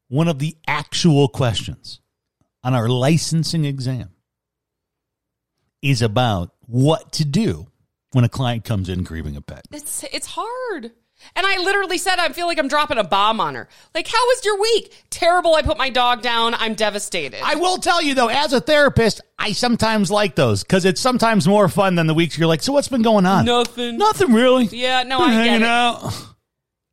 one 0.08 0.28
of 0.28 0.38
the 0.38 0.56
actual 0.68 1.26
questions 1.26 2.00
on 2.62 2.74
our 2.74 2.88
licensing 2.88 3.64
exam 3.64 4.10
is 5.82 6.00
about 6.00 6.52
what 6.60 7.10
to 7.12 7.24
do 7.24 7.66
when 8.12 8.24
a 8.24 8.28
client 8.28 8.64
comes 8.64 8.88
in 8.88 9.02
grieving 9.02 9.34
a 9.34 9.40
pet. 9.40 9.66
It's 9.72 10.04
it's 10.04 10.26
hard. 10.26 10.92
And 11.36 11.46
I 11.46 11.58
literally 11.58 11.98
said 11.98 12.18
I 12.18 12.28
feel 12.30 12.46
like 12.46 12.58
I'm 12.58 12.68
dropping 12.68 12.98
a 12.98 13.04
bomb 13.04 13.40
on 13.40 13.54
her. 13.54 13.68
Like, 13.94 14.06
how 14.08 14.18
was 14.26 14.44
your 14.44 14.60
week? 14.60 15.04
Terrible. 15.10 15.54
I 15.54 15.62
put 15.62 15.78
my 15.78 15.90
dog 15.90 16.22
down. 16.22 16.54
I'm 16.54 16.74
devastated. 16.74 17.40
I 17.42 17.54
will 17.56 17.78
tell 17.78 18.02
you 18.02 18.14
though, 18.14 18.28
as 18.28 18.52
a 18.52 18.60
therapist, 18.60 19.20
I 19.38 19.52
sometimes 19.52 20.10
like 20.10 20.34
those 20.34 20.62
because 20.62 20.84
it's 20.84 21.00
sometimes 21.00 21.48
more 21.48 21.68
fun 21.68 21.94
than 21.94 22.06
the 22.06 22.14
weeks 22.14 22.38
you're 22.38 22.46
like, 22.48 22.62
so 22.62 22.72
what's 22.72 22.88
been 22.88 23.02
going 23.02 23.26
on? 23.26 23.44
Nothing. 23.44 23.98
Nothing 23.98 24.32
really. 24.32 24.64
Yeah, 24.66 25.02
no, 25.02 25.18
Been 25.18 25.30
I 25.30 25.32
get 25.44 25.46
hanging 25.46 25.62
it. 25.62 25.68
out. 25.68 26.28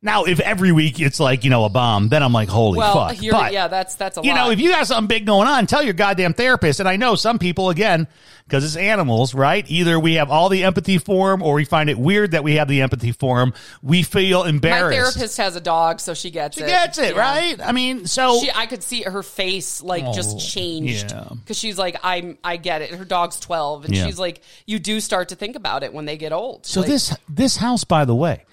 Now, 0.02 0.24
if 0.24 0.40
every 0.40 0.72
week 0.72 0.98
it's 0.98 1.20
like, 1.20 1.44
you 1.44 1.50
know, 1.50 1.66
a 1.66 1.68
bomb, 1.68 2.08
then 2.08 2.22
I'm 2.22 2.32
like, 2.32 2.48
holy 2.48 2.78
well, 2.78 3.08
fuck. 3.08 3.22
you're, 3.22 3.34
But- 3.34 3.52
yeah, 3.52 3.68
that's 3.68 3.96
that's 3.96 4.16
a 4.16 4.20
lot. 4.20 4.24
you 4.24 4.32
lot. 4.32 4.44
know, 4.46 4.50
if 4.50 4.58
you 4.58 4.70
got 4.70 4.86
something 4.86 5.08
big 5.08 5.26
going 5.26 5.46
on, 5.46 5.66
tell 5.66 5.82
your 5.82 5.92
goddamn 5.92 6.32
therapist. 6.32 6.80
And 6.80 6.88
I 6.88 6.96
know 6.96 7.16
some 7.16 7.38
people, 7.38 7.68
again, 7.68 8.08
because 8.46 8.64
it's 8.64 8.76
animals, 8.76 9.34
right? 9.34 9.62
Either 9.70 10.00
we 10.00 10.14
have 10.14 10.30
all 10.30 10.48
the 10.48 10.64
empathy 10.64 10.96
for 10.96 11.30
them 11.30 11.42
or 11.42 11.52
we 11.52 11.66
find 11.66 11.90
it 11.90 11.98
weird 11.98 12.30
that 12.30 12.42
we 12.42 12.54
have 12.54 12.66
the 12.66 12.80
empathy 12.80 13.12
for 13.12 13.40
them. 13.40 13.52
We 13.82 14.02
feel 14.02 14.44
embarrassed. 14.44 14.96
my 14.98 15.02
therapist 15.04 15.36
has 15.36 15.54
a 15.54 15.60
dog, 15.60 16.00
so 16.00 16.14
she 16.14 16.30
gets 16.30 16.56
she 16.56 16.64
it. 16.64 16.68
gets 16.68 16.96
it, 16.98 17.14
Yeah. 17.14 17.20
right? 17.20 17.60
I 17.62 17.72
mean, 17.72 18.06
so. 18.06 18.40
She, 18.40 18.50
I 18.50 18.64
could 18.64 18.82
see 18.82 19.02
her 19.02 19.22
face 19.22 19.82
like 19.82 20.04
Oh, 20.06 20.14
just 20.14 20.40
changed 20.40 21.10
yeah. 21.10 21.28
because 21.34 21.58
she's 21.58 21.76
like, 21.76 21.96
I'm, 22.02 22.38
I 22.42 22.56
get 22.56 22.80
it. 22.80 22.90
Her 22.94 23.04
dog's 23.04 23.38
twelve, 23.38 23.84
and 23.84 23.94
Yeah. 23.94 24.06
she's 24.06 24.18
like, 24.18 24.40
you 24.64 24.78
do 24.78 24.98
start 24.98 25.28
to 25.28 25.36
think 25.36 25.56
about 25.56 25.82
it 25.82 25.92
when 25.92 26.06
they 26.06 26.16
get 26.16 26.32
old. 26.32 26.64
So 26.64 26.80
Like, 26.80 26.88
this 26.88 27.14
this 27.28 27.56
house, 27.58 27.84
by 27.84 28.06
the 28.06 28.14
way, 28.14 28.44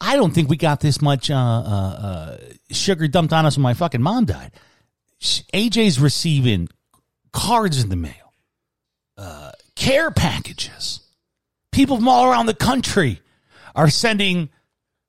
I 0.00 0.16
don't 0.16 0.32
think 0.34 0.48
we 0.48 0.56
got 0.56 0.80
this 0.80 1.00
much 1.00 1.30
uh, 1.30 1.34
uh, 1.34 1.38
uh, 1.38 2.36
sugar 2.70 3.08
dumped 3.08 3.32
on 3.32 3.46
us 3.46 3.56
when 3.56 3.62
my 3.62 3.74
fucking 3.74 4.02
mom 4.02 4.24
died. 4.26 4.52
AJ's 5.20 5.98
receiving 5.98 6.68
cards 7.32 7.82
in 7.82 7.88
the 7.88 7.96
mail, 7.96 8.32
uh, 9.16 9.52
care 9.74 10.10
packages. 10.10 11.00
People 11.72 11.96
from 11.96 12.08
all 12.08 12.30
around 12.30 12.46
the 12.46 12.54
country 12.54 13.20
are 13.74 13.88
sending 13.90 14.50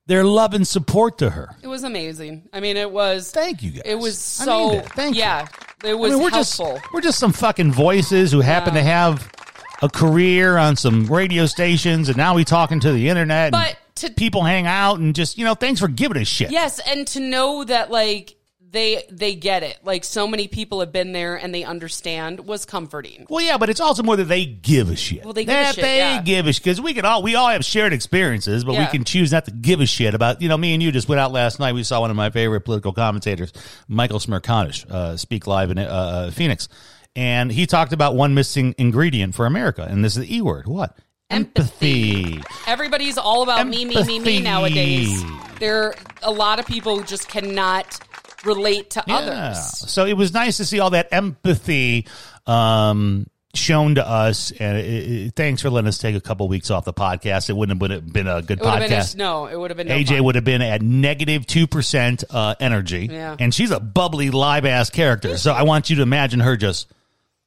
their 0.06 0.24
love 0.24 0.54
and 0.54 0.66
support 0.66 1.18
to 1.18 1.30
her. 1.30 1.54
it 1.62 1.66
was 1.68 1.84
amazing. 1.84 2.48
I 2.52 2.60
mean, 2.60 2.78
it 2.78 2.90
was. 2.90 3.30
Thank 3.30 3.62
you 3.62 3.72
guys. 3.72 3.82
It 3.84 3.94
was 3.96 4.40
I 4.40 4.44
so. 4.46 4.68
mean 4.70 4.76
that. 4.78 4.92
Thank 4.94 5.14
you. 5.16 5.20
yeah, 5.20 5.46
it 5.84 5.94
was 5.98 6.12
I 6.12 6.14
mean, 6.14 6.24
we're 6.24 6.30
helpful. 6.30 6.74
just 6.78 6.92
we're 6.94 7.00
just 7.02 7.18
some 7.18 7.32
fucking 7.32 7.72
voices 7.72 8.32
who 8.32 8.40
happen 8.40 8.74
Yeah. 8.74 8.80
to 8.80 8.86
have 8.86 9.32
a 9.82 9.88
career 9.90 10.56
on 10.56 10.76
some 10.76 11.04
radio 11.06 11.44
stations, 11.44 12.08
and 12.08 12.16
now 12.16 12.34
we 12.34 12.44
talking 12.44 12.80
to 12.80 12.90
the 12.92 13.08
internet. 13.10 13.46
and 13.46 13.52
But 13.52 13.76
to- 14.00 14.12
people 14.12 14.42
hang 14.42 14.66
out 14.66 14.98
and 14.98 15.14
just 15.14 15.38
you 15.38 15.44
know, 15.44 15.54
thanks 15.54 15.80
for 15.80 15.88
giving 15.88 16.20
a 16.20 16.24
shit. 16.24 16.50
Yes, 16.50 16.80
and 16.80 17.06
to 17.08 17.20
know 17.20 17.64
that 17.64 17.90
like 17.90 18.38
they 18.70 19.02
they 19.10 19.34
get 19.34 19.62
it. 19.62 19.78
Like 19.82 20.04
so 20.04 20.26
many 20.26 20.48
people 20.48 20.80
have 20.80 20.92
been 20.92 21.12
there 21.12 21.36
and 21.36 21.54
they 21.54 21.64
understand 21.64 22.40
was 22.40 22.64
comforting. 22.64 23.26
Well, 23.28 23.44
yeah, 23.44 23.58
but 23.58 23.68
it's 23.70 23.80
also 23.80 24.02
more 24.02 24.16
that 24.16 24.24
they 24.24 24.44
give 24.44 24.90
a 24.90 24.96
shit. 24.96 25.24
Well, 25.24 25.32
they 25.32 25.44
give 25.44 25.54
a 25.54 25.56
that 25.56 25.74
shit, 25.74 25.82
They 25.82 25.98
yeah. 25.98 26.22
give 26.22 26.46
a 26.46 26.52
shit 26.52 26.64
because 26.64 26.80
we 26.80 26.94
can 26.94 27.04
all 27.04 27.22
we 27.22 27.34
all 27.34 27.48
have 27.48 27.64
shared 27.64 27.92
experiences, 27.92 28.64
but 28.64 28.76
we 28.76 28.86
can 28.86 29.04
choose 29.04 29.32
not 29.32 29.46
to 29.46 29.50
give 29.50 29.80
a 29.80 29.86
shit 29.86 30.14
about. 30.14 30.42
You 30.42 30.48
know, 30.48 30.56
me 30.56 30.74
and 30.74 30.82
you 30.82 30.92
just 30.92 31.08
went 31.08 31.20
out 31.20 31.32
last 31.32 31.58
night. 31.58 31.74
We 31.74 31.82
saw 31.82 32.00
one 32.00 32.10
of 32.10 32.16
my 32.16 32.30
favorite 32.30 32.62
political 32.62 32.92
commentators, 32.92 33.52
Michael 33.88 34.18
Smerconish, 34.18 34.88
uh, 34.90 35.16
speak 35.16 35.46
live 35.46 35.70
in 35.70 35.78
uh, 35.78 35.82
uh, 35.82 36.30
Phoenix, 36.30 36.68
and 37.16 37.50
he 37.50 37.66
talked 37.66 37.92
about 37.92 38.14
one 38.14 38.34
missing 38.34 38.74
ingredient 38.78 39.34
for 39.34 39.46
America, 39.46 39.86
and 39.88 40.04
this 40.04 40.16
is 40.16 40.26
the 40.26 40.36
e 40.36 40.42
word. 40.42 40.66
What? 40.66 40.96
Empathy. 41.30 42.40
Everybody's 42.66 43.18
all 43.18 43.42
about 43.42 43.66
me, 43.66 43.84
me, 43.84 43.96
me, 43.96 44.02
me 44.04 44.16
Empathy. 44.16 44.40
nowadays. 44.40 45.22
There 45.60 45.84
are 45.84 45.94
a 46.22 46.30
lot 46.32 46.58
of 46.58 46.66
people 46.66 46.98
who 46.98 47.04
just 47.04 47.28
cannot 47.28 47.98
relate 48.44 48.90
to 48.90 49.04
Yeah. 49.06 49.16
others. 49.16 49.58
So 49.90 50.06
it 50.06 50.14
was 50.14 50.32
nice 50.32 50.56
to 50.58 50.64
see 50.64 50.80
all 50.80 50.90
that 50.90 51.08
empathy 51.12 52.06
um, 52.46 53.26
shown 53.54 53.96
to 53.96 54.06
us. 54.08 54.52
And 54.52 54.78
it, 54.78 54.84
it, 55.10 55.32
thanks 55.36 55.60
for 55.60 55.68
letting 55.68 55.88
us 55.88 55.98
take 55.98 56.16
a 56.16 56.20
couple 56.20 56.48
weeks 56.48 56.70
off 56.70 56.84
the 56.86 56.94
podcast. 56.94 57.50
It 57.50 57.54
wouldn't 57.56 57.82
have 57.82 58.12
been, 58.12 58.26
a 58.26 58.40
good 58.40 58.60
podcast. 58.60 59.14
a, 59.14 59.18
no, 59.18 59.46
it 59.48 59.56
would 59.58 59.70
have 59.70 59.76
been 59.76 59.88
no 59.88 59.96
AJ 59.96 60.08
fun. 60.16 60.24
would 60.24 60.34
have 60.36 60.44
been 60.44 60.62
at 60.62 60.80
negative 60.80 61.42
2% 61.44 62.24
uh, 62.30 62.54
energy. 62.58 63.08
Yeah. 63.10 63.36
And 63.38 63.52
she's 63.52 63.70
a 63.70 63.80
bubbly, 63.80 64.30
live 64.30 64.64
ass 64.64 64.88
character. 64.88 65.36
So 65.36 65.52
I 65.52 65.64
want 65.64 65.90
you 65.90 65.96
to 65.96 66.02
imagine 66.02 66.40
her 66.40 66.56
just, 66.56 66.86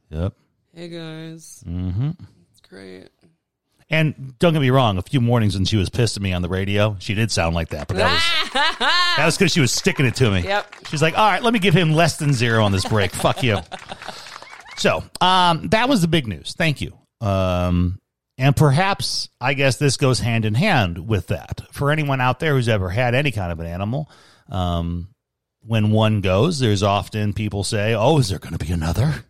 yep. 0.09 0.33
Hey 0.75 0.87
guys. 0.89 1.63
Mm-hmm. 1.67 2.11
It's 2.51 2.61
great. 2.69 3.09
And 3.91 4.39
don't 4.39 4.53
get 4.53 4.61
me 4.61 4.69
wrong, 4.69 4.97
a 4.97 5.01
few 5.01 5.19
mornings 5.19 5.53
when 5.53 5.65
she 5.65 5.75
was 5.75 5.89
pissed 5.89 6.15
at 6.15 6.23
me 6.23 6.31
on 6.31 6.41
the 6.41 6.47
radio, 6.47 6.95
she 6.99 7.13
did 7.13 7.29
sound 7.29 7.53
like 7.53 7.69
that. 7.69 7.89
But 7.89 7.97
that 7.97 8.13
was, 8.13 8.53
that 9.17 9.25
was 9.25 9.37
because 9.37 9.51
she 9.51 9.59
was 9.59 9.71
sticking 9.71 10.05
it 10.05 10.15
to 10.15 10.31
me. 10.31 10.43
Yep. 10.43 10.87
She's 10.87 11.01
like, 11.01 11.17
all 11.17 11.29
right, 11.29 11.43
let 11.43 11.51
me 11.51 11.59
give 11.59 11.73
him 11.73 11.91
less 11.91 12.15
than 12.15 12.31
zero 12.31 12.63
on 12.63 12.71
this 12.71 12.85
break. 12.85 13.11
Fuck 13.11 13.43
you. 13.43 13.57
So 14.77 15.03
um, 15.19 15.67
that 15.69 15.89
was 15.89 16.01
the 16.01 16.07
big 16.07 16.25
news. 16.25 16.55
Thank 16.57 16.79
you. 16.79 16.97
Um, 17.19 17.99
and 18.37 18.55
perhaps, 18.55 19.27
I 19.41 19.55
guess 19.55 19.75
this 19.75 19.97
goes 19.97 20.19
hand 20.19 20.45
in 20.45 20.53
hand 20.53 21.07
with 21.07 21.27
that. 21.27 21.61
For 21.71 21.91
anyone 21.91 22.21
out 22.21 22.39
there 22.39 22.55
who's 22.55 22.69
ever 22.69 22.89
had 22.89 23.13
any 23.13 23.31
kind 23.31 23.51
of 23.51 23.59
an 23.59 23.67
animal, 23.67 24.09
um, 24.49 25.09
when 25.63 25.91
one 25.91 26.21
goes, 26.21 26.59
there's 26.59 26.81
often 26.81 27.33
people 27.33 27.65
say, 27.65 27.93
oh, 27.93 28.17
is 28.19 28.29
there 28.29 28.39
going 28.39 28.57
to 28.57 28.65
be 28.65 28.71
another? 28.71 29.25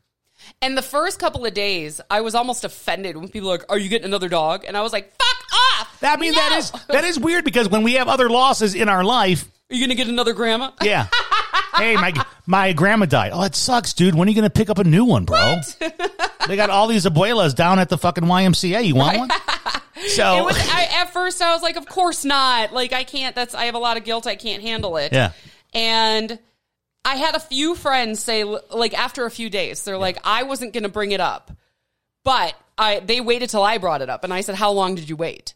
And 0.61 0.77
the 0.77 0.81
first 0.83 1.19
couple 1.19 1.45
of 1.45 1.53
days, 1.53 1.99
I 2.09 2.21
was 2.21 2.35
almost 2.35 2.63
offended 2.63 3.17
when 3.17 3.29
people 3.29 3.49
were 3.49 3.57
like, 3.57 3.65
"Are 3.69 3.77
you 3.79 3.89
getting 3.89 4.05
another 4.05 4.29
dog?" 4.29 4.63
And 4.67 4.77
I 4.77 4.81
was 4.81 4.93
like, 4.93 5.11
"Fuck 5.11 5.81
off!" 5.81 5.97
I 6.03 6.17
mean, 6.17 6.33
that 6.33 6.49
No! 6.51 6.57
is 6.57 6.71
that 6.89 7.03
is 7.03 7.19
weird 7.19 7.45
because 7.45 7.67
when 7.69 7.81
we 7.83 7.93
have 7.93 8.07
other 8.07 8.29
losses 8.29 8.75
in 8.75 8.87
our 8.89 9.03
life, 9.03 9.45
Are 9.71 9.75
you 9.75 9.81
gonna 9.85 9.95
get 9.95 10.07
another 10.07 10.33
grandma? 10.33 10.71
yeah, 10.83 11.07
hey, 11.77 11.95
my 11.95 12.13
my 12.45 12.73
grandma 12.73 13.05
died. 13.05 13.31
Oh, 13.33 13.41
it 13.43 13.55
sucks, 13.55 13.93
dude. 13.93 14.13
When 14.13 14.27
are 14.27 14.31
you 14.31 14.35
going 14.35 14.49
to 14.49 14.53
pick 14.53 14.69
up 14.69 14.77
a 14.77 14.83
new 14.83 15.05
one, 15.05 15.25
bro? 15.25 15.57
they 16.47 16.55
got 16.57 16.69
all 16.69 16.87
these 16.87 17.05
abuelas 17.05 17.55
down 17.55 17.79
at 17.79 17.87
the 17.89 17.97
fucking 17.97 18.25
YMCA. 18.25 18.83
You 18.85 18.95
want 18.95 19.17
one? 19.17 19.29
So 20.07 20.39
It 20.39 20.45
was 20.45 20.57
I, 20.57 20.87
at 21.01 21.13
first 21.13 21.41
I 21.43 21.53
was 21.53 21.61
like, 21.61 21.75
of 21.75 21.85
course 21.85 22.25
not. 22.25 22.73
Like 22.73 22.91
I 22.91 23.03
can't. 23.03 23.35
That's 23.35 23.53
I 23.53 23.65
have 23.65 23.75
a 23.75 23.79
lot 23.79 23.97
of 23.97 24.03
guilt. 24.03 24.25
I 24.25 24.35
can't 24.35 24.63
handle 24.63 24.97
it. 24.97 25.13
Yeah. 25.13 25.31
And 25.75 26.39
I 27.03 27.15
had 27.15 27.35
a 27.35 27.39
few 27.39 27.75
friends 27.75 28.21
say, 28.21 28.43
like 28.43 28.93
after 28.93 29.25
a 29.25 29.31
few 29.31 29.49
days, 29.49 29.83
they're 29.83 29.97
like, 29.97 30.19
I 30.23 30.43
wasn't 30.43 30.73
going 30.73 30.83
to 30.83 30.89
bring 30.89 31.11
it 31.11 31.19
up, 31.19 31.51
but 32.23 32.55
I 32.77 32.99
they 32.99 33.21
waited 33.21 33.49
till 33.49 33.63
I 33.63 33.77
brought 33.77 34.01
it 34.01 34.09
up, 34.09 34.23
and 34.23 34.33
I 34.33 34.41
said, 34.41 34.55
how 34.55 34.71
long 34.71 34.95
did 34.95 35.09
you 35.09 35.15
wait? 35.15 35.55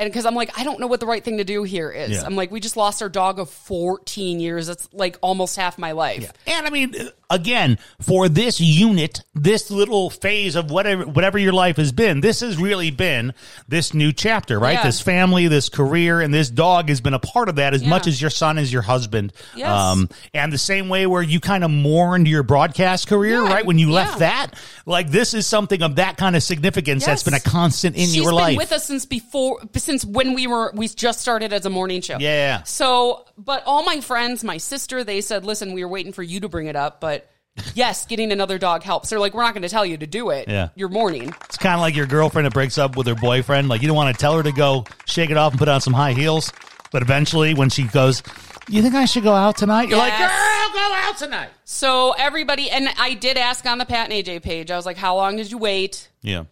And 0.00 0.08
because 0.10 0.24
I'm 0.24 0.34
like, 0.34 0.58
I 0.58 0.64
don't 0.64 0.80
know 0.80 0.86
what 0.86 0.98
the 0.98 1.06
right 1.06 1.22
thing 1.22 1.36
to 1.36 1.44
do 1.44 1.62
here 1.62 1.90
is. 1.90 2.10
Yeah. 2.12 2.22
I'm 2.24 2.34
like, 2.34 2.50
we 2.50 2.58
just 2.58 2.74
lost 2.74 3.02
our 3.02 3.10
dog 3.10 3.38
of 3.38 3.50
14 3.50 4.40
years. 4.40 4.66
That's 4.66 4.88
like 4.94 5.18
almost 5.20 5.56
half 5.56 5.76
my 5.76 5.92
life. 5.92 6.32
And 6.46 6.66
I 6.66 6.70
mean, 6.70 6.94
again, 7.28 7.78
for 8.00 8.26
this 8.30 8.60
unit, 8.60 9.20
this 9.34 9.70
little 9.70 10.08
phase 10.08 10.56
of 10.56 10.70
whatever 10.70 11.04
whatever 11.06 11.36
your 11.38 11.52
life 11.52 11.76
has 11.76 11.92
been, 11.92 12.20
this 12.22 12.40
has 12.40 12.56
really 12.56 12.90
been 12.90 13.34
this 13.68 13.92
new 13.92 14.10
chapter, 14.10 14.58
right? 14.58 14.72
Yeah. 14.78 14.84
This 14.84 15.02
family, 15.02 15.48
this 15.48 15.68
career, 15.68 16.22
and 16.22 16.32
this 16.32 16.48
dog 16.48 16.88
has 16.88 17.02
been 17.02 17.12
a 17.14 17.18
part 17.18 17.50
of 17.50 17.56
that 17.56 17.74
as 17.74 17.82
Yeah. 17.82 17.90
much 17.90 18.06
as 18.06 18.20
your 18.22 18.30
son 18.30 18.56
is 18.56 18.72
your 18.72 18.82
husband. 18.82 19.34
Yes. 19.54 19.68
Um, 19.68 20.08
and 20.32 20.50
the 20.50 20.56
same 20.58 20.88
way 20.88 21.06
where 21.06 21.22
you 21.22 21.40
kind 21.40 21.62
of 21.62 21.70
mourned 21.70 22.26
your 22.26 22.42
broadcast 22.42 23.06
career, 23.06 23.42
Yeah, 23.44 23.52
right? 23.52 23.66
When 23.66 23.78
you 23.78 23.88
yeah. 23.88 23.94
left 23.96 24.18
that, 24.20 24.52
like 24.86 25.10
this 25.10 25.34
is 25.34 25.46
something 25.46 25.82
of 25.82 25.96
that 25.96 26.16
kind 26.16 26.34
of 26.36 26.42
significance 26.42 27.04
That's 27.04 27.22
been 27.22 27.34
a 27.34 27.40
constant 27.40 27.96
in 27.96 28.06
She's 28.06 28.16
your 28.16 28.26
been 28.30 28.34
life. 28.34 28.56
with 28.56 28.72
us 28.72 28.86
since 28.86 29.04
before, 29.04 29.60
since 29.76 29.89
when 30.04 30.34
we 30.34 30.46
were 30.46 30.72
we 30.74 30.88
just 30.88 31.20
started 31.20 31.52
as 31.52 31.66
a 31.66 31.70
morning 31.70 32.00
show. 32.00 32.16
Yeah. 32.18 32.62
So, 32.64 33.26
but 33.38 33.62
all 33.66 33.84
my 33.84 34.00
friends, 34.00 34.42
my 34.44 34.56
sister, 34.58 35.04
they 35.04 35.20
said, 35.20 35.44
"Listen, 35.44 35.72
we 35.72 35.84
were 35.84 35.90
waiting 35.90 36.12
for 36.12 36.22
you 36.22 36.40
to 36.40 36.48
bring 36.48 36.66
it 36.66 36.76
up, 36.76 37.00
but 37.00 37.28
yes, 37.74 38.06
getting 38.06 38.32
another 38.32 38.58
dog 38.58 38.82
helps." 38.82 39.10
They're 39.10 39.18
like, 39.20 39.34
"We're 39.34 39.42
not 39.42 39.54
going 39.54 39.62
to 39.62 39.68
tell 39.68 39.84
you 39.86 39.96
to 39.98 40.06
do 40.06 40.30
it. 40.30 40.48
Yeah. 40.48 40.68
You're 40.74 40.88
mourning." 40.88 41.34
It's 41.44 41.58
kind 41.58 41.74
of 41.74 41.80
like 41.80 41.96
your 41.96 42.06
girlfriend 42.06 42.46
that 42.46 42.52
breaks 42.54 42.78
up 42.78 42.96
with 42.96 43.06
her 43.06 43.14
boyfriend. 43.14 43.68
Like 43.68 43.82
you 43.82 43.88
don't 43.88 43.96
want 43.96 44.14
to 44.14 44.20
tell 44.20 44.36
her 44.36 44.42
to 44.42 44.52
go 44.52 44.84
shake 45.06 45.30
it 45.30 45.36
off 45.36 45.52
and 45.52 45.58
put 45.58 45.68
on 45.68 45.80
some 45.80 45.92
high 45.92 46.12
heels, 46.12 46.52
but 46.92 47.02
eventually 47.02 47.54
when 47.54 47.68
she 47.70 47.84
goes, 47.84 48.22
"You 48.68 48.82
think 48.82 48.94
I 48.94 49.04
should 49.04 49.24
go 49.24 49.32
out 49.34 49.56
tonight?" 49.56 49.88
You're 49.88 49.98
like, 49.98 50.12
Yes. 50.12 50.30
"Girl, 50.30 50.74
go 50.80 50.94
out 50.94 51.18
tonight." 51.18 51.48
So 51.64 52.12
everybody, 52.18 52.70
and 52.70 52.88
I 52.98 53.14
did 53.14 53.36
ask 53.36 53.64
on 53.66 53.78
the 53.78 53.86
Pat 53.86 54.10
and 54.10 54.24
AJ 54.26 54.42
page. 54.42 54.70
I 54.70 54.76
was 54.76 54.86
like, 54.86 54.96
"How 54.96 55.16
long 55.16 55.36
did 55.36 55.50
you 55.50 55.58
wait?" 55.58 56.08
Yeah. 56.22 56.44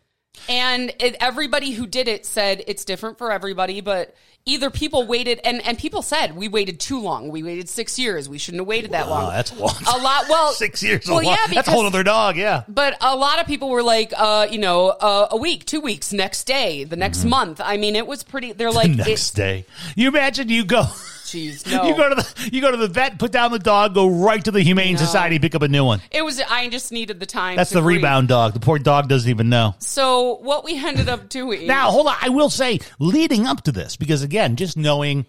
And 0.48 0.92
it, 1.00 1.16
everybody 1.20 1.72
who 1.72 1.86
did 1.86 2.08
it 2.08 2.26
said 2.26 2.62
it's 2.66 2.84
different 2.84 3.18
for 3.18 3.30
everybody, 3.32 3.80
but 3.80 4.14
either 4.46 4.70
people 4.70 5.06
waited 5.06 5.40
and 5.44 5.60
and 5.66 5.76
people 5.78 6.00
said 6.00 6.34
we 6.34 6.48
waited 6.48 6.80
too 6.80 7.00
long. 7.00 7.28
We 7.28 7.42
waited 7.42 7.68
six 7.68 7.98
years. 7.98 8.28
We 8.28 8.38
shouldn't 8.38 8.60
have 8.62 8.66
waited 8.66 8.92
that 8.92 9.08
long. 9.08 9.26
Oh, 9.26 9.30
that's 9.30 9.54
long. 9.58 9.74
a 9.86 9.98
lot. 10.02 10.24
Well, 10.28 10.52
Six 10.52 10.82
years. 10.82 11.06
Well, 11.06 11.20
a 11.20 11.22
lot. 11.22 11.38
yeah, 11.48 11.54
that's 11.54 11.68
a 11.68 11.70
whole 11.70 11.84
other 11.86 12.02
dog. 12.02 12.36
Yeah. 12.36 12.62
But 12.68 12.96
a 13.00 13.14
lot 13.14 13.40
of 13.40 13.46
people 13.46 13.68
were 13.68 13.82
like, 13.82 14.12
uh, 14.16 14.46
you 14.50 14.58
know, 14.58 14.88
uh, 14.88 15.28
a 15.30 15.36
week, 15.36 15.66
two 15.66 15.80
weeks, 15.80 16.12
next 16.12 16.44
day, 16.44 16.84
the 16.84 16.96
next 16.96 17.24
month. 17.24 17.60
I 17.62 17.76
mean, 17.76 17.94
it 17.96 18.06
was 18.06 18.22
pretty. 18.22 18.52
They're 18.52 18.70
like, 18.72 18.88
Mm-hmm. 18.90 19.08
Next 19.08 19.32
it, 19.34 19.36
day, 19.36 19.64
you 19.96 20.08
imagine 20.08 20.48
you 20.48 20.64
go. 20.64 20.84
Jeez, 21.28 21.66
no. 21.70 21.84
You 21.84 21.94
go 21.96 22.08
to 22.08 22.14
the 22.14 22.50
you 22.52 22.60
go 22.60 22.70
to 22.70 22.76
the 22.76 22.88
vet, 22.88 23.18
put 23.18 23.32
down 23.32 23.52
the 23.52 23.58
dog, 23.58 23.94
go 23.94 24.08
right 24.08 24.42
to 24.44 24.50
the 24.50 24.62
Humane 24.62 24.94
No. 24.94 24.98
Society, 25.00 25.38
pick 25.38 25.54
up 25.54 25.62
a 25.62 25.68
new 25.68 25.84
one. 25.84 26.00
it 26.10 26.22
was. 26.22 26.40
I 26.40 26.68
just 26.68 26.90
needed 26.92 27.20
the 27.20 27.26
time. 27.26 27.56
That's 27.56 27.70
to 27.70 27.76
the 27.76 27.82
breathe. 27.82 27.98
rebound 27.98 28.28
dog. 28.28 28.54
The 28.54 28.60
poor 28.60 28.78
dog 28.78 29.08
doesn't 29.08 29.28
even 29.28 29.48
know. 29.48 29.74
So 29.78 30.36
what 30.36 30.64
we 30.64 30.82
ended 30.84 31.08
up 31.08 31.28
doing 31.28 31.66
Now, 31.66 31.90
hold 31.90 32.06
on. 32.06 32.16
I 32.20 32.30
will 32.30 32.50
say, 32.50 32.78
leading 32.98 33.46
up 33.46 33.62
to 33.64 33.72
this, 33.72 33.96
because 33.96 34.22
again, 34.22 34.56
just 34.56 34.76
knowing 34.76 35.26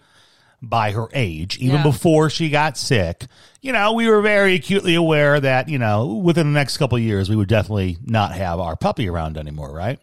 by 0.62 0.92
her 0.92 1.08
age, 1.12 1.58
even 1.58 1.76
Yeah. 1.76 1.82
before 1.82 2.30
she 2.30 2.50
got 2.50 2.76
sick, 2.76 3.24
you 3.62 3.72
know, 3.72 3.92
we 3.92 4.08
were 4.08 4.20
very 4.20 4.54
acutely 4.54 4.94
aware 4.94 5.40
that, 5.40 5.68
you 5.68 5.78
know, 5.78 6.06
within 6.22 6.52
the 6.52 6.58
next 6.58 6.76
couple 6.76 6.96
of 6.96 7.02
years, 7.02 7.28
we 7.30 7.36
would 7.36 7.48
definitely 7.48 7.98
not 8.04 8.32
have 8.32 8.60
our 8.60 8.76
puppy 8.76 9.08
around 9.08 9.36
anymore, 9.38 9.72
right? 9.72 9.98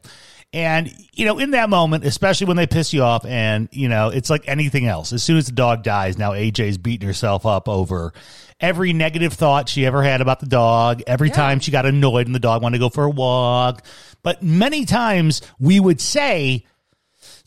And, 0.53 0.91
you 1.13 1.25
know, 1.25 1.39
in 1.39 1.51
that 1.51 1.69
moment, 1.69 2.05
especially 2.05 2.47
when 2.47 2.55
they 2.57 2.67
piss 2.67 2.93
you 2.93 3.03
off, 3.03 3.25
and, 3.25 3.67
you 3.71 3.89
know, 3.89 4.07
it's 4.09 4.29
like 4.29 4.43
anything 4.47 4.87
else. 4.87 5.11
As 5.11 5.21
soon 5.21 5.37
as 5.37 5.45
the 5.47 5.51
dog 5.51 5.83
dies, 5.83 6.17
now 6.17 6.31
AJ's 6.31 6.77
beating 6.77 7.05
herself 7.05 7.45
up 7.45 7.67
over 7.67 8.13
every 8.59 8.93
negative 8.93 9.33
thought 9.33 9.69
she 9.69 9.85
ever 9.85 10.01
had 10.01 10.21
about 10.21 10.39
the 10.39 10.45
dog, 10.47 11.03
every 11.05 11.29
time 11.29 11.59
she 11.59 11.69
got 11.69 11.85
annoyed 11.85 12.25
and 12.25 12.33
the 12.33 12.39
dog 12.39 12.63
wanted 12.63 12.77
to 12.77 12.83
go 12.83 12.89
for 12.89 13.03
a 13.03 13.09
walk. 13.09 13.85
But 14.23 14.41
many 14.41 14.85
times 14.85 15.41
we 15.59 15.79
would 15.79 16.01
say, 16.01 16.65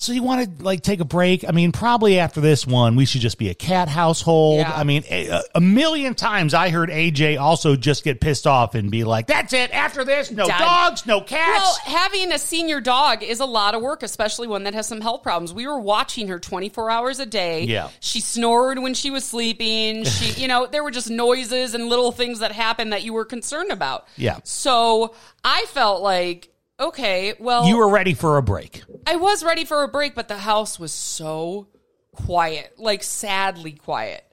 so 0.00 0.12
you 0.12 0.22
want 0.22 0.58
to 0.58 0.64
like 0.64 0.80
take 0.80 1.00
a 1.00 1.04
break? 1.04 1.46
I 1.46 1.52
mean, 1.52 1.72
probably 1.72 2.18
after 2.18 2.40
this 2.40 2.66
one, 2.66 2.96
we 2.96 3.04
should 3.04 3.20
just 3.20 3.36
be 3.36 3.50
a 3.50 3.54
cat 3.54 3.86
household. 3.86 4.60
Yeah. 4.60 4.72
I 4.74 4.82
mean, 4.82 5.04
eh, 5.06 5.28
a, 5.30 5.42
a 5.58 5.60
million 5.60 6.14
times 6.14 6.54
I 6.54 6.70
heard 6.70 6.88
AJ 6.88 7.38
also 7.38 7.76
just 7.76 8.02
get 8.02 8.18
pissed 8.18 8.46
off 8.46 8.74
and 8.74 8.90
be 8.90 9.04
like, 9.04 9.26
"That's 9.26 9.52
it. 9.52 9.70
After 9.72 10.02
this, 10.02 10.30
no 10.30 10.46
Done. 10.46 10.58
dogs, 10.58 11.04
no 11.04 11.20
cats." 11.20 11.58
Well, 11.60 11.78
having 11.84 12.32
a 12.32 12.38
senior 12.38 12.80
dog 12.80 13.22
is 13.22 13.40
a 13.40 13.44
lot 13.44 13.74
of 13.74 13.82
work, 13.82 14.02
especially 14.02 14.48
one 14.48 14.64
that 14.64 14.72
has 14.72 14.86
some 14.88 15.02
health 15.02 15.22
problems. 15.22 15.52
We 15.52 15.66
were 15.66 15.78
watching 15.78 16.28
her 16.28 16.38
24 16.38 16.90
hours 16.90 17.20
a 17.20 17.26
day. 17.26 17.64
Yeah. 17.64 17.90
She 18.00 18.20
snored 18.20 18.78
when 18.78 18.94
she 18.94 19.10
was 19.10 19.24
sleeping. 19.24 20.04
She, 20.10 20.40
you 20.40 20.48
know, 20.48 20.66
there 20.66 20.82
were 20.82 20.90
just 20.90 21.08
noises 21.08 21.74
and 21.74 21.88
little 21.88 22.10
things 22.10 22.40
that 22.40 22.52
happened 22.52 22.92
that 22.92 23.04
you 23.04 23.12
were 23.12 23.24
concerned 23.24 23.70
about. 23.70 24.08
Yeah. 24.16 24.38
So 24.44 25.14
I 25.44 25.64
felt 25.68 26.02
like, 26.02 26.50
okay, 26.80 27.34
well, 27.38 27.66
you 27.66 27.76
were 27.76 27.88
ready 27.88 28.14
for 28.14 28.36
a 28.36 28.42
break. 28.42 28.82
I 29.06 29.16
was 29.16 29.44
ready 29.44 29.64
for 29.64 29.82
a 29.82 29.88
break, 29.88 30.14
but 30.14 30.28
the 30.28 30.38
house 30.38 30.78
was 30.78 30.92
so 30.92 31.68
quiet, 32.12 32.74
like 32.78 33.02
sadly 33.02 33.72
quiet. 33.72 34.24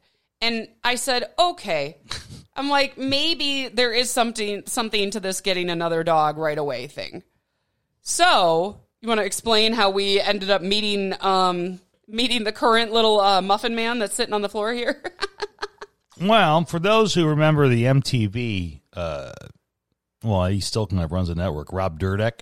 And 0.42 0.68
I 0.84 0.96
said, 0.96 1.26
okay. 1.38 1.98
I'm 2.56 2.70
like, 2.70 2.98
maybe 2.98 3.68
there 3.68 3.94
is 3.94 4.10
something 4.10 4.64
something 4.66 5.12
to 5.12 5.20
this 5.20 5.42
getting 5.42 5.70
another 5.70 6.04
dog 6.04 6.38
right 6.38 6.58
away 6.58 6.88
thing. 6.88 7.22
So, 8.02 8.82
you 9.02 9.08
want 9.10 9.20
to 9.20 9.26
explain 9.26 9.74
how 9.74 9.92
we 9.92 10.20
ended 10.20 10.50
up 10.50 10.64
meeting 10.64 11.14
um 11.22 11.80
meeting 12.08 12.46
the 12.46 12.52
current 12.52 12.92
little 12.92 13.20
uh, 13.20 13.42
muffin 13.42 13.76
man 13.76 14.00
that's 14.00 14.16
sitting 14.16 14.34
on 14.34 14.42
the 14.42 14.50
floor 14.50 14.74
here? 14.74 15.04
Well, 16.20 16.66
for 16.66 16.80
those 16.80 17.14
who 17.14 17.28
remember 17.28 17.68
the 17.68 17.84
MTV, 17.84 18.82
uh, 18.94 19.32
well, 20.28 20.46
he 20.46 20.60
still 20.60 20.88
kind 20.88 21.02
of 21.02 21.12
runs 21.12 21.30
the 21.30 21.36
network, 21.36 21.72
Rob 21.72 22.00
Dyrdek. 22.00 22.42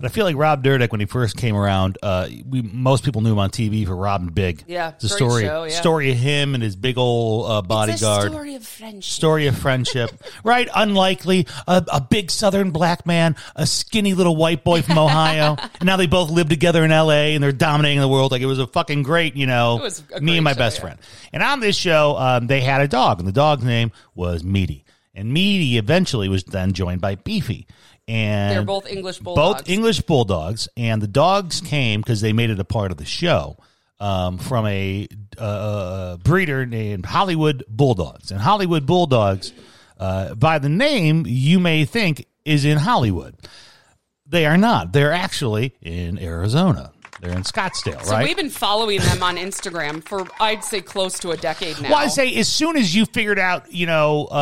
But 0.00 0.06
I 0.06 0.08
feel 0.14 0.24
like 0.24 0.36
Rob 0.36 0.64
Dyrdek, 0.64 0.92
when 0.92 1.00
he 1.00 1.06
first 1.06 1.36
came 1.36 1.54
around, 1.54 1.98
uh, 2.02 2.26
we 2.48 2.62
most 2.62 3.04
people 3.04 3.20
knew 3.20 3.32
him 3.32 3.38
on 3.38 3.50
TV 3.50 3.86
for 3.86 3.94
Rob 3.94 4.22
and 4.22 4.34
Big. 4.34 4.64
Yeah, 4.66 4.92
great 4.92 5.10
story 5.10 5.44
show, 5.44 5.64
yeah. 5.64 5.74
story 5.74 6.10
of 6.10 6.16
him 6.16 6.54
and 6.54 6.62
his 6.62 6.74
big 6.74 6.96
old 6.96 7.50
uh, 7.50 7.60
bodyguard. 7.60 8.30
Story 8.30 8.54
of 8.54 8.66
friendship. 8.66 9.04
story 9.04 9.46
of 9.46 9.58
friendship, 9.58 10.10
right? 10.44 10.70
Unlikely, 10.74 11.46
a, 11.68 11.84
a 11.92 12.00
big 12.00 12.30
Southern 12.30 12.70
black 12.70 13.04
man, 13.04 13.36
a 13.54 13.66
skinny 13.66 14.14
little 14.14 14.36
white 14.36 14.64
boy 14.64 14.80
from 14.80 14.96
Ohio, 14.96 15.56
and 15.80 15.86
now 15.86 15.98
they 15.98 16.06
both 16.06 16.30
live 16.30 16.48
together 16.48 16.82
in 16.82 16.92
L.A. 16.92 17.34
and 17.34 17.44
they're 17.44 17.52
dominating 17.52 18.00
the 18.00 18.08
world. 18.08 18.32
Like 18.32 18.40
it 18.40 18.46
was 18.46 18.58
a 18.58 18.66
fucking 18.66 19.02
great, 19.02 19.36
you 19.36 19.46
know, 19.46 19.76
It 19.80 19.82
was 19.82 20.02
a 20.14 20.20
me 20.22 20.38
and 20.38 20.44
my 20.44 20.52
show, 20.52 20.58
best 20.58 20.78
yeah. 20.78 20.82
friend. 20.82 20.98
And 21.34 21.42
on 21.42 21.60
this 21.60 21.76
show, 21.76 22.16
um, 22.16 22.46
they 22.46 22.62
had 22.62 22.80
a 22.80 22.88
dog, 22.88 23.18
and 23.18 23.28
the 23.28 23.32
dog's 23.32 23.64
name 23.64 23.92
was 24.14 24.42
Meaty, 24.42 24.86
and 25.14 25.32
Meaty 25.32 25.78
eventually 25.78 26.28
was 26.28 26.44
then 26.44 26.72
joined 26.72 27.00
by 27.00 27.16
Beefy. 27.16 27.66
And 28.08 28.52
They're 28.56 28.62
both 28.64 28.88
English 28.88 29.18
bulldogs. 29.18 29.62
both 29.62 29.68
English 29.68 30.00
bulldogs, 30.02 30.68
and 30.76 31.00
the 31.00 31.06
dogs 31.06 31.60
came 31.60 32.00
because 32.00 32.20
they 32.20 32.32
made 32.32 32.50
it 32.50 32.58
a 32.58 32.64
part 32.64 32.90
of 32.90 32.96
the 32.96 33.04
show 33.04 33.56
um, 34.00 34.38
from 34.38 34.66
a 34.66 35.06
uh, 35.38 36.16
breeder 36.18 36.66
named 36.66 37.06
Hollywood 37.06 37.64
Bulldogs. 37.68 38.30
And 38.30 38.40
Hollywood 38.40 38.86
Bulldogs, 38.86 39.52
uh, 39.98 40.34
by 40.34 40.58
the 40.58 40.68
name, 40.68 41.24
you 41.26 41.60
may 41.60 41.84
think 41.84 42.26
is 42.44 42.64
in 42.64 42.78
Hollywood. 42.78 43.36
They 44.26 44.46
are 44.46 44.56
not. 44.56 44.92
They're 44.92 45.12
actually 45.12 45.74
in 45.80 46.18
Arizona. 46.18 46.92
They're 47.20 47.32
in 47.32 47.42
Scottsdale, 47.42 47.96
right? 47.96 48.06
So 48.06 48.12
right? 48.12 48.26
we've 48.26 48.36
been 48.36 48.48
following 48.48 48.98
them 49.00 49.22
on 49.22 49.36
Instagram 49.36 50.02
for 50.02 50.26
I'd 50.40 50.64
say 50.64 50.80
close 50.80 51.18
to 51.18 51.32
a 51.32 51.36
decade 51.36 51.78
now. 51.82 51.90
Well, 51.90 51.98
I 51.98 52.06
say 52.06 52.34
as 52.36 52.48
soon 52.48 52.78
as 52.78 52.94
you 52.96 53.04
figured 53.04 53.38
out, 53.38 53.70
you 53.70 53.84
know, 53.84 54.26
uh, 54.30 54.34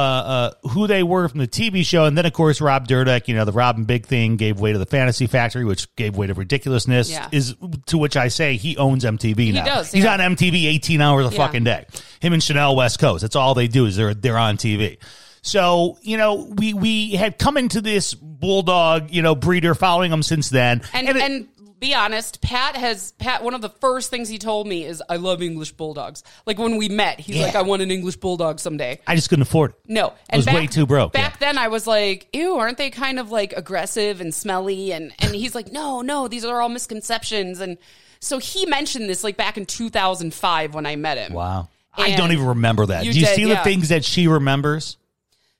uh, 0.62 0.68
who 0.68 0.86
they 0.86 1.02
were 1.02 1.28
from 1.28 1.40
the 1.40 1.48
TV 1.48 1.84
show, 1.84 2.04
and 2.04 2.16
then 2.16 2.24
of 2.24 2.32
course 2.32 2.60
Rob 2.60 2.86
Dyrdek, 2.86 3.26
you 3.26 3.34
know, 3.34 3.44
the 3.44 3.50
Rob 3.52 3.76
and 3.78 3.86
Big 3.86 4.06
thing 4.06 4.36
gave 4.36 4.60
way 4.60 4.72
to 4.72 4.78
the 4.78 4.86
Fantasy 4.86 5.26
Factory, 5.26 5.64
which 5.64 5.92
gave 5.96 6.16
way 6.16 6.28
to 6.28 6.34
ridiculousness. 6.34 7.10
Yeah. 7.10 7.28
Is 7.32 7.56
to 7.86 7.98
which 7.98 8.16
I 8.16 8.28
say 8.28 8.56
he 8.56 8.76
owns 8.76 9.02
MTV 9.04 9.52
now. 9.54 9.62
He 9.64 9.68
does, 9.68 9.90
He's 9.92 10.04
yeah. 10.04 10.12
on 10.14 10.20
MTV 10.20 10.66
eighteen 10.66 11.00
hours 11.00 11.26
a 11.26 11.30
Yeah. 11.30 11.36
fucking 11.36 11.64
day. 11.64 11.84
Him 12.20 12.32
and 12.32 12.42
Chanel 12.42 12.76
West 12.76 13.00
Coast. 13.00 13.22
That's 13.22 13.34
all 13.36 13.54
they 13.54 13.66
do 13.66 13.86
is 13.86 13.96
they're 13.96 14.14
they're 14.14 14.38
on 14.38 14.56
TV. 14.56 14.98
So 15.42 15.98
you 16.02 16.16
know, 16.16 16.48
we 16.56 16.74
we 16.74 17.12
had 17.12 17.38
come 17.38 17.56
into 17.56 17.80
this 17.80 18.14
bulldog, 18.14 19.10
you 19.10 19.22
know, 19.22 19.34
breeder, 19.34 19.74
following 19.74 20.10
them 20.10 20.22
since 20.22 20.48
then, 20.48 20.82
and 20.92 21.08
it- 21.08 21.16
and 21.16 21.48
be 21.78 21.94
honest, 21.94 22.40
Pat 22.40 22.76
has 22.76 23.12
Pat. 23.18 23.42
One 23.44 23.54
of 23.54 23.60
the 23.60 23.68
first 23.68 24.10
things 24.10 24.28
he 24.28 24.38
told 24.38 24.66
me 24.66 24.84
is, 24.84 25.02
"I 25.08 25.16
love 25.16 25.42
English 25.42 25.72
bulldogs." 25.72 26.22
Like 26.46 26.58
when 26.58 26.76
we 26.76 26.88
met, 26.88 27.20
he's 27.20 27.36
Yeah. 27.36 27.46
like, 27.46 27.54
"I 27.54 27.62
want 27.62 27.82
an 27.82 27.90
English 27.90 28.16
bulldog 28.16 28.58
someday." 28.60 29.00
I 29.06 29.14
just 29.14 29.28
couldn't 29.28 29.42
afford 29.42 29.70
it. 29.72 29.76
No, 29.86 30.12
it 30.32 30.36
was 30.36 30.46
way 30.46 30.66
too 30.66 30.86
broke, 30.86 31.12
Back 31.12 31.34
yeah. 31.34 31.46
then, 31.48 31.58
I 31.58 31.68
was 31.68 31.86
like, 31.86 32.28
"Ew, 32.32 32.56
aren't 32.56 32.78
they 32.78 32.90
kind 32.90 33.18
of 33.18 33.30
like 33.30 33.52
aggressive 33.56 34.20
and 34.20 34.34
smelly?" 34.34 34.92
And 34.92 35.12
and 35.20 35.34
he's 35.34 35.54
like, 35.54 35.72
"No, 35.72 36.00
no, 36.00 36.26
these 36.28 36.44
are 36.44 36.60
all 36.60 36.68
misconceptions." 36.68 37.60
And 37.60 37.78
so 38.20 38.38
he 38.38 38.66
mentioned 38.66 39.08
this 39.08 39.22
like 39.22 39.36
back 39.36 39.56
in 39.56 39.64
2005 39.66 40.74
when 40.74 40.86
I 40.86 40.96
met 40.96 41.18
him. 41.18 41.32
Wow. 41.32 41.68
I 41.96 42.14
don't 42.14 42.30
even 42.32 42.46
remember 42.46 42.86
that. 42.86 43.04
you 43.04 43.12
Do 43.12 43.18
you 43.20 43.26
did, 43.26 43.34
see 43.34 43.42
yeah. 43.48 43.54
the 43.56 43.64
things 43.64 43.88
that 43.88 44.04
she 44.04 44.28
remembers? 44.28 44.96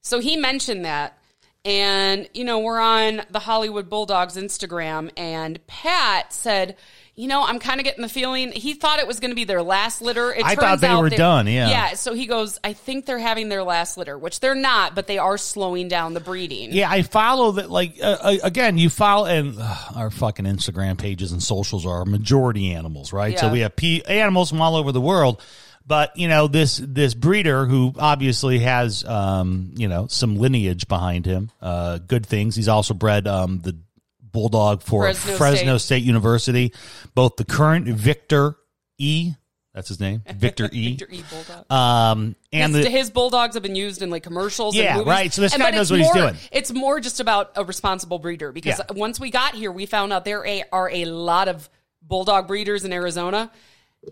So 0.02 0.20
he 0.20 0.36
mentioned 0.36 0.84
that. 0.84 1.18
And, 1.64 2.28
you 2.32 2.44
know, 2.44 2.60
we're 2.60 2.80
on 2.80 3.22
the 3.30 3.40
Hollywood 3.40 3.90
Bulldogs 3.90 4.36
Instagram, 4.36 5.10
and 5.16 5.64
Pat 5.66 6.32
said, 6.32 6.76
you 7.18 7.26
know, 7.26 7.44
I'm 7.44 7.58
kind 7.58 7.80
of 7.80 7.84
getting 7.84 8.02
the 8.02 8.08
feeling 8.08 8.52
he 8.52 8.74
thought 8.74 9.00
it 9.00 9.08
was 9.08 9.18
going 9.18 9.32
to 9.32 9.34
be 9.34 9.42
their 9.42 9.60
last 9.60 10.00
litter. 10.00 10.32
It 10.32 10.44
I 10.44 10.54
thought 10.54 10.80
they 10.80 10.86
out 10.86 11.02
were 11.02 11.10
done, 11.10 11.48
yeah. 11.48 11.68
Yeah. 11.68 11.94
So 11.94 12.14
he 12.14 12.26
goes, 12.26 12.60
I 12.62 12.74
think 12.74 13.06
they're 13.06 13.18
having 13.18 13.48
their 13.48 13.64
last 13.64 13.98
litter, 13.98 14.16
which 14.16 14.38
they're 14.38 14.54
not, 14.54 14.94
but 14.94 15.08
they 15.08 15.18
are 15.18 15.36
slowing 15.36 15.88
down 15.88 16.14
the 16.14 16.20
breeding. 16.20 16.72
Yeah, 16.72 16.88
I 16.88 17.02
follow 17.02 17.50
that. 17.52 17.72
Like 17.72 17.96
uh, 18.00 18.18
uh, 18.20 18.36
again, 18.44 18.78
you 18.78 18.88
follow 18.88 19.26
and 19.26 19.56
uh, 19.58 19.76
our 19.96 20.10
fucking 20.12 20.44
Instagram 20.44 20.96
pages 20.96 21.32
and 21.32 21.42
socials 21.42 21.84
are 21.84 22.04
majority 22.04 22.70
animals, 22.72 23.12
right? 23.12 23.36
So 23.36 23.50
we 23.50 23.60
have 23.60 23.74
p- 23.74 24.04
animals 24.04 24.50
from 24.50 24.60
all 24.60 24.76
over 24.76 24.92
the 24.92 25.00
world. 25.00 25.42
But 25.88 26.16
you 26.18 26.28
know 26.28 26.46
this 26.48 26.76
this 26.84 27.14
breeder 27.14 27.64
who 27.64 27.94
obviously 27.98 28.58
has 28.60 29.04
um, 29.06 29.72
you 29.74 29.88
know 29.88 30.06
some 30.08 30.36
lineage 30.36 30.86
behind 30.86 31.24
him, 31.24 31.50
uh, 31.62 31.96
good 31.98 32.26
things. 32.26 32.54
He's 32.54 32.68
also 32.68 32.92
bred 32.92 33.26
um, 33.26 33.60
the 33.60 33.74
bulldog 34.20 34.82
for 34.82 35.04
Fresno 35.04 35.34
Fresno, 35.36 35.78
State. 35.78 36.00
State. 36.00 36.02
University. 36.04 36.72
Both 37.14 37.36
the 37.36 37.44
current 37.46 37.86
Victor 37.86 38.56
E, 38.98 39.32
that's 39.72 39.88
his 39.88 39.98
name, 39.98 40.22
Victor 40.36 40.68
E, 40.70 40.96
Victor 40.96 41.08
E. 41.10 41.24
Bulldog. 41.30 41.72
um, 41.72 42.36
and 42.52 42.74
his, 42.74 42.84
the 42.84 42.90
his 42.90 43.10
bulldogs 43.10 43.54
have 43.54 43.62
been 43.62 43.74
used 43.74 44.02
in 44.02 44.10
like 44.10 44.22
commercials. 44.22 44.76
Yeah, 44.76 44.98
and 44.98 45.06
right. 45.06 45.32
So 45.32 45.40
this 45.40 45.54
And- 45.54 45.62
guy 45.62 45.70
knows 45.70 45.90
what 45.90 46.00
he's 46.00 46.06
more- 46.14 46.14
doing. 46.30 46.36
It's 46.52 46.70
more 46.70 47.00
just 47.00 47.20
about 47.20 47.52
a 47.56 47.64
responsible 47.64 48.18
breeder 48.18 48.52
because 48.52 48.78
Yeah. 48.78 48.94
once 48.94 49.18
we 49.18 49.30
got 49.30 49.54
here, 49.54 49.72
we 49.72 49.86
found 49.86 50.12
out 50.12 50.26
there 50.26 50.44
are 50.70 50.90
a 50.90 51.06
lot 51.06 51.48
of 51.48 51.68
bulldog 52.02 52.46
breeders 52.46 52.84
in 52.84 52.92
Arizona, 52.92 53.50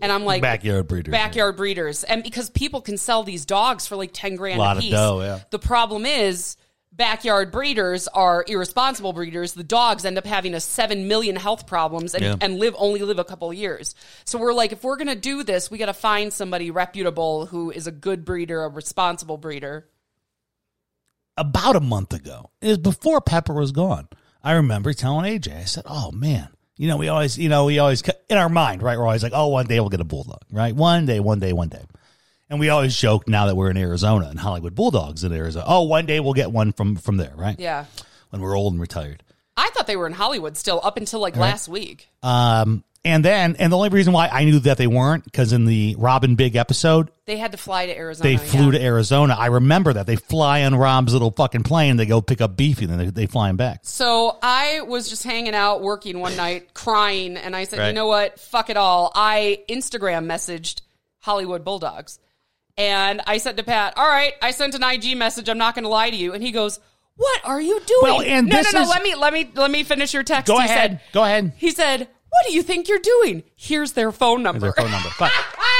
and 0.01 0.11
I'm 0.11 0.25
like 0.25 0.41
backyard 0.41 0.87
breeders, 0.87 1.11
backyard 1.11 1.55
breeders, 1.57 2.03
and 2.03 2.23
because 2.23 2.49
people 2.49 2.81
can 2.81 2.97
sell 2.97 3.23
these 3.23 3.45
dogs 3.45 3.87
for 3.87 3.95
like 3.95 4.11
ten 4.13 4.35
grand 4.35 4.59
Lot 4.59 4.75
a 4.75 4.79
of 4.79 4.83
piece. 4.83 4.91
dough, 4.91 5.21
yeah. 5.21 5.39
The 5.51 5.59
problem 5.59 6.05
is. 6.05 6.57
Backyard 6.93 7.51
breeders 7.51 8.07
are 8.07 8.43
irresponsible 8.47 9.13
breeders. 9.13 9.53
The 9.53 9.63
dogs 9.63 10.03
end 10.03 10.17
up 10.17 10.25
having 10.25 10.55
a 10.55 10.59
seven 10.59 11.07
million 11.07 11.35
health 11.35 11.67
problems 11.67 12.15
and, 12.15 12.23
Yeah. 12.23 12.35
and 12.41 12.57
live 12.57 12.73
only 12.75 13.01
live 13.01 13.19
a 13.19 13.23
couple 13.25 13.51
of 13.51 13.55
years. 13.55 13.93
So 14.25 14.39
we're 14.39 14.53
like, 14.53 14.71
if 14.71 14.83
we're 14.83 14.95
gonna 14.95 15.13
do 15.13 15.43
this, 15.43 15.69
we 15.69 15.77
got 15.77 15.87
to 15.87 15.93
find 15.93 16.33
somebody 16.33 16.71
reputable 16.71 17.45
who 17.45 17.69
is 17.69 17.85
a 17.85 17.91
good 17.91 18.25
breeder, 18.25 18.63
a 18.63 18.69
responsible 18.69 19.37
breeder. 19.37 19.87
about 21.35 21.75
a 21.75 21.79
month 21.79 22.13
ago. 22.13 22.49
It 22.61 22.67
was 22.69 22.77
before 22.79 23.21
Pepper 23.21 23.53
was 23.53 23.71
gone. 23.71 24.07
I 24.43 24.53
remember 24.53 24.91
telling 24.93 25.25
AJ, 25.31 25.55
I 25.55 25.63
said, 25.65 25.83
"Oh 25.85 26.11
man, 26.11 26.47
you 26.77 26.87
know, 26.87 26.97
we 26.97 27.07
always, 27.09 27.37
you 27.37 27.49
know, 27.49 27.65
we 27.65 27.79
always 27.79 28.03
in 28.29 28.37
our 28.37 28.49
mind, 28.49 28.81
right? 28.81 28.97
We're 28.97 29.05
always 29.05 29.23
like, 29.23 29.33
oh, 29.35 29.47
one 29.47 29.65
day 29.65 29.79
we'll 29.79 29.89
get 29.89 30.01
a 30.01 30.05
bulldog, 30.05 30.41
right? 30.51 30.75
One 30.75 31.05
day, 31.05 31.19
one 31.19 31.39
day, 31.39 31.53
one 31.53 31.69
day." 31.69 31.83
And 32.49 32.61
we 32.61 32.69
always 32.69 32.95
joke 32.95 33.27
now 33.27 33.47
that 33.47 33.55
we're 33.55 33.69
in 33.69 33.77
Arizona 33.77 34.27
and 34.29 34.39
Hollywood 34.39 34.73
Bulldogs 34.73 35.25
in 35.25 35.33
Arizona. 35.33 35.65
Oh, 35.67 35.81
one 35.81 36.05
day 36.05 36.21
we'll 36.21 36.33
get 36.33 36.51
one 36.51 36.71
from 36.71 36.95
from 36.95 37.17
there, 37.17 37.33
right? 37.35 37.59
Yeah. 37.59 37.85
When 38.29 38.41
we're 38.41 38.57
old 38.57 38.73
and 38.73 38.81
retired. 38.81 39.23
I 39.57 39.69
thought 39.71 39.87
they 39.87 39.95
were 39.95 40.07
in 40.07 40.13
Hollywood 40.13 40.55
still 40.55 40.79
up 40.83 40.97
until 40.97 41.19
like 41.19 41.35
last 41.35 41.67
week. 41.67 42.07
Um, 42.21 42.83
and 43.07 43.25
then, 43.25 43.55
and 43.57 43.71
the 43.71 43.77
only 43.77 43.89
reason 43.89 44.13
why 44.13 44.27
I 44.27 44.43
knew 44.45 44.59
that 44.59 44.77
they 44.77 44.87
weren't 44.87 45.23
because 45.23 45.53
in 45.53 45.65
the 45.65 45.95
Rob 45.97 46.23
and 46.23 46.37
Big 46.37 46.55
episode, 46.55 47.09
They 47.25 47.37
had 47.37 47.51
to 47.53 47.57
fly 47.57 47.87
to 47.87 47.97
Arizona. 47.97 48.29
they 48.29 48.37
flew 48.37 48.65
yeah. 48.71 48.77
to 48.77 48.83
Arizona. 48.83 49.35
I 49.37 49.47
remember 49.47 49.93
that 49.93 50.05
they 50.05 50.15
fly 50.15 50.63
on 50.63 50.75
Rob's 50.75 51.13
little 51.13 51.31
fucking 51.31 51.63
plane. 51.63 51.97
They 51.97 52.05
go 52.05 52.21
pick 52.21 52.41
up 52.41 52.55
Beefy, 52.55 52.85
and 52.85 52.91
then 52.93 52.99
they, 52.99 53.09
they 53.11 53.25
fly 53.25 53.49
him 53.49 53.57
back. 53.57 53.79
So 53.83 54.37
I 54.41 54.81
was 54.81 55.09
just 55.09 55.23
hanging 55.23 55.55
out 55.55 55.81
working 55.81 56.19
one 56.19 56.35
night 56.35 56.73
crying 56.73 57.37
and 57.37 57.55
I 57.55 57.63
said, 57.63 57.79
Right. 57.79 57.87
"You 57.87 57.93
know 57.93 58.07
what? 58.07 58.39
Fuck 58.39 58.69
it 58.69 58.77
all." 58.77 59.11
I 59.15 59.63
Instagram 59.69 60.25
messaged 60.25 60.81
Hollywood 61.19 61.63
Bulldogs. 61.65 62.19
And 62.77 63.21
I 63.25 63.39
said 63.39 63.57
to 63.57 63.63
Pat, 63.63 63.93
"All 63.97 64.07
right, 64.07 64.33
I 64.41 64.51
sent 64.51 64.75
an 64.75 64.83
IG 64.83 65.17
message. 65.17 65.49
I'm 65.49 65.57
not 65.57 65.73
going 65.73 65.83
to 65.83 65.89
lie 65.89 66.09
to 66.11 66.15
you." 66.15 66.33
And 66.33 66.43
he 66.43 66.51
goes, 66.51 66.79
"What 67.15 67.41
are 67.43 67.59
you 67.59 67.79
doing?" 67.79 67.99
Well, 68.03 68.21
and 68.21 68.47
no, 68.47 68.55
this 68.57 68.71
no, 68.71 68.79
no. 68.79 68.83
is- 68.83 68.89
Let 68.89 69.01
me 69.03 69.15
let 69.15 69.33
me 69.33 69.49
let 69.55 69.71
me 69.71 69.83
finish 69.83 70.13
your 70.13 70.21
text. 70.23 70.47
Go 70.47 70.59
he 70.59 70.65
ahead. 70.65 70.91
Said, 70.91 71.01
Go 71.13 71.23
ahead. 71.23 71.53
He 71.57 71.71
said, 71.71 72.07
"What 72.29 72.45
do 72.45 72.53
you 72.53 72.63
think 72.63 72.87
you're 72.87 72.99
doing?" 72.99 73.43
Here's 73.55 73.93
their 73.93 74.11
phone 74.11 74.43
number. 74.43 74.59
their 74.59 74.73
phone 74.73 74.91
number. 74.91 75.09
But 75.19 75.31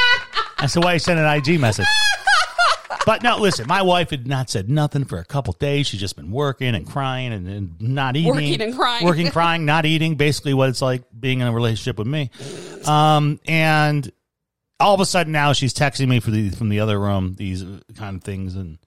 that's 0.59 0.73
the 0.73 0.81
way 0.81 0.93
I 0.93 0.97
sent 0.97 1.19
an 1.19 1.25
IG 1.25 1.59
message. 1.59 1.85
But 3.07 3.23
no, 3.23 3.37
listen, 3.37 3.67
my 3.67 3.83
wife 3.83 4.09
had 4.09 4.27
not 4.27 4.49
said 4.49 4.69
nothing 4.69 5.05
for 5.05 5.17
a 5.17 5.23
couple 5.23 5.53
days. 5.53 5.87
She's 5.87 6.01
just 6.01 6.17
been 6.17 6.29
working 6.29 6.75
and 6.75 6.85
crying 6.85 7.31
and, 7.31 7.47
and 7.47 7.81
not 7.81 8.17
eating. 8.17 8.33
Working 8.33 8.61
and 8.61 8.75
crying. 8.75 9.05
Working, 9.05 9.31
crying, 9.31 9.65
not 9.65 9.85
eating. 9.85 10.15
Basically 10.15 10.53
what 10.53 10.67
it's 10.67 10.81
like 10.81 11.03
being 11.17 11.39
in 11.39 11.47
a 11.47 11.53
relationship 11.53 11.97
with 11.97 12.07
me. 12.07 12.31
Um, 12.85 13.39
and 13.47 14.11
all 14.77 14.93
of 14.93 14.99
a 14.99 15.05
sudden 15.05 15.31
now 15.31 15.53
she's 15.53 15.73
texting 15.73 16.09
me 16.09 16.19
for 16.19 16.31
the, 16.31 16.49
from 16.49 16.67
the 16.67 16.81
other 16.81 16.99
room, 16.99 17.35
these 17.35 17.63
kind 17.95 18.17
of 18.17 18.23
things. 18.25 18.55
And 18.57 18.77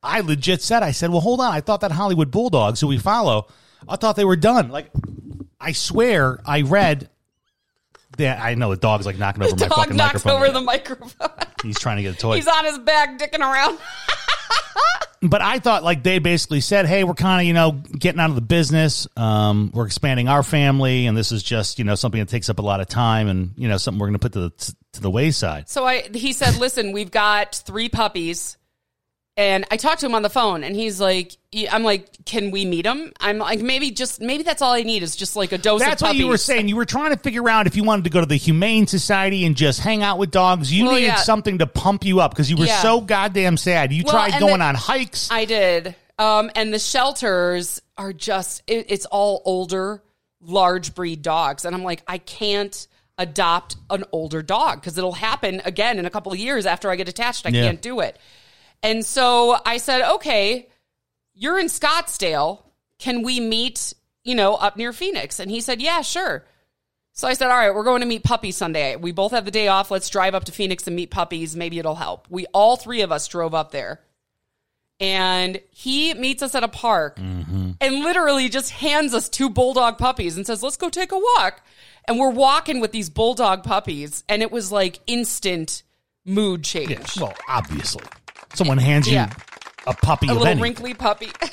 I 0.00 0.20
legit 0.20 0.62
said, 0.62 0.84
I 0.84 0.92
said, 0.92 1.10
well, 1.10 1.20
hold 1.20 1.40
on. 1.40 1.52
I 1.52 1.60
thought 1.60 1.80
that 1.80 1.90
Hollywood 1.90 2.30
Bulldogs 2.30 2.80
who 2.80 2.86
we 2.86 2.98
follow, 2.98 3.48
I 3.88 3.96
thought 3.96 4.14
they 4.14 4.24
were 4.24 4.36
done. 4.36 4.68
Like, 4.68 4.90
I 5.64 5.72
swear 5.72 6.40
I 6.44 6.60
read 6.62 7.08
that 8.18 8.40
I 8.40 8.54
know 8.54 8.70
the 8.70 8.76
dog's 8.76 9.06
like 9.06 9.18
knocking 9.18 9.42
over 9.42 9.56
my 9.56 9.66
Dog 9.66 9.76
fucking 9.76 9.96
knocks 9.96 10.24
microphone. 10.24 10.32
over 10.42 10.50
the 10.50 10.60
microphone. 10.60 11.30
He's 11.62 11.78
trying 11.78 11.96
to 11.96 12.02
get 12.02 12.14
a 12.14 12.18
toy. 12.18 12.36
He's 12.36 12.46
on 12.46 12.64
his 12.64 12.78
back 12.78 13.18
dicking 13.18 13.40
around. 13.40 13.78
but 15.22 15.40
I 15.40 15.58
thought 15.58 15.82
like 15.82 16.02
they 16.02 16.18
basically 16.18 16.60
said, 16.60 16.86
"Hey, 16.86 17.02
we're 17.04 17.14
kind 17.14 17.40
of 17.40 17.46
you 17.46 17.54
know 17.54 17.72
getting 17.72 18.20
out 18.20 18.28
of 18.28 18.36
the 18.36 18.42
business. 18.42 19.08
Um, 19.16 19.70
we're 19.72 19.86
expanding 19.86 20.28
our 20.28 20.42
family, 20.42 21.06
and 21.06 21.16
this 21.16 21.32
is 21.32 21.42
just 21.42 21.78
you 21.78 21.84
know 21.84 21.94
something 21.94 22.20
that 22.20 22.28
takes 22.28 22.50
up 22.50 22.58
a 22.58 22.62
lot 22.62 22.80
of 22.80 22.88
time, 22.88 23.28
and 23.28 23.54
you 23.56 23.68
know 23.68 23.78
something 23.78 23.98
we're 23.98 24.08
going 24.08 24.18
to 24.18 24.18
put 24.18 24.32
to 24.34 24.40
the 24.40 24.74
to 24.92 25.00
the 25.00 25.10
wayside." 25.10 25.68
So 25.68 25.86
I 25.86 26.02
he 26.12 26.32
said, 26.34 26.58
"Listen, 26.58 26.92
we've 26.92 27.10
got 27.10 27.54
three 27.54 27.88
puppies." 27.88 28.58
And 29.36 29.64
I 29.68 29.76
talked 29.76 29.98
to 30.00 30.06
him 30.06 30.14
on 30.14 30.22
the 30.22 30.30
phone 30.30 30.62
and 30.62 30.76
he's 30.76 31.00
like 31.00 31.36
I'm 31.72 31.82
like, 31.82 32.24
"Can 32.24 32.52
we 32.52 32.64
meet 32.64 32.86
him?" 32.86 33.12
I'm 33.18 33.38
like, 33.38 33.58
"Maybe 33.60 33.90
just 33.90 34.20
maybe 34.20 34.44
that's 34.44 34.62
all 34.62 34.72
I 34.72 34.82
need 34.82 35.02
is 35.02 35.16
just 35.16 35.34
like 35.34 35.50
a 35.50 35.58
dose 35.58 35.80
That's 35.80 36.02
of 36.02 36.08
what 36.08 36.16
you 36.16 36.28
were 36.28 36.36
saying. 36.36 36.68
You 36.68 36.76
were 36.76 36.84
trying 36.84 37.10
to 37.12 37.18
figure 37.18 37.48
out 37.48 37.66
if 37.66 37.74
you 37.76 37.82
wanted 37.82 38.04
to 38.04 38.10
go 38.10 38.20
to 38.20 38.26
the 38.26 38.36
Humane 38.36 38.86
Society 38.86 39.44
and 39.44 39.56
just 39.56 39.80
hang 39.80 40.04
out 40.04 40.18
with 40.18 40.30
dogs. 40.30 40.72
You 40.72 40.84
Well, 40.84 40.94
needed 40.94 41.06
yeah. 41.06 41.14
something 41.16 41.58
to 41.58 41.66
pump 41.66 42.04
you 42.04 42.20
up 42.20 42.30
because 42.30 42.48
you 42.48 42.56
were 42.56 42.66
Yeah. 42.66 42.80
so 42.80 43.00
goddamn 43.00 43.56
sad. 43.56 43.92
You 43.92 44.04
Well, 44.06 44.14
tried 44.14 44.38
going 44.38 44.62
on 44.62 44.76
hikes. 44.76 45.28
I 45.32 45.46
did. 45.46 45.96
Um 46.16 46.50
and 46.54 46.72
the 46.72 46.78
shelters 46.78 47.82
are 47.98 48.12
just 48.12 48.62
it, 48.68 48.86
it's 48.88 49.06
all 49.06 49.42
older 49.44 50.00
large 50.40 50.94
breed 50.94 51.22
dogs 51.22 51.64
and 51.64 51.74
I'm 51.74 51.82
like, 51.82 52.02
"I 52.06 52.18
can't 52.18 52.86
adopt 53.18 53.76
an 53.90 54.04
older 54.12 54.42
dog 54.42 54.80
because 54.80 54.96
it'll 54.98 55.12
happen 55.12 55.60
again 55.64 55.98
in 55.98 56.06
a 56.06 56.10
couple 56.10 56.32
of 56.32 56.38
years 56.38 56.66
after 56.66 56.88
I 56.90 56.96
get 56.96 57.08
attached. 57.08 57.46
I 57.46 57.50
Yeah. 57.50 57.62
can't 57.64 57.82
do 57.82 57.98
it." 58.00 58.16
And 58.84 59.04
so 59.04 59.58
I 59.66 59.78
said, 59.78 60.08
"Okay, 60.16 60.68
you're 61.34 61.58
in 61.58 61.66
Scottsdale. 61.66 62.62
Can 62.98 63.22
we 63.22 63.40
meet, 63.40 63.92
you 64.22 64.34
know, 64.34 64.54
up 64.54 64.76
near 64.76 64.92
Phoenix? 64.92 65.40
And 65.40 65.50
he 65.50 65.60
said, 65.60 65.82
yeah, 65.82 66.00
sure. 66.02 66.44
So 67.12 67.28
I 67.28 67.34
said, 67.34 67.50
all 67.50 67.56
right, 67.56 67.74
we're 67.74 67.84
going 67.84 68.00
to 68.00 68.06
meet 68.06 68.24
puppies 68.24 68.56
Sunday. 68.56 68.96
We 68.96 69.12
both 69.12 69.32
have 69.32 69.44
the 69.44 69.50
day 69.50 69.68
off. 69.68 69.90
Let's 69.90 70.08
drive 70.08 70.34
up 70.34 70.44
to 70.44 70.52
Phoenix 70.52 70.86
and 70.86 70.96
meet 70.96 71.10
puppies. 71.10 71.54
Maybe 71.54 71.78
it'll 71.78 71.94
help. 71.94 72.26
We 72.30 72.46
all 72.46 72.76
three 72.76 73.02
of 73.02 73.12
us 73.12 73.28
drove 73.28 73.54
up 73.54 73.72
there. 73.72 74.00
And 75.00 75.60
he 75.70 76.14
meets 76.14 76.42
us 76.42 76.54
at 76.54 76.62
a 76.62 76.68
park 76.68 77.18
mm-hmm. 77.18 77.72
and 77.80 77.94
literally 78.00 78.48
just 78.48 78.70
hands 78.70 79.12
us 79.12 79.28
two 79.28 79.50
bulldog 79.50 79.98
puppies 79.98 80.36
and 80.36 80.46
says, 80.46 80.62
let's 80.62 80.76
go 80.76 80.88
take 80.88 81.12
a 81.12 81.18
walk. 81.18 81.62
And 82.06 82.18
we're 82.18 82.30
walking 82.30 82.80
with 82.80 82.92
these 82.92 83.10
bulldog 83.10 83.64
puppies. 83.64 84.22
And 84.28 84.40
it 84.40 84.52
was 84.52 84.70
like 84.70 85.00
instant 85.06 85.82
mood 86.24 86.62
change. 86.62 87.16
well, 87.20 87.34
obviously, 87.48 88.04
someone 88.56 88.78
hands 88.78 89.06
you 89.06 89.14
Yeah. 89.14 89.30
a 89.86 89.94
puppy 89.94 90.26
a 90.28 90.30
of 90.32 90.36
little 90.38 90.48
any. 90.52 90.62
wrinkly 90.62 90.94
puppy. 90.94 91.30
I 91.42 91.48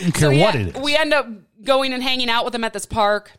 don't 0.00 0.12
care 0.12 0.20
So, 0.32 0.38
what 0.40 0.54
yeah, 0.54 0.56
it 0.60 0.76
is. 0.76 0.82
We 0.82 0.96
end 0.96 1.12
up 1.14 1.26
going 1.64 1.92
and 1.92 2.02
hanging 2.02 2.28
out 2.30 2.44
with 2.44 2.52
them 2.52 2.64
at 2.64 2.72
this 2.72 2.86
park. 2.86 3.32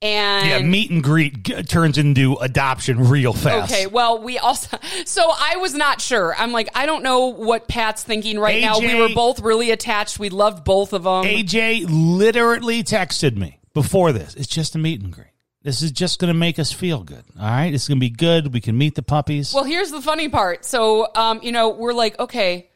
And 0.00 0.48
yeah, 0.48 0.62
meet 0.62 0.90
and 0.90 1.00
greet 1.00 1.44
g- 1.44 1.62
turns 1.62 1.96
into 1.96 2.34
adoption 2.40 3.08
real 3.08 3.32
fast. 3.32 3.72
Okay, 3.72 3.86
well, 3.86 4.20
we 4.20 4.36
also 4.36 4.76
so 5.06 5.30
I 5.32 5.56
was 5.58 5.74
not 5.74 6.00
sure. 6.00 6.34
I'm 6.36 6.50
like, 6.50 6.68
I 6.74 6.86
don't 6.86 7.04
know 7.04 7.26
what 7.28 7.68
Pat's 7.68 8.02
thinking 8.02 8.36
right 8.36 8.60
now. 8.60 8.80
We 8.80 8.86
AJ 8.88 8.98
were 9.08 9.14
both 9.14 9.38
really 9.40 9.70
attached. 9.70 10.18
We 10.18 10.28
loved 10.28 10.64
both 10.64 10.92
of 10.92 11.04
them. 11.04 11.22
AJ 11.24 11.84
literally 11.88 12.82
texted 12.82 13.36
me 13.36 13.60
before 13.74 14.10
this. 14.10 14.34
It's 14.34 14.48
just 14.48 14.74
a 14.74 14.78
meet 14.78 15.00
and 15.02 15.12
greet. 15.12 15.28
This 15.62 15.80
is 15.80 15.92
just 15.92 16.18
going 16.18 16.32
to 16.32 16.38
make 16.38 16.58
us 16.58 16.72
feel 16.72 17.04
good. 17.04 17.22
All 17.38 17.46
right, 17.46 17.72
it's 17.72 17.86
going 17.86 17.98
to 17.98 18.00
be 18.00 18.10
good. 18.10 18.52
We 18.52 18.60
can 18.60 18.76
meet 18.76 18.96
the 18.96 19.02
puppies. 19.02 19.54
Well, 19.54 19.64
here's 19.64 19.92
the 19.92 20.00
funny 20.00 20.28
part. 20.28 20.64
So, 20.64 21.06
um, 21.14 21.40
you 21.42 21.52
know, 21.52 21.68
we're 21.70 21.92
like, 21.92 22.18
okay, 22.18 22.68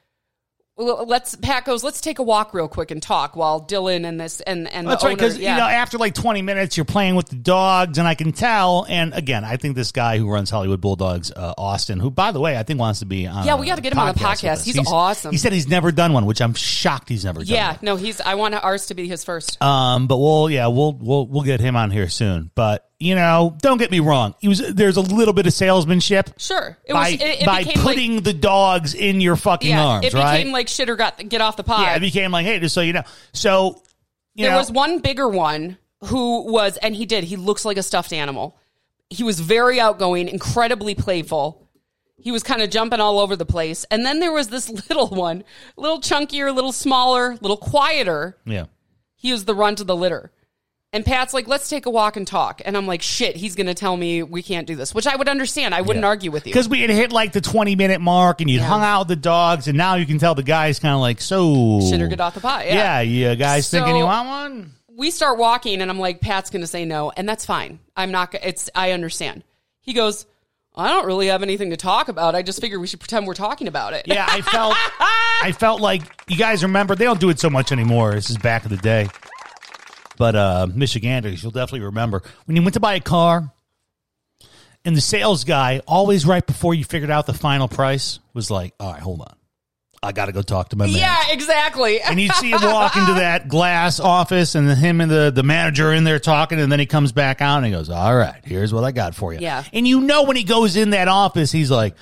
let's. 0.76 1.34
Pat 1.36 1.64
goes, 1.64 1.82
let's 1.82 2.00
take 2.00 2.18
a 2.18 2.22
walk 2.22 2.54
real 2.54 2.68
quick 2.68 2.90
and 2.90 3.02
talk 3.02 3.36
while 3.36 3.60
Dylan 3.60 4.06
and 4.06 4.20
this 4.20 4.40
and 4.40 4.68
and 4.72 4.86
That's 4.86 5.02
the 5.02 5.08
right, 5.08 5.16
because 5.16 5.38
yeah. 5.38 5.54
you 5.54 5.60
know 5.60 5.66
after 5.66 5.98
like 5.98 6.14
twenty 6.14 6.42
minutes, 6.42 6.76
you're 6.76 6.84
playing 6.84 7.14
with 7.14 7.28
the 7.28 7.36
dogs, 7.36 7.98
and 7.98 8.06
I 8.06 8.14
can 8.14 8.32
tell. 8.32 8.86
And 8.88 9.14
again, 9.14 9.44
I 9.44 9.56
think 9.56 9.76
this 9.76 9.92
guy 9.92 10.18
who 10.18 10.30
runs 10.30 10.50
Hollywood 10.50 10.80
Bulldogs, 10.80 11.30
uh, 11.30 11.54
Austin, 11.56 12.00
who 12.00 12.10
by 12.10 12.32
the 12.32 12.40
way 12.40 12.56
I 12.56 12.62
think 12.62 12.78
wants 12.80 13.00
to 13.00 13.06
be 13.06 13.26
on. 13.26 13.46
Yeah, 13.46 13.56
we 13.56 13.66
gotta 13.66 13.82
get 13.82 13.92
him 13.92 13.98
on 13.98 14.14
the 14.14 14.20
podcast. 14.20 14.52
us. 14.52 14.64
He's 14.64 14.86
awesome. 14.86 15.32
He 15.32 15.38
said 15.38 15.52
he's 15.52 15.68
never 15.68 15.92
done 15.92 16.12
one, 16.12 16.26
which 16.26 16.40
I'm 16.40 16.54
shocked 16.54 17.08
he's 17.08 17.24
never 17.24 17.40
done. 17.40 17.48
yeah, 17.48 17.76
no, 17.82 17.96
he's. 17.96 18.20
I 18.20 18.34
want 18.34 18.54
ours 18.54 18.86
to 18.86 18.94
be 18.94 19.08
his 19.08 19.24
first. 19.24 19.60
Um, 19.62 20.06
but 20.06 20.18
we'll 20.18 20.50
yeah 20.50 20.66
we'll 20.66 20.92
we'll 20.92 21.26
we'll 21.26 21.44
get 21.44 21.60
him 21.60 21.76
on 21.76 21.90
here 21.90 22.08
soon. 22.08 22.50
But 22.54 22.88
you 22.98 23.14
know, 23.14 23.56
don't 23.60 23.78
get 23.78 23.90
me 23.90 24.00
wrong. 24.00 24.34
He 24.40 24.48
was 24.48 24.58
there's 24.58 24.96
a 24.96 25.02
little 25.02 25.34
bit 25.34 25.46
of 25.46 25.52
salesmanship 25.52 26.30
Sure. 26.38 26.78
It 26.84 26.92
by 26.92 27.10
was. 27.10 27.20
It, 27.20 27.22
it 27.42 27.46
by 27.46 27.64
putting 27.64 28.16
like, 28.16 28.24
the 28.24 28.32
dogs 28.32 28.94
in 28.94 29.20
your 29.20 29.36
fucking 29.36 29.70
yeah, 29.70 29.84
arms, 29.84 30.06
it 30.06 30.14
right? 30.14 30.46
like 30.46 30.68
shit 30.68 30.88
or 30.88 30.96
got 30.96 31.28
get 31.28 31.40
off 31.40 31.56
the 31.56 31.64
pot. 31.64 31.82
yeah, 31.82 31.96
it 31.96 32.00
became 32.00 32.30
like, 32.30 32.46
hey, 32.46 32.58
just 32.58 32.74
so 32.74 32.80
you 32.80 32.92
know. 32.92 33.02
So 33.32 33.82
you 34.34 34.44
there 34.44 34.52
know, 34.52 34.58
was 34.58 34.70
one 34.70 35.00
bigger 35.00 35.28
one 35.28 35.78
who 36.04 36.50
was, 36.50 36.76
and 36.78 36.94
he 36.94 37.06
did. 37.06 37.24
He 37.24 37.36
looks 37.36 37.64
like 37.64 37.76
a 37.76 37.82
stuffed 37.82 38.12
animal. 38.12 38.58
He 39.08 39.22
was 39.22 39.40
very 39.40 39.80
outgoing, 39.80 40.28
incredibly 40.28 40.94
playful. 40.94 41.68
He 42.18 42.32
was 42.32 42.42
kind 42.42 42.62
of 42.62 42.70
jumping 42.70 43.00
all 43.00 43.18
over 43.18 43.36
the 43.36 43.46
place. 43.46 43.84
And 43.90 44.04
then 44.04 44.20
there 44.20 44.32
was 44.32 44.48
this 44.48 44.68
little 44.88 45.08
one, 45.08 45.44
a 45.76 45.80
little 45.80 46.00
chunkier, 46.00 46.48
a 46.48 46.52
little 46.52 46.72
smaller, 46.72 47.32
a 47.32 47.38
little 47.40 47.56
quieter. 47.56 48.36
yeah. 48.44 48.66
He 49.18 49.32
was 49.32 49.46
the 49.46 49.54
runt 49.54 49.80
of 49.80 49.86
the 49.86 49.96
litter. 49.96 50.30
And 50.96 51.04
Pat's 51.04 51.34
like, 51.34 51.46
let's 51.46 51.68
take 51.68 51.84
a 51.84 51.90
walk 51.90 52.16
and 52.16 52.26
talk. 52.26 52.62
And 52.64 52.74
I'm 52.74 52.86
like, 52.86 53.02
shit, 53.02 53.36
he's 53.36 53.54
going 53.54 53.66
to 53.66 53.74
tell 53.74 53.94
me 53.94 54.22
we 54.22 54.42
can't 54.42 54.66
do 54.66 54.74
this, 54.76 54.94
which 54.94 55.06
I 55.06 55.14
would 55.14 55.28
understand. 55.28 55.74
I 55.74 55.82
wouldn't 55.82 56.06
argue 56.06 56.30
with 56.30 56.46
you. 56.46 56.52
Because 56.54 56.70
we 56.70 56.80
had 56.80 56.88
hit 56.88 57.12
like 57.12 57.32
the 57.32 57.42
20 57.42 57.76
minute 57.76 58.00
mark 58.00 58.40
and 58.40 58.48
you'd 58.48 58.60
Yeah. 58.62 58.66
hung 58.66 58.82
out 58.82 59.00
with 59.00 59.08
the 59.08 59.16
dogs, 59.16 59.68
and 59.68 59.76
now 59.76 59.96
you 59.96 60.06
can 60.06 60.18
tell 60.18 60.34
the 60.34 60.42
guy's 60.42 60.78
kind 60.78 60.94
of 60.94 61.00
like, 61.02 61.20
so. 61.20 61.82
Shit 61.82 62.00
or 62.00 62.08
get 62.08 62.18
off 62.22 62.32
the 62.32 62.40
pot. 62.40 62.64
Yeah, 62.66 63.02
Yeah. 63.02 63.28
yeah, 63.28 63.34
guys 63.34 63.68
thinking 63.68 63.94
you 63.94 64.04
want 64.04 64.26
one? 64.26 64.72
we 64.96 65.10
start 65.10 65.36
walking 65.38 65.82
and 65.82 65.90
I'm 65.90 65.98
like, 65.98 66.22
Pat's 66.22 66.48
going 66.48 66.62
to 66.62 66.66
say 66.66 66.86
no. 66.86 67.12
And 67.14 67.28
that's 67.28 67.44
fine. 67.44 67.78
I'm 67.94 68.10
not, 68.10 68.34
it's, 68.42 68.70
I 68.74 68.92
understand. 68.92 69.44
He 69.82 69.92
goes, 69.92 70.24
I 70.74 70.88
don't 70.88 71.04
really 71.04 71.26
have 71.26 71.42
anything 71.42 71.68
to 71.70 71.76
talk 71.76 72.08
about. 72.08 72.34
I 72.34 72.40
just 72.40 72.62
figured 72.62 72.80
we 72.80 72.86
should 72.86 73.00
pretend 73.00 73.26
we're 73.26 73.34
talking 73.34 73.68
about 73.68 73.92
it. 73.92 74.06
Yeah, 74.08 74.24
I 74.26 74.40
felt 74.40 74.74
I 75.42 75.52
felt 75.52 75.82
like 75.82 76.02
you 76.28 76.36
guys 76.38 76.62
remember 76.62 76.94
they 76.94 77.04
don't 77.04 77.20
do 77.20 77.28
it 77.28 77.38
so 77.38 77.50
much 77.50 77.72
anymore. 77.72 78.14
This 78.14 78.30
is 78.30 78.38
back 78.38 78.64
in 78.64 78.70
the 78.70 78.76
day. 78.78 79.08
But 80.16 80.36
uh 80.36 80.66
Michiganders, 80.74 81.42
you'll 81.42 81.52
definitely 81.52 81.86
remember 81.86 82.22
when 82.46 82.56
you 82.56 82.62
went 82.62 82.74
to 82.74 82.80
buy 82.80 82.94
a 82.94 83.00
car 83.00 83.52
and 84.84 84.96
the 84.96 85.00
sales 85.00 85.44
guy 85.44 85.82
always 85.86 86.24
right 86.24 86.46
before 86.46 86.74
you 86.74 86.84
figured 86.84 87.10
out 87.10 87.26
the 87.26 87.34
final 87.34 87.68
price 87.68 88.20
was 88.34 88.50
like, 88.50 88.72
All 88.80 88.92
right, 88.92 89.02
hold 89.02 89.20
on. 89.20 89.34
I 90.02 90.12
gotta 90.12 90.30
go 90.32 90.42
talk 90.42 90.68
to 90.68 90.76
my 90.76 90.86
manager. 90.86 91.00
Yeah, 91.00 91.32
exactly. 91.32 92.00
And 92.04 92.20
you'd 92.20 92.32
see 92.34 92.50
him 92.50 92.62
walk 92.62 92.96
into 92.96 93.14
that 93.14 93.48
glass 93.48 93.98
office 93.98 94.54
and 94.54 94.68
then 94.68 94.76
him 94.76 95.00
and 95.00 95.10
the, 95.10 95.32
the 95.34 95.42
manager 95.42 95.92
in 95.92 96.04
there 96.04 96.20
talking, 96.20 96.60
and 96.60 96.70
then 96.70 96.78
he 96.78 96.86
comes 96.86 97.10
back 97.10 97.40
out 97.40 97.56
and 97.56 97.66
he 97.66 97.72
goes, 97.72 97.90
All 97.90 98.14
right, 98.16 98.40
here's 98.44 98.72
what 98.72 98.84
I 98.84 98.92
got 98.92 99.14
for 99.16 99.32
you. 99.32 99.40
Yeah. 99.40 99.64
And 99.72 99.86
you 99.88 100.02
know 100.02 100.22
when 100.22 100.36
he 100.36 100.44
goes 100.44 100.76
in 100.76 100.90
that 100.90 101.08
office, 101.08 101.50
he's 101.50 101.70
like, 101.70 101.94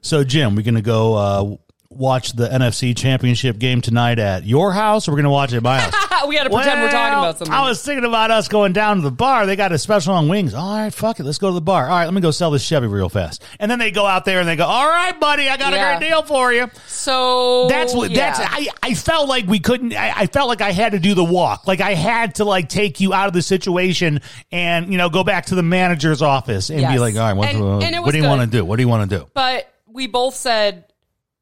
So 0.00 0.24
Jim, 0.24 0.56
we're 0.56 0.62
gonna 0.62 0.82
go 0.82 1.14
uh 1.14 1.56
watch 1.96 2.32
the 2.32 2.48
NFC 2.48 2.96
championship 2.96 3.58
game 3.58 3.80
tonight 3.80 4.18
at 4.18 4.44
your 4.44 4.72
house 4.72 5.06
or 5.08 5.12
we're 5.12 5.18
gonna 5.18 5.30
watch 5.30 5.52
it 5.52 5.56
at 5.58 5.62
my 5.62 5.80
house? 5.80 5.94
we 6.28 6.36
got 6.36 6.44
to 6.44 6.50
pretend 6.50 6.80
we're 6.80 6.90
talking 6.90 7.18
about 7.18 7.38
something. 7.38 7.54
I 7.54 7.68
was 7.68 7.82
thinking 7.82 8.04
about 8.04 8.30
us 8.30 8.48
going 8.48 8.72
down 8.72 8.96
to 8.96 9.02
the 9.02 9.10
bar. 9.10 9.46
They 9.46 9.56
got 9.56 9.72
a 9.72 9.78
special 9.78 10.14
on 10.14 10.28
wings. 10.28 10.54
All 10.54 10.76
right, 10.78 10.92
fuck 10.92 11.20
it. 11.20 11.24
Let's 11.24 11.38
go 11.38 11.48
to 11.48 11.54
the 11.54 11.60
bar. 11.60 11.84
All 11.84 11.90
right, 11.96 12.04
let 12.04 12.14
me 12.14 12.20
go 12.20 12.30
sell 12.30 12.50
this 12.50 12.62
Chevy 12.64 12.86
real 12.86 13.08
fast. 13.08 13.42
And 13.60 13.70
then 13.70 13.78
they 13.78 13.90
go 13.90 14.06
out 14.06 14.24
there 14.24 14.40
and 14.40 14.48
they 14.48 14.56
go, 14.56 14.64
All 14.64 14.86
right, 14.88 15.18
buddy, 15.20 15.48
I 15.48 15.56
got 15.56 15.72
Yeah. 15.72 15.96
a 15.96 15.98
great 15.98 16.08
deal 16.08 16.22
for 16.22 16.52
you. 16.52 16.70
so 16.86 17.66
That's 17.68 17.94
what 17.94 18.10
yeah. 18.10 18.32
that's 18.32 18.40
I, 18.40 18.68
I 18.82 18.94
felt 18.94 19.28
like 19.28 19.46
we 19.46 19.58
couldn't 19.58 19.92
I, 19.94 20.12
I 20.20 20.26
felt 20.26 20.48
like 20.48 20.60
I 20.60 20.72
had 20.72 20.92
to 20.92 20.98
do 20.98 21.14
the 21.14 21.24
walk. 21.24 21.66
Like 21.66 21.80
I 21.80 21.94
had 21.94 22.36
to 22.36 22.44
like 22.44 22.68
take 22.68 23.00
you 23.00 23.12
out 23.12 23.26
of 23.28 23.32
the 23.34 23.42
situation 23.42 24.20
and 24.50 24.90
you 24.90 24.98
know 24.98 25.10
go 25.10 25.24
back 25.24 25.46
to 25.46 25.54
the 25.54 25.62
manager's 25.62 26.22
office 26.22 26.70
and 26.70 26.80
be 26.80 26.98
like, 26.98 27.14
all 27.14 27.20
right, 27.20 27.32
what, 27.34 27.48
And- 27.50 27.62
uh, 27.62 27.78
and 27.78 28.02
what 28.04 28.12
do 28.12 28.18
you 28.18 28.24
want 28.24 28.40
to 28.40 28.46
do? 28.46 28.64
What 28.64 28.76
do 28.76 28.82
you 28.82 28.88
want 28.88 29.10
to 29.10 29.18
do? 29.18 29.26
But 29.34 29.70
we 29.86 30.06
both 30.06 30.34
said, 30.34 30.84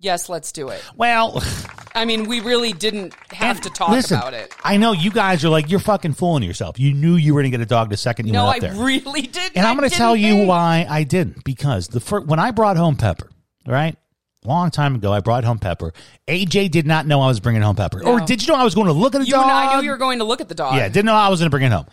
yes, 0.02 0.28
let's 0.28 0.52
do 0.52 0.68
it. 0.68 0.82
Well, 0.96 1.42
I 1.94 2.04
mean, 2.04 2.28
we 2.28 2.40
really 2.40 2.72
didn't 2.72 3.14
have 3.32 3.60
to 3.62 3.70
talk 3.70 3.90
listen, 3.90 4.18
about 4.18 4.34
it. 4.34 4.54
I 4.64 4.76
know 4.76 4.92
you 4.92 5.10
guys 5.10 5.44
are 5.44 5.48
like 5.48 5.70
you're 5.70 5.80
fucking 5.80 6.12
fooling 6.14 6.42
yourself. 6.42 6.78
You 6.78 6.92
knew 6.92 7.14
you 7.16 7.34
were 7.34 7.40
going 7.42 7.50
to 7.52 7.58
get 7.58 7.62
a 7.62 7.68
dog 7.68 7.88
the 7.90 7.96
second 7.96 8.26
you 8.26 8.32
No, 8.32 8.46
went 8.46 8.64
I 8.64 8.68
up 8.68 8.74
there. 8.74 8.84
really 8.84 9.22
didn't. 9.22 9.56
and 9.56 9.66
I'm 9.66 9.76
going 9.76 9.88
to 9.88 9.94
tell 9.96 10.14
you 10.14 10.32
think. 10.34 10.48
why 10.48 10.86
I 10.88 11.04
didn't 11.04 11.44
because 11.44 11.88
the 11.88 12.00
first, 12.00 12.26
when 12.26 12.38
I 12.38 12.50
brought 12.50 12.76
home 12.76 12.96
Pepper, 12.96 13.30
right? 13.66 13.96
Long 14.44 14.70
time 14.72 14.96
ago, 14.96 15.12
I 15.12 15.20
brought 15.20 15.44
home 15.44 15.58
Pepper. 15.60 15.92
AJ 16.26 16.72
did 16.72 16.84
not 16.86 17.06
know 17.06 17.20
I 17.20 17.28
was 17.28 17.38
bringing 17.38 17.62
home 17.62 17.76
Pepper, 17.76 18.02
or 18.04 18.18
did 18.20 18.42
you 18.42 18.48
know 18.52 18.58
I 18.58 18.64
was 18.64 18.74
going 18.74 18.88
to 18.88 18.92
look 18.92 19.14
at 19.14 19.18
the 19.20 19.26
You 19.26 19.34
dog? 19.34 19.44
I 19.46 19.76
knew 19.76 19.84
you 19.84 19.90
were 19.92 19.96
going 19.98 20.18
to 20.18 20.24
look 20.24 20.40
at 20.40 20.48
the 20.48 20.54
dog. 20.56 20.74
Yeah, 20.74 20.88
didn't 20.88 21.04
know 21.06 21.14
I 21.14 21.28
was 21.28 21.38
going 21.38 21.46
to 21.46 21.50
bring 21.50 21.62
it 21.64 21.70
home. 21.70 21.86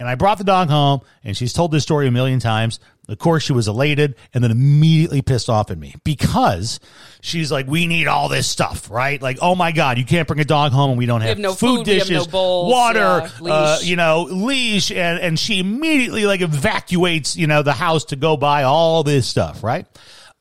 And 0.00 0.08
I 0.08 0.16
brought 0.16 0.38
the 0.38 0.44
dog 0.44 0.68
home, 0.68 1.02
and 1.22 1.36
she's 1.36 1.52
told 1.52 1.70
this 1.70 1.84
story 1.84 2.08
a 2.08 2.10
million 2.10 2.40
times. 2.40 2.80
Of 3.08 3.18
course, 3.18 3.42
she 3.42 3.52
was 3.52 3.66
elated 3.66 4.14
and 4.32 4.44
then 4.44 4.52
immediately 4.52 5.22
pissed 5.22 5.50
off 5.50 5.72
at 5.72 5.78
me 5.78 5.96
because 6.04 6.78
she's 7.20 7.50
like, 7.50 7.66
"We 7.66 7.88
need 7.88 8.06
all 8.06 8.28
this 8.28 8.46
stuff, 8.46 8.90
right? 8.90 9.20
Like, 9.20 9.38
oh 9.42 9.56
my 9.56 9.72
god, 9.72 9.98
you 9.98 10.04
can't 10.04 10.28
bring 10.28 10.38
a 10.38 10.44
dog 10.44 10.70
home 10.70 10.90
and 10.90 10.98
we 10.98 11.06
don't 11.06 11.20
have, 11.20 11.30
have 11.30 11.38
no 11.38 11.52
food 11.52 11.78
food, 11.78 11.86
we 11.88 11.94
dishes, 11.98 12.10
no 12.10 12.26
bowls, 12.26 12.70
water, 12.70 13.28
yeah, 13.42 13.52
uh, 13.52 13.78
you 13.82 13.96
know, 13.96 14.28
leash." 14.30 14.92
And 14.92 15.18
and 15.18 15.36
she 15.38 15.58
immediately 15.58 16.26
like 16.26 16.42
evacuates, 16.42 17.34
you 17.36 17.48
know, 17.48 17.62
the 17.62 17.72
house 17.72 18.04
to 18.06 18.16
go 18.16 18.36
buy 18.36 18.62
all 18.62 19.02
this 19.02 19.26
stuff, 19.26 19.64
right? 19.64 19.84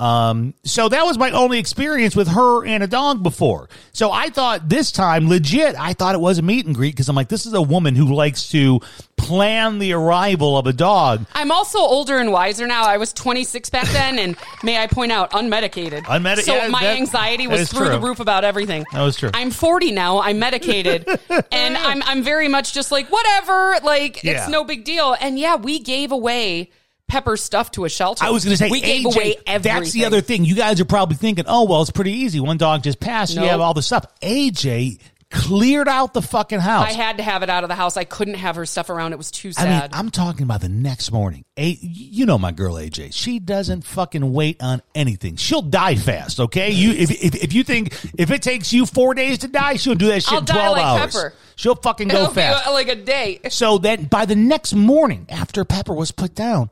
Um, 0.01 0.55
so 0.63 0.89
that 0.89 1.05
was 1.05 1.19
my 1.19 1.29
only 1.29 1.59
experience 1.59 2.15
with 2.15 2.27
her 2.29 2.65
and 2.65 2.81
a 2.83 2.87
dog 2.87 3.21
before. 3.21 3.69
So 3.93 4.11
I 4.11 4.29
thought 4.29 4.67
this 4.67 4.91
time, 4.91 5.29
legit, 5.29 5.75
I 5.77 5.93
thought 5.93 6.15
it 6.15 6.21
was 6.21 6.39
a 6.39 6.41
meet 6.41 6.65
and 6.65 6.73
greet 6.73 6.95
because 6.95 7.07
I'm 7.07 7.15
like, 7.15 7.29
this 7.29 7.45
is 7.45 7.53
a 7.53 7.61
woman 7.61 7.95
who 7.95 8.11
likes 8.13 8.49
to 8.49 8.79
plan 9.15 9.77
the 9.77 9.93
arrival 9.93 10.57
of 10.57 10.65
a 10.65 10.73
dog. 10.73 11.27
I'm 11.35 11.51
also 11.51 11.77
older 11.77 12.17
and 12.17 12.31
wiser 12.31 12.65
now. 12.65 12.85
I 12.85 12.97
was 12.97 13.13
26 13.13 13.69
back 13.69 13.87
then, 13.89 14.17
and 14.17 14.35
may 14.63 14.79
I 14.79 14.87
point 14.87 15.11
out, 15.11 15.29
unmedicated. 15.31 16.01
Unmedi- 16.05 16.41
So 16.41 16.55
yeah, 16.55 16.67
my 16.69 16.81
that- 16.81 16.97
anxiety 16.97 17.45
was 17.47 17.71
through 17.71 17.89
the 17.89 17.99
roof 17.99 18.19
about 18.19 18.43
everything. 18.43 18.83
That 18.93 19.03
was 19.03 19.17
true. 19.17 19.29
I'm 19.35 19.51
40 19.51 19.91
now. 19.91 20.19
I'm 20.19 20.39
medicated, 20.39 21.07
and 21.51 21.77
I'm 21.77 22.01
I'm 22.03 22.23
very 22.23 22.47
much 22.47 22.73
just 22.73 22.91
like 22.91 23.09
whatever. 23.11 23.75
Like 23.83 24.23
Yeah. 24.23 24.39
it's 24.41 24.49
no 24.49 24.63
big 24.63 24.83
deal. 24.83 25.15
And 25.21 25.37
yeah, 25.37 25.57
we 25.57 25.77
gave 25.77 26.11
away 26.11 26.71
Pepper 27.11 27.35
stuff 27.35 27.71
to 27.71 27.83
a 27.83 27.89
shelter. 27.89 28.23
I 28.23 28.29
was 28.29 28.45
going 28.45 28.53
to 28.53 28.57
say, 28.57 28.69
we 28.69 28.79
gave 28.79 29.05
AJ, 29.05 29.15
away 29.15 29.35
everything. 29.45 29.81
That's 29.81 29.91
the 29.91 30.05
other 30.05 30.21
thing. 30.21 30.45
You 30.45 30.55
guys 30.55 30.79
are 30.79 30.85
probably 30.85 31.17
thinking, 31.17 31.43
oh, 31.45 31.65
well, 31.65 31.81
it's 31.81 31.91
pretty 31.91 32.13
easy. 32.13 32.39
One 32.39 32.55
dog 32.55 32.83
just 32.83 33.01
passed. 33.01 33.35
You 33.35 33.41
have 33.41 33.59
all 33.59 33.73
the 33.73 33.81
stuff. 33.81 34.05
AJ 34.21 35.01
cleared 35.29 35.89
out 35.89 36.13
the 36.13 36.21
fucking 36.21 36.61
house. 36.61 36.87
I 36.87 36.93
had 36.93 37.17
to 37.17 37.23
have 37.23 37.43
it 37.43 37.49
out 37.49 37.63
of 37.65 37.67
the 37.67 37.75
house. 37.75 37.97
I 37.97 38.05
couldn't 38.05 38.35
have 38.35 38.55
her 38.55 38.65
stuff 38.65 38.89
around. 38.89 39.11
It 39.11 39.17
was 39.17 39.29
too 39.29 39.51
I 39.57 39.63
mean, 39.63 39.79
sad. 39.79 39.89
I'm 39.93 40.09
talking 40.09 40.43
about 40.43 40.61
the 40.61 40.69
next 40.69 41.11
morning. 41.11 41.43
A, 41.57 41.77
you 41.81 42.25
know 42.25 42.37
my 42.37 42.53
girl 42.53 42.75
AJ. 42.75 43.13
She 43.13 43.39
doesn't 43.39 43.83
fucking 43.83 44.31
wait 44.31 44.63
on 44.63 44.81
anything. 44.95 45.35
She'll 45.35 45.61
die 45.61 45.95
fast. 45.95 46.39
Okay, 46.39 46.71
you 46.71 46.91
if 46.91 47.11
if, 47.11 47.35
if 47.43 47.53
you 47.53 47.63
think 47.63 47.93
if 48.17 48.31
it 48.31 48.41
takes 48.41 48.71
you 48.71 48.85
four 48.85 49.13
days 49.13 49.39
to 49.39 49.49
die, 49.49 49.75
she'll 49.75 49.95
do 49.95 50.07
that 50.07 50.23
shit 50.23 50.39
in 50.39 50.45
twelve 50.45 50.77
like 50.77 50.85
hours. 50.85 51.13
Pepper. 51.13 51.33
She'll 51.55 51.75
fucking 51.75 52.07
go 52.07 52.17
It'll 52.23 52.33
fast. 52.33 52.69
like 52.71 52.87
a 52.87 52.95
day. 52.95 53.39
So 53.49 53.77
then 53.77 54.05
by 54.05 54.25
the 54.25 54.35
next 54.35 54.73
morning, 54.73 55.25
after 55.29 55.63
Pepper 55.63 55.93
was 55.93 56.11
put 56.11 56.35
down, 56.35 56.69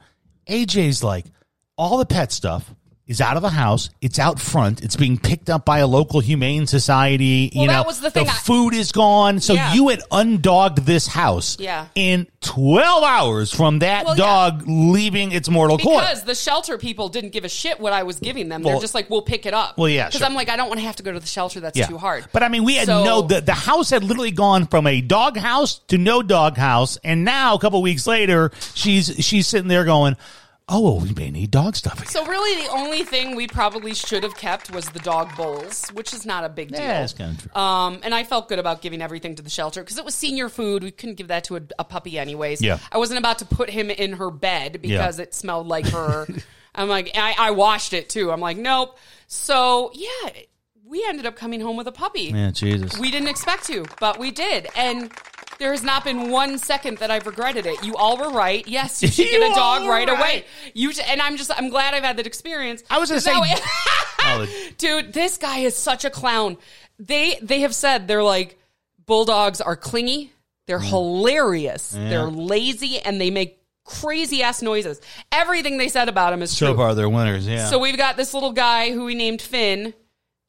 AJ's 0.49 1.03
like, 1.03 1.25
all 1.77 1.97
the 1.97 2.05
pet 2.05 2.31
stuff 2.31 2.73
is 3.09 3.19
out 3.19 3.35
of 3.35 3.41
the 3.41 3.49
house. 3.49 3.89
It's 4.01 4.19
out 4.19 4.39
front. 4.39 4.81
It's 4.83 4.95
being 4.95 5.17
picked 5.17 5.49
up 5.49 5.65
by 5.65 5.79
a 5.79 5.87
local 5.87 6.19
humane 6.21 6.67
society. 6.67 7.51
you 7.53 7.65
know, 7.67 7.73
that 7.73 7.87
was 7.87 7.99
the 7.99 8.11
thing. 8.11 8.29
I- 8.29 8.31
food 8.31 8.73
is 8.75 8.91
gone. 8.91 9.39
So 9.41 9.53
Yeah. 9.53 9.73
you 9.73 9.87
had 9.89 10.01
undogged 10.11 10.85
this 10.85 11.07
house 11.07 11.57
Yeah. 11.59 11.85
in 11.95 12.27
12 12.41 13.03
hours 13.03 13.51
from 13.51 13.79
that 13.79 14.05
Well, 14.05 14.15
yeah. 14.15 14.23
dog 14.23 14.63
leaving 14.67 15.31
its 15.31 15.49
mortal 15.49 15.77
coil. 15.79 15.99
Because 15.99 16.23
the 16.23 16.35
shelter 16.35 16.77
people 16.77 17.09
didn't 17.09 17.31
give 17.31 17.43
a 17.45 17.49
shit 17.49 17.79
what 17.79 17.93
I 17.93 18.03
was 18.03 18.17
giving 18.19 18.47
them. 18.47 18.61
Well- 18.61 18.75
They're 18.75 18.81
just 18.81 18.93
like, 18.95 19.09
we'll 19.09 19.23
pick 19.23 19.45
it 19.47 19.53
up. 19.53 19.77
Well, 19.77 19.89
yeah, 19.89 20.05
Because 20.05 20.19
sure. 20.19 20.27
I'm 20.27 20.35
like, 20.35 20.47
I 20.49 20.55
don't 20.55 20.67
want 20.69 20.79
to 20.79 20.85
have 20.85 20.95
to 20.97 21.03
go 21.03 21.11
to 21.11 21.19
the 21.19 21.25
shelter. 21.27 21.59
That's 21.59 21.77
Yeah. 21.77 21.87
too 21.87 21.97
hard. 21.97 22.25
But 22.31 22.43
I 22.43 22.47
mean, 22.49 22.63
we 22.63 22.75
had 22.75 22.85
So- 22.85 23.03
no, 23.03 23.21
the, 23.23 23.41
the 23.41 23.53
house 23.53 23.89
had 23.89 24.03
literally 24.03 24.31
gone 24.31 24.67
from 24.67 24.85
a 24.85 25.01
dog 25.01 25.35
house 25.37 25.79
to 25.87 25.97
no 25.97 26.21
dog 26.21 26.57
house. 26.57 26.97
And 27.03 27.25
now 27.25 27.55
a 27.55 27.59
couple 27.59 27.81
weeks 27.81 28.05
later, 28.05 28.51
she's, 28.75 29.15
she's 29.19 29.47
sitting 29.47 29.67
there 29.67 29.83
going, 29.83 30.15
oh, 30.69 31.01
we 31.01 31.11
may 31.13 31.31
need 31.31 31.51
dog 31.51 31.75
stuff 31.75 31.95
again. 31.95 32.07
So 32.07 32.25
really, 32.25 32.63
the 32.63 32.71
only 32.71 33.03
thing 33.03 33.35
we 33.35 33.47
probably 33.47 33.93
should 33.93 34.23
have 34.23 34.35
kept 34.35 34.71
was 34.71 34.87
the 34.89 34.99
dog 34.99 35.35
bowls, 35.35 35.89
which 35.89 36.13
is 36.13 36.25
not 36.25 36.43
a 36.43 36.49
big 36.49 36.69
deal. 36.69 36.79
Yeah, 36.81 37.03
it's 37.03 37.13
kind 37.13 37.31
of 37.31 37.41
true. 37.41 37.61
Um, 37.61 37.99
and 38.03 38.13
I 38.13 38.23
felt 38.23 38.47
good 38.47 38.59
about 38.59 38.81
giving 38.81 39.01
everything 39.01 39.35
to 39.35 39.41
the 39.41 39.49
shelter 39.49 39.81
because 39.81 39.97
it 39.97 40.05
was 40.05 40.15
senior 40.15 40.49
food. 40.49 40.83
We 40.83 40.91
couldn't 40.91 41.15
give 41.15 41.27
that 41.29 41.45
to 41.45 41.57
a, 41.57 41.61
a 41.79 41.83
puppy 41.83 42.19
anyways. 42.19 42.61
Yeah. 42.61 42.79
I 42.91 42.97
wasn't 42.97 43.19
about 43.19 43.39
to 43.39 43.45
put 43.45 43.69
him 43.69 43.89
in 43.89 44.13
her 44.13 44.31
bed 44.31 44.81
because 44.81 45.19
it 45.19 45.33
smelled 45.33 45.67
like 45.67 45.87
her. 45.87 46.27
I'm 46.75 46.87
like, 46.87 47.11
I, 47.15 47.35
I 47.37 47.51
washed 47.51 47.93
it 47.93 48.09
too. 48.09 48.31
I'm 48.31 48.39
like, 48.39 48.57
nope. 48.57 48.97
So 49.27 49.91
yeah, 49.93 50.29
we 50.85 51.05
ended 51.07 51.25
up 51.25 51.35
coming 51.35 51.61
home 51.61 51.77
with 51.77 51.87
a 51.87 51.91
puppy. 51.91 52.31
Yeah, 52.33 52.51
Jesus. 52.51 52.97
We 52.97 53.11
didn't 53.11 53.27
expect 53.27 53.65
to, 53.67 53.85
but 53.99 54.19
we 54.19 54.31
did. 54.31 54.67
And 54.75 55.11
there 55.59 55.71
has 55.71 55.83
not 55.83 56.03
been 56.03 56.31
one 56.31 56.57
second 56.57 56.97
that 56.99 57.11
I've 57.11 57.27
regretted 57.27 57.65
it. 57.65 57.83
You 57.83 57.95
all 57.95 58.17
were 58.17 58.29
right. 58.31 58.65
Yes, 58.67 59.01
you 59.03 59.09
should 59.09 59.25
You 59.25 59.39
get 59.39 59.51
a 59.51 59.55
dog 59.55 59.81
all 59.81 59.87
were 59.87 59.91
right, 59.93 60.07
right. 60.07 60.17
away. 60.19 60.45
You 60.73 60.91
sh- 60.93 61.01
and 61.07 61.21
I'm 61.21 61.37
just 61.37 61.51
I'm 61.55 61.69
glad 61.69 61.93
I've 61.93 62.03
had 62.03 62.17
that 62.17 62.25
experience. 62.27 62.81
I 62.89 62.97
was 62.99 63.09
gonna 63.09 63.21
say- 63.21 63.31
That 63.33 64.39
way- 64.39 64.73
dude, 64.77 65.13
this 65.13 65.37
guy 65.37 65.59
is 65.59 65.75
such 65.75 66.05
a 66.05 66.09
clown. 66.09 66.57
They 66.97 67.37
they 67.41 67.61
have 67.61 67.75
said 67.75 68.07
they're 68.07 68.23
like 68.23 68.57
bulldogs 69.05 69.59
are 69.61 69.75
clingy. 69.75 70.31
They're 70.67 70.79
mm. 70.79 70.89
hilarious. 70.89 71.89
They're 71.89 72.27
lazy 72.27 72.99
and 72.99 73.19
they 73.19 73.31
make 73.31 73.59
crazy 73.85 74.43
ass 74.43 74.61
noises. 74.61 75.01
Everything 75.31 75.77
they 75.77 75.89
said 75.89 76.09
about 76.09 76.31
him 76.31 76.41
is 76.43 76.55
So 76.55 76.67
true. 76.67 76.75
far, 76.77 76.93
they're 76.93 77.09
winners. 77.09 77.47
Yeah. 77.47 77.65
So 77.69 77.79
we've 77.79 77.97
got 77.97 78.17
this 78.17 78.33
little 78.35 78.51
guy 78.51 78.91
who 78.91 79.05
we 79.05 79.15
named 79.15 79.41
Finn, 79.41 79.95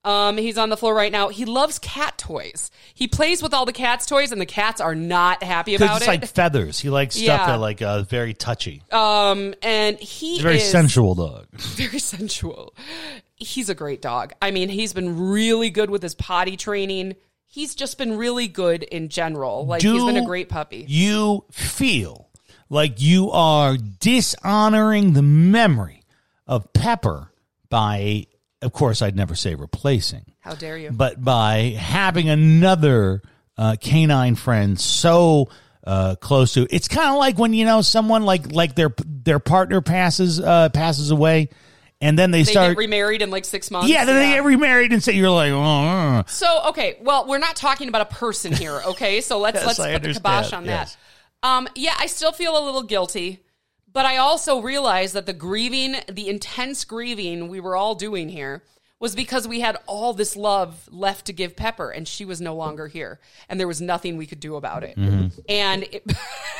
Um, 0.03 0.39
he's 0.39 0.57
on 0.57 0.71
the 0.71 0.79
floor 0.79 0.95
right 0.95 1.13
now. 1.13 1.29
He 1.29 1.45
loves 1.45 1.79
cat 1.79 2.17
toys. 2.17 2.71
He 2.95 3.07
plays 3.07 3.43
with 3.43 3.53
all 3.53 3.67
the 3.67 3.73
cats' 3.73 4.07
toys, 4.07 4.33
and 4.33 4.41
the 4.41 4.47
cats 4.47 4.81
are 4.81 4.95
not 4.95 5.43
happy 5.43 5.75
about 5.75 5.97
it's 5.99 6.07
it. 6.07 6.09
like 6.09 6.27
feathers. 6.27 6.79
He 6.81 6.89
likes 6.89 7.15
stuff 7.17 7.27
Yeah. 7.27 7.47
that 7.49 7.57
like 7.61 7.83
uh, 7.83 8.03
very 8.05 8.33
touchy. 8.33 8.83
um, 8.91 9.55
and 9.63 9.99
he 9.99 10.31
He's 10.33 10.41
a 10.41 10.43
very 10.43 10.57
is 10.57 10.71
sensual 10.71 11.15
dog. 11.15 11.49
very 11.53 11.99
sensual. 11.99 12.75
He's 13.37 13.69
a 13.69 13.75
great 13.75 14.01
dog. 14.01 14.33
I 14.41 14.51
mean, 14.53 14.71
he's 14.71 14.93
been 14.95 15.19
really 15.31 15.69
good 15.71 15.91
with 15.91 16.03
his 16.03 16.15
potty 16.15 16.57
training. 16.57 17.17
He's 17.47 17.75
just 17.75 17.99
been 17.99 18.17
really 18.17 18.49
good 18.49 18.83
in 18.85 19.09
general. 19.11 19.67
Like 19.67 19.83
he's 19.83 19.93
been 20.05 20.17
a 20.17 20.21
Do 20.21 20.27
great 20.27 20.49
puppy. 20.49 20.87
You 20.89 21.45
feel 21.51 22.31
like 22.71 23.01
you 23.03 23.31
are 23.33 23.77
dishonoring 23.77 25.13
the 25.15 25.23
memory 25.23 26.05
of 26.47 26.73
Pepper 26.73 27.33
by, 27.69 28.27
of 28.63 28.73
course, 28.73 29.03
I'd 29.03 29.17
never 29.17 29.35
say 29.35 29.55
replacing, 29.55 30.25
How 30.41 30.55
dare 30.55 30.77
you? 30.77 30.91
but 30.91 31.23
by 31.23 31.77
having 31.79 32.29
another 32.29 33.23
uh, 33.57 33.77
canine 33.81 34.35
friend 34.37 34.79
so 34.81 35.49
uh, 35.85 36.15
close 36.17 36.55
to. 36.55 36.67
It's 36.71 36.89
kind 36.89 37.11
of 37.11 37.17
like 37.17 37.39
when 37.39 37.53
you 37.53 37.65
know 37.65 37.83
someone 37.83 38.25
like 38.25 38.53
like 38.53 38.75
their 38.75 38.95
their 39.07 39.39
partner 39.39 39.81
passes 39.81 40.41
uh, 40.41 40.69
passes 40.71 41.11
away, 41.11 41.49
and 42.01 42.19
then 42.19 42.31
they, 42.31 42.43
they 42.43 42.53
start. 42.53 42.71
get 42.73 42.79
remarried 42.79 43.23
in 43.23 43.31
like 43.31 43.45
six 43.45 43.71
months. 43.71 43.89
yeah, 43.89 44.05
then 44.05 44.17
they 44.17 44.35
get 44.37 44.45
remarried 44.45 44.93
and 44.93 45.03
say 45.03 45.13
you're 45.13 45.31
like, 45.31 45.53
oh, 45.53 45.61
uh. 45.61 46.25
So 46.27 46.69
okay, 46.69 46.99
well, 47.03 47.27
we're 47.27 47.39
not 47.39 47.57
talking 47.57 47.89
about 47.89 48.03
a 48.03 48.15
person 48.15 48.53
here, 48.53 48.81
okay? 48.89 49.21
So 49.21 49.39
let's 49.39 49.57
Yes, 49.61 49.67
let's 49.67 49.81
I 49.81 49.93
put 49.95 50.03
the 50.03 50.15
kibosh 50.15 50.53
on 50.53 50.65
yes. 50.65 50.97
that. 51.43 51.49
Um, 51.49 51.69
yeah, 51.75 51.95
I 51.99 52.07
still 52.07 52.33
feel 52.33 52.59
a 52.59 52.63
little 52.65 52.83
guilty, 52.83 53.41
but 53.93 54.07
I 54.07 54.19
also 54.19 54.61
realized 54.61 55.15
that 55.15 55.27
the 55.27 55.33
grieving, 55.33 55.97
the 56.09 56.29
intense 56.29 56.85
grieving 56.85 57.49
we 57.49 57.61
were 57.61 57.77
all 57.77 57.95
doing 57.95 58.29
here 58.29 58.63
was 59.01 59.15
because 59.15 59.49
we 59.49 59.61
had 59.61 59.79
all 59.87 60.13
this 60.13 60.37
love 60.37 60.89
left 60.93 61.27
to 61.27 61.33
give 61.33 61.57
Pepper, 61.57 61.91
and 61.91 62.07
she 62.07 62.25
was 62.25 62.41
no 62.41 62.55
longer 62.55 62.87
here, 62.87 63.19
and 63.49 63.59
there 63.59 63.67
was 63.67 63.81
nothing 63.81 64.17
we 64.17 64.27
could 64.27 64.41
do 64.41 64.57
about 64.57 64.85
it. 64.85 64.97
Mm-hmm. 64.97 65.41
And 65.49 65.85
it, 65.85 66.07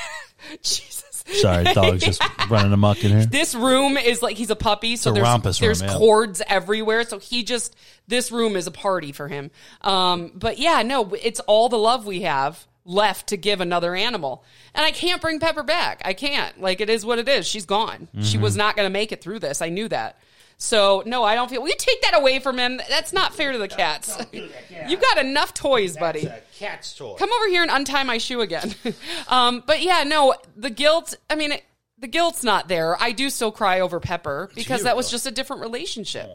Jesus, 0.63 1.23
sorry, 1.41 1.65
dog's 1.65 2.03
just 2.03 2.23
running 2.51 2.73
amok 2.73 3.05
in 3.05 3.11
here. 3.11 3.27
this 3.27 3.55
room 3.55 3.99
is 3.99 4.23
like 4.23 4.39
he's 4.39 4.51
a 4.51 4.57
puppy, 4.57 4.97
so 4.97 5.11
a 5.11 5.15
there's 5.15 5.59
there's 5.59 5.83
room, 5.83 5.91
yeah. 5.91 5.99
cords 5.99 6.43
everywhere. 6.47 7.05
So 7.05 7.19
he 7.19 7.45
just 7.45 7.77
this 8.09 8.33
room 8.33 8.57
is 8.57 8.67
a 8.67 8.73
party 8.73 9.13
for 9.13 9.29
him. 9.29 9.51
Um, 9.83 10.33
but 10.35 10.59
yeah, 10.59 10.83
no, 10.83 11.13
it's 11.15 11.41
all 11.41 11.69
the 11.69 11.79
love 11.79 12.07
we 12.07 12.23
have 12.23 12.67
left 12.85 13.29
to 13.29 13.37
give 13.37 13.61
another 13.61 13.95
animal, 13.95 14.45
and 14.75 14.85
I 14.85 14.91
can't 14.91 15.21
bring 15.21 15.39
Pepper 15.41 15.63
back. 15.63 16.03
I 16.05 16.13
can't. 16.15 16.61
Like 16.61 16.81
it 16.81 16.91
is 16.91 17.05
what 17.05 17.19
it 17.19 17.29
is. 17.29 17.47
She's 17.47 17.67
gone. 17.67 18.09
She 18.23 18.35
Mm-hmm. 18.37 18.43
was 18.43 18.57
not 18.57 18.77
going 18.77 18.87
to 18.87 18.93
make 18.93 19.13
it 19.13 19.21
through 19.23 19.39
this. 19.41 19.61
I 19.63 19.69
knew 19.69 19.89
that. 19.89 20.19
So 20.57 21.03
no, 21.07 21.23
I 21.23 21.35
don't 21.35 21.49
feel. 21.49 21.63
We 21.63 21.73
take 21.75 22.03
that 22.03 22.15
away 22.19 22.39
from 22.39 22.59
him. 22.59 22.81
That's 22.89 23.13
not 23.15 23.35
fair 23.35 23.53
to 23.53 23.59
the 23.59 23.69
cats. 23.69 24.19
you 24.33 24.97
got 24.99 25.19
enough 25.19 25.55
toys, 25.55 25.97
buddy. 25.97 26.29
cat's 26.59 26.95
toy. 26.95 27.15
Come 27.19 27.31
over 27.33 27.49
here 27.49 27.63
and 27.63 27.71
untie 27.71 28.03
my 28.03 28.19
shoe 28.19 28.41
again. 28.43 28.75
um, 29.29 29.63
but 29.67 29.81
yeah, 29.83 30.03
no, 30.05 30.35
the 30.57 30.69
guilt. 30.71 31.15
I 31.31 31.35
mean, 31.35 31.53
it, 31.53 31.65
the 31.99 32.09
guilt's 32.09 32.45
not 32.45 32.69
there. 32.69 32.97
I 33.03 33.13
do 33.13 33.31
still 33.31 33.53
cry 33.53 33.81
over 33.81 34.01
Pepper 34.01 34.51
because 34.55 34.83
that 34.83 34.97
was 34.97 35.11
just 35.11 35.27
a 35.27 35.31
different 35.31 35.63
relationship. 35.63 36.29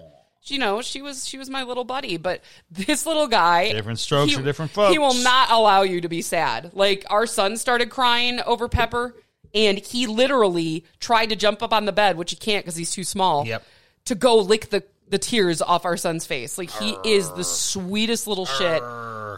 You 0.47 0.59
know, 0.59 0.81
she 0.81 1.01
was 1.01 1.27
she 1.27 1.37
was 1.37 1.49
my 1.49 1.63
little 1.63 1.83
buddy, 1.83 2.17
but 2.17 2.41
this 2.71 3.05
little 3.05 3.27
guy, 3.27 3.71
Different 3.71 3.99
strokes 3.99 4.31
he- 4.31 4.37
for 4.37 4.43
different 4.43 4.71
folks. 4.71 4.91
He 4.93 4.99
will 4.99 5.13
not 5.15 5.51
allow 5.51 5.81
you 5.81 6.01
to 6.01 6.09
be 6.09 6.21
sad. 6.21 6.71
Like 6.73 7.05
our 7.09 7.25
son 7.25 7.57
started 7.57 7.89
crying 7.89 8.39
over 8.41 8.67
Pepper, 8.67 9.15
and 9.53 9.79
he 9.79 10.07
literally 10.07 10.85
tried 10.99 11.27
to 11.27 11.35
jump 11.35 11.63
up 11.63 11.73
on 11.73 11.85
the 11.85 11.91
bed, 11.91 12.17
which 12.17 12.31
he 12.31 12.37
can't 12.37 12.63
because 12.63 12.75
he's 12.75 12.91
too 12.91 13.03
small. 13.03 13.45
Yep. 13.45 13.63
To 14.05 14.15
go 14.15 14.37
lick 14.37 14.69
the 14.69 14.83
the 15.07 15.17
tears 15.17 15.61
off 15.61 15.85
our 15.85 15.97
son's 15.97 16.25
face. 16.25 16.57
Like 16.57 16.71
he 16.71 16.97
is 17.03 17.31
the 17.31 17.43
sweetest 17.43 18.27
little 18.27 18.45
shit, 18.45 18.81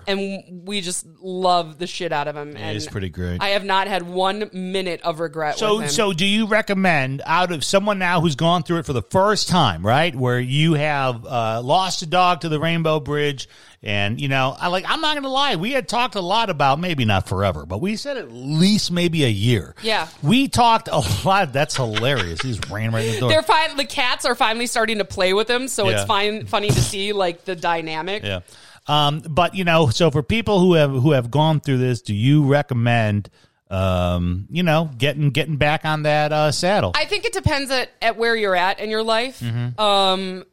and 0.08 0.66
we 0.68 0.82
just 0.82 1.06
love 1.20 1.78
the 1.78 1.88
shit 1.88 2.12
out 2.12 2.28
of 2.28 2.36
him. 2.36 2.56
and 2.56 2.78
is 2.78 2.88
pretty 2.88 3.10
great. 3.10 3.42
I 3.42 3.50
have 3.50 3.66
not 3.66 3.88
had 3.88 4.04
one 4.04 4.50
minute 4.54 5.02
of 5.02 5.20
regret. 5.20 5.58
So, 5.58 5.78
with 5.78 5.86
him. 5.86 5.92
so 5.92 6.14
do 6.14 6.26
you 6.26 6.48
recommend 6.48 7.22
out 7.26 7.52
of 7.52 7.64
someone 7.64 8.00
now 8.00 8.22
who's 8.22 8.36
gone 8.36 8.64
through 8.64 8.80
it 8.80 8.86
for 8.86 8.94
the 8.94 9.02
first 9.02 9.50
time, 9.50 9.86
right? 9.86 10.16
Where 10.16 10.40
you 10.40 10.76
have 10.76 11.26
uh, 11.26 11.62
lost 11.62 12.02
a 12.02 12.06
dog 12.06 12.42
to 12.42 12.50
the 12.50 12.60
Rainbow 12.60 13.00
Bridge, 13.00 13.50
and 13.84 14.20
you 14.20 14.28
know, 14.28 14.56
I 14.60 14.68
like. 14.70 14.86
I'm 14.88 15.02
not 15.02 15.14
going 15.14 15.24
to 15.24 15.30
lie. 15.30 15.56
We 15.56 15.72
had 15.72 15.88
talked 15.88 16.16
a 16.16 16.22
lot 16.22 16.50
about 16.50 16.80
maybe 16.80 17.06
not 17.06 17.28
forever, 17.30 17.66
but 17.66 17.80
we 17.80 17.96
said 17.96 18.18
at 18.18 18.32
least 18.32 18.92
maybe 18.92 19.24
a 19.24 19.30
year. 19.30 19.76
Yeah. 19.84 20.08
we 20.24 20.48
talked 20.48 20.88
a 20.92 20.98
lot. 21.26 21.54
That's 21.54 21.76
hilarious. 21.76 22.42
He's 22.42 22.60
ran 22.70 22.92
right 22.92 23.06
in 23.06 23.14
the 23.14 23.20
door. 23.20 23.30
they're 23.30 23.44
fine. 23.44 23.78
The 23.78 23.86
cats 23.86 24.26
are 24.26 24.36
finally 24.36 24.68
starting 24.68 24.98
to 24.98 25.06
play 25.06 25.34
with 25.34 25.50
him, 25.50 25.68
so 25.68 25.88
Yeah. 25.90 25.98
it's 25.98 26.06
fine, 26.06 26.46
funny 26.48 26.70
to 26.70 26.82
see 26.82 27.14
like 27.14 27.46
the 27.46 27.56
dynamic. 27.56 28.24
Yeah. 28.24 28.40
Um, 28.88 29.20
but 29.20 29.54
you 29.54 29.64
know, 29.64 29.90
so 29.90 30.10
for 30.12 30.24
people 30.24 30.60
who 30.60 30.74
have 30.74 30.92
who 30.92 31.12
have 31.12 31.30
gone 31.30 31.60
through 31.60 31.78
this, 31.80 32.02
do 32.02 32.16
you 32.16 32.46
recommend 32.46 33.30
um, 33.70 34.48
you 34.50 34.64
know, 34.64 34.90
getting 34.98 35.30
getting 35.32 35.58
back 35.58 35.84
on 35.86 36.04
that 36.04 36.32
uh, 36.32 36.52
saddle? 36.52 36.94
I 36.96 37.06
think 37.06 37.26
it 37.26 37.34
depends 37.34 37.70
at, 37.70 37.90
at 38.02 38.16
where 38.18 38.36
you're 38.36 38.56
at 38.56 38.80
in 38.80 38.90
your 38.90 39.04
life. 39.04 39.40
Mm-hmm. 39.42 39.80
Um, 39.80 40.46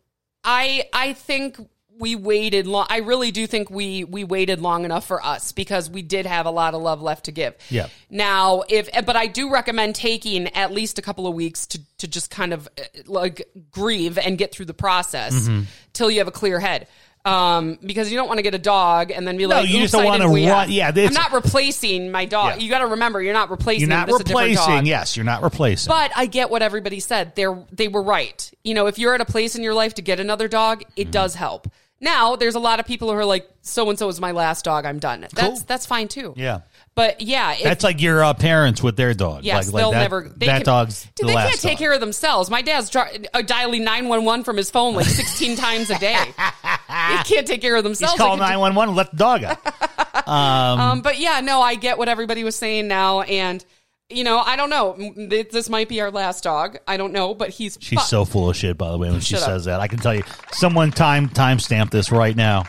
I 0.43 0.89
I 0.93 1.13
think 1.13 1.57
we 1.99 2.17
waited 2.17 2.67
long. 2.67 2.87
I 2.91 2.99
really 2.99 3.31
do 3.31 3.47
think 3.47 3.71
we 3.71 4.05
we 4.05 4.25
waited 4.25 4.61
long 4.61 4.85
enough 4.85 5.07
for 5.07 5.25
us 5.25 5.53
because 5.53 5.89
we 5.89 6.03
did 6.03 6.27
have 6.27 6.47
a 6.47 6.51
lot 6.51 6.75
of 6.75 6.83
love 6.83 7.01
left 7.01 7.27
to 7.27 7.33
give. 7.33 7.55
Yeah. 7.71 7.87
Now, 8.11 8.63
if 8.69 8.89
but 9.07 9.17
I 9.17 9.27
do 9.27 9.51
recommend 9.53 9.95
taking 9.95 10.49
at 10.55 10.73
least 10.73 10.99
a 10.99 11.03
couple 11.03 11.27
of 11.27 11.35
weeks 11.35 11.67
to 11.69 11.81
to 11.99 12.09
just 12.09 12.31
kind 12.31 12.53
of 12.53 12.69
uh, 12.79 12.83
like 13.07 13.49
grieve 13.71 14.19
and 14.19 14.37
get 14.37 14.53
through 14.53 14.67
the 14.67 14.75
process 14.75 15.35
Mm-hmm. 15.35 15.63
till 15.93 16.11
you 16.11 16.19
have 16.19 16.29
a 16.29 16.33
clear 16.33 16.59
head. 16.61 16.87
Um, 17.27 17.79
because 17.83 18.11
you 18.11 18.19
don't 18.19 18.29
want 18.29 18.37
to 18.37 18.43
get 18.43 18.55
a 18.55 18.59
dog 18.59 19.11
and 19.11 19.27
then 19.27 19.39
be 19.39 19.47
No, 19.47 19.55
like, 19.61 19.69
you 19.71 19.79
just 19.81 19.95
don't 19.95 20.05
wanna 20.05 20.29
didn't- 20.29 20.47
run- 20.47 20.71
yeah, 20.71 20.93
I'm 20.95 21.15
not 21.15 21.33
replacing 21.33 22.11
my 22.11 22.27
dog. 22.27 22.57
Yeah. 22.57 22.65
You 22.65 22.69
got 22.69 22.81
to 22.81 22.87
remember, 22.89 23.23
you're 23.23 23.33
not 23.33 23.49
replacing. 23.49 23.89
You're 23.89 23.97
not 23.97 24.09
but 24.09 24.21
it's 24.21 24.21
a 24.21 24.25
different 24.25 24.55
dog. 24.57 24.67
replacing. 24.69 24.87
Yes, 24.87 25.17
you're 25.17 25.25
not 25.25 25.43
replacing. 25.43 25.89
But 25.91 26.11
I 26.15 26.27
get 26.27 26.51
what 26.51 26.61
everybody 26.61 27.01
said. 27.01 27.35
They 27.35 27.47
are 27.47 27.65
they 27.73 27.89
were 27.89 28.03
right. 28.03 28.51
You 28.63 28.75
know, 28.75 28.89
if 28.89 28.99
you're 28.99 29.15
at 29.15 29.23
a 29.23 29.25
place 29.25 29.55
in 29.57 29.63
your 29.63 29.73
life 29.73 29.95
to 29.95 30.03
get 30.03 30.21
another 30.21 30.49
dog, 30.49 30.81
Mm-hmm. 30.81 30.93
it 31.01 31.11
does 31.13 31.35
help. 31.35 31.67
Now, 32.05 32.37
there's 32.37 32.55
a 32.55 32.61
lot 32.61 32.81
of 32.81 32.87
people 32.87 33.11
who 33.11 33.17
are 33.17 33.25
like, 33.25 33.51
so 33.63 33.89
and 33.89 33.99
so 33.99 34.09
is 34.09 34.21
my 34.21 34.33
last 34.33 34.65
dog. 34.65 34.85
I'm 34.85 34.99
done. 34.99 35.23
That's 35.23 35.35
Cool. 35.35 35.59
that's 35.67 35.87
fine 35.87 36.07
too. 36.09 36.35
yeah. 36.37 36.61
But 36.95 37.23
yeah, 37.23 37.55
if, 37.55 37.65
That's 37.65 37.83
like 37.83 38.01
your 38.01 38.23
uh, 38.23 38.35
parents 38.35 38.81
with 38.81 38.97
their 38.97 39.15
dog. 39.15 39.43
yes, 39.43 39.67
like, 39.67 39.73
like 39.75 39.81
they'll 39.83 39.91
that, 39.91 39.99
never. 40.03 40.29
They 40.37 40.47
that 40.47 40.59
can, 40.59 40.65
dog's 40.67 41.03
dude. 41.07 41.13
the 41.17 41.27
They 41.27 41.35
last 41.35 41.49
can't 41.49 41.61
take 41.61 41.73
dog. 41.73 41.79
care 41.79 41.93
of 41.93 41.99
themselves. 42.01 42.51
My 42.51 42.63
dad's 42.63 42.89
dri- 42.89 43.27
uh, 43.35 43.43
dialing 43.43 43.83
nine 43.83 44.07
one 44.07 44.25
one 44.25 44.45
from 44.45 44.57
his 44.57 44.71
phone 44.71 44.95
like 44.95 45.07
16 45.07 45.57
times 45.67 45.91
a 45.91 45.99
day. 45.99 46.17
They 46.37 47.17
can't 47.25 47.49
take 47.49 47.61
care 47.63 47.75
of 47.75 47.83
themselves. 47.83 48.15
called 48.17 48.39
They 48.39 48.45
can 48.45 48.51
nine 48.53 48.61
one 48.61 48.75
one 48.77 48.89
and 48.89 48.97
let 48.97 49.11
the 49.11 49.17
dog 49.17 49.43
out. 49.43 49.59
Um, 50.27 51.01
but 51.03 51.19
yeah, 51.19 51.41
no, 51.41 51.61
I 51.61 51.75
get 51.75 51.99
what 51.99 52.09
everybody 52.09 52.45
was 52.45 52.55
saying 52.57 52.87
now, 52.89 53.23
and 53.23 53.63
you 54.11 54.25
know, 54.25 54.39
I 54.39 54.57
don't 54.57 54.71
know. 54.71 54.97
This 55.29 55.69
might 55.69 55.89
be 55.89 56.01
our 56.01 56.11
last 56.11 56.45
dog. 56.45 56.79
I 56.87 56.97
don't 56.97 57.13
know, 57.13 57.35
but 57.35 57.51
he's 57.51 57.79
She's 57.81 58.01
fu- 58.01 58.07
so 58.07 58.25
full 58.25 58.51
of 58.51 58.57
shit. 58.57 58.77
By 58.77 58.91
the 58.91 58.99
way, 58.99 59.11
when 59.11 59.21
she 59.21 59.37
up. 59.37 59.43
says 59.43 59.65
that, 59.65 59.81
I 59.81 59.89
can 59.89 59.99
tell 59.99 60.15
you, 60.15 60.23
someone 60.53 60.91
time 60.91 61.29
time 61.29 61.59
stamp 61.59 61.91
this 61.91 62.13
right 62.13 62.37
now. 62.37 62.65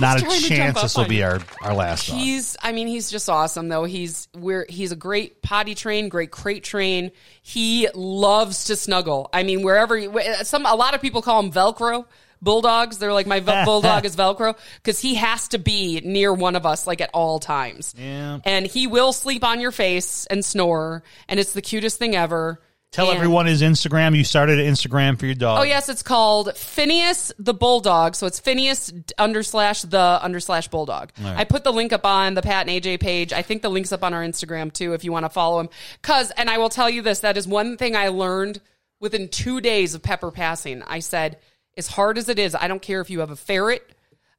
Not 0.00 0.18
a 0.18 0.20
trying 0.24 0.32
to 0.32 0.40
jump 0.40 0.48
chance 0.48 0.82
this 0.82 0.96
will 0.96 1.06
be 1.06 1.22
our 1.22 1.38
our 1.62 1.72
last 1.72 2.08
dog. 2.08 2.18
He's, 2.18 2.56
I 2.60 2.72
mean, 2.72 2.88
he's 2.88 3.08
just 3.08 3.30
awesome 3.30 3.68
though. 3.68 3.84
He's 3.84 4.26
we're 4.34 4.66
he's 4.68 4.90
a 4.90 4.96
great 4.96 5.42
potty 5.42 5.76
train, 5.76 6.08
great 6.08 6.32
crate 6.32 6.64
train. 6.64 7.12
He 7.40 7.88
loves 7.94 8.64
to 8.64 8.74
snuggle. 8.74 9.30
I 9.32 9.44
mean, 9.44 9.62
wherever 9.62 9.96
he- 9.96 10.08
some 10.42 10.66
a 10.66 10.74
lot 10.74 10.94
of 10.94 11.00
people 11.00 11.22
call 11.22 11.40
him 11.40 11.52
Velcro 11.52 12.04
bulldogs. 12.42 12.98
They're 12.98 13.12
like 13.12 13.26
my 13.26 13.40
bulldog 13.64 14.04
is 14.04 14.16
Velcro 14.16 14.56
because 14.76 15.00
he 15.00 15.14
has 15.16 15.48
to 15.48 15.58
be 15.58 16.00
near 16.04 16.32
one 16.32 16.56
of 16.56 16.66
us 16.66 16.86
like 16.86 17.00
at 17.00 17.10
all 17.12 17.38
times. 17.38 17.94
Yeah. 17.96 18.38
and 18.44 18.66
he 18.66 18.86
will 18.86 19.12
sleep 19.12 19.44
on 19.44 19.60
your 19.60 19.72
face 19.72 20.26
and 20.26 20.44
snore, 20.44 21.02
and 21.28 21.40
it's 21.40 21.52
the 21.52 21.62
cutest 21.62 21.98
thing 21.98 22.14
ever. 22.16 22.60
Tell 22.92 23.08
And- 23.10 23.16
everyone 23.16 23.46
his 23.46 23.62
Instagram. 23.62 24.16
You 24.16 24.22
started 24.24 24.60
an 24.60 24.72
Instagram 24.72 25.18
for 25.18 25.26
your 25.26 25.34
dog. 25.34 25.58
Oh 25.60 25.64
yes, 25.64 25.88
it's 25.88 26.04
called 26.04 26.56
Phineas 26.56 27.32
the 27.36 27.52
Bulldog. 27.52 28.14
So 28.14 28.26
it's 28.28 28.38
Phineas 28.38 28.92
under 29.18 29.42
slash 29.42 29.82
the 29.82 30.18
under 30.22 30.38
slash 30.40 30.68
Bulldog. 30.68 31.10
I 31.22 31.44
put 31.44 31.64
the 31.64 31.72
link 31.72 31.92
up 31.92 32.06
on 32.06 32.34
the 32.34 32.42
Pat 32.42 32.68
and 32.68 32.82
AJ 32.82 33.00
page. 33.00 33.32
I 33.32 33.42
think 33.42 33.62
the 33.62 33.68
link's 33.70 33.90
up 33.92 34.04
on 34.04 34.14
our 34.14 34.22
Instagram 34.22 34.72
too 34.72 34.92
if 34.94 35.02
you 35.04 35.10
want 35.12 35.24
to 35.24 35.28
follow 35.30 35.58
him. 35.60 35.68
Cause 36.00 36.30
and 36.36 36.48
I 36.48 36.58
will 36.58 36.68
tell 36.70 36.88
you 36.88 37.02
this, 37.02 37.18
that 37.20 37.36
is 37.36 37.46
one 37.46 37.76
thing 37.76 37.96
I 37.96 38.08
learned 38.08 38.60
within 39.00 39.28
two 39.28 39.60
days 39.60 39.94
of 39.94 40.02
Pepper 40.02 40.30
passing. 40.30 40.82
I 40.84 41.00
said, 41.00 41.38
as 41.76 41.86
hard 41.88 42.18
as 42.18 42.28
it 42.28 42.38
is, 42.38 42.54
I 42.54 42.68
don't 42.68 42.82
care 42.82 43.00
if 43.00 43.10
you 43.10 43.20
have 43.20 43.30
a 43.30 43.36
ferret, 43.36 43.82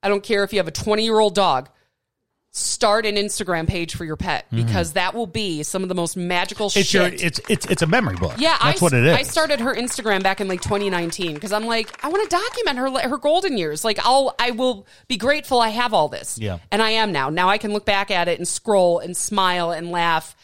I 0.03 0.09
don't 0.09 0.23
care 0.23 0.43
if 0.43 0.53
you 0.53 0.59
have 0.59 0.67
a 0.67 0.71
twenty 0.71 1.03
year 1.03 1.19
old 1.19 1.35
dog. 1.35 1.69
Start 2.51 3.05
an 3.05 3.17
Instagram 3.17 3.67
page 3.67 3.93
for 3.95 4.03
your 4.03 4.15
pet 4.15 4.47
because 4.51 4.93
that 4.93 5.13
will 5.13 5.27
be 5.27 5.61
some 5.61 5.83
of 5.83 5.89
the 5.89 5.95
most 5.95 6.17
magical 6.17 6.69
Mm-hmm. 6.69 6.79
it's 6.79 6.89
shit. 6.89 7.19
your 7.19 7.27
it's 7.27 7.39
it's 7.49 7.65
it's 7.67 7.81
a 7.83 7.85
memory 7.85 8.15
book. 8.15 8.33
Yeah, 8.39 8.57
that's 8.59 8.81
I, 8.81 8.85
what 8.85 8.93
it 8.93 9.05
is. 9.05 9.15
I 9.15 9.21
started 9.21 9.59
her 9.59 9.75
Instagram 9.75 10.23
back 10.23 10.41
in 10.41 10.47
like 10.47 10.61
2019 10.61 11.35
because 11.35 11.51
I'm 11.51 11.65
like, 11.67 12.03
I 12.03 12.07
want 12.07 12.27
to 12.27 12.35
document 12.35 12.79
her 12.79 13.09
her 13.09 13.17
golden 13.19 13.59
years. 13.59 13.85
Like, 13.85 13.99
I'll 14.03 14.33
I 14.39 14.51
will 14.51 14.87
be 15.07 15.17
grateful 15.17 15.59
I 15.59 15.69
have 15.69 15.93
all 15.93 16.07
this. 16.07 16.39
Yeah. 16.39 16.57
and 16.71 16.81
I 16.81 16.91
am 16.91 17.11
now. 17.11 17.29
Now 17.29 17.49
I 17.49 17.59
can 17.59 17.73
look 17.73 17.85
back 17.85 18.09
at 18.09 18.27
it 18.27 18.39
and 18.39 18.47
scroll 18.47 18.97
and 18.99 19.15
smile 19.15 19.69
and 19.71 19.91
laugh 19.91 20.35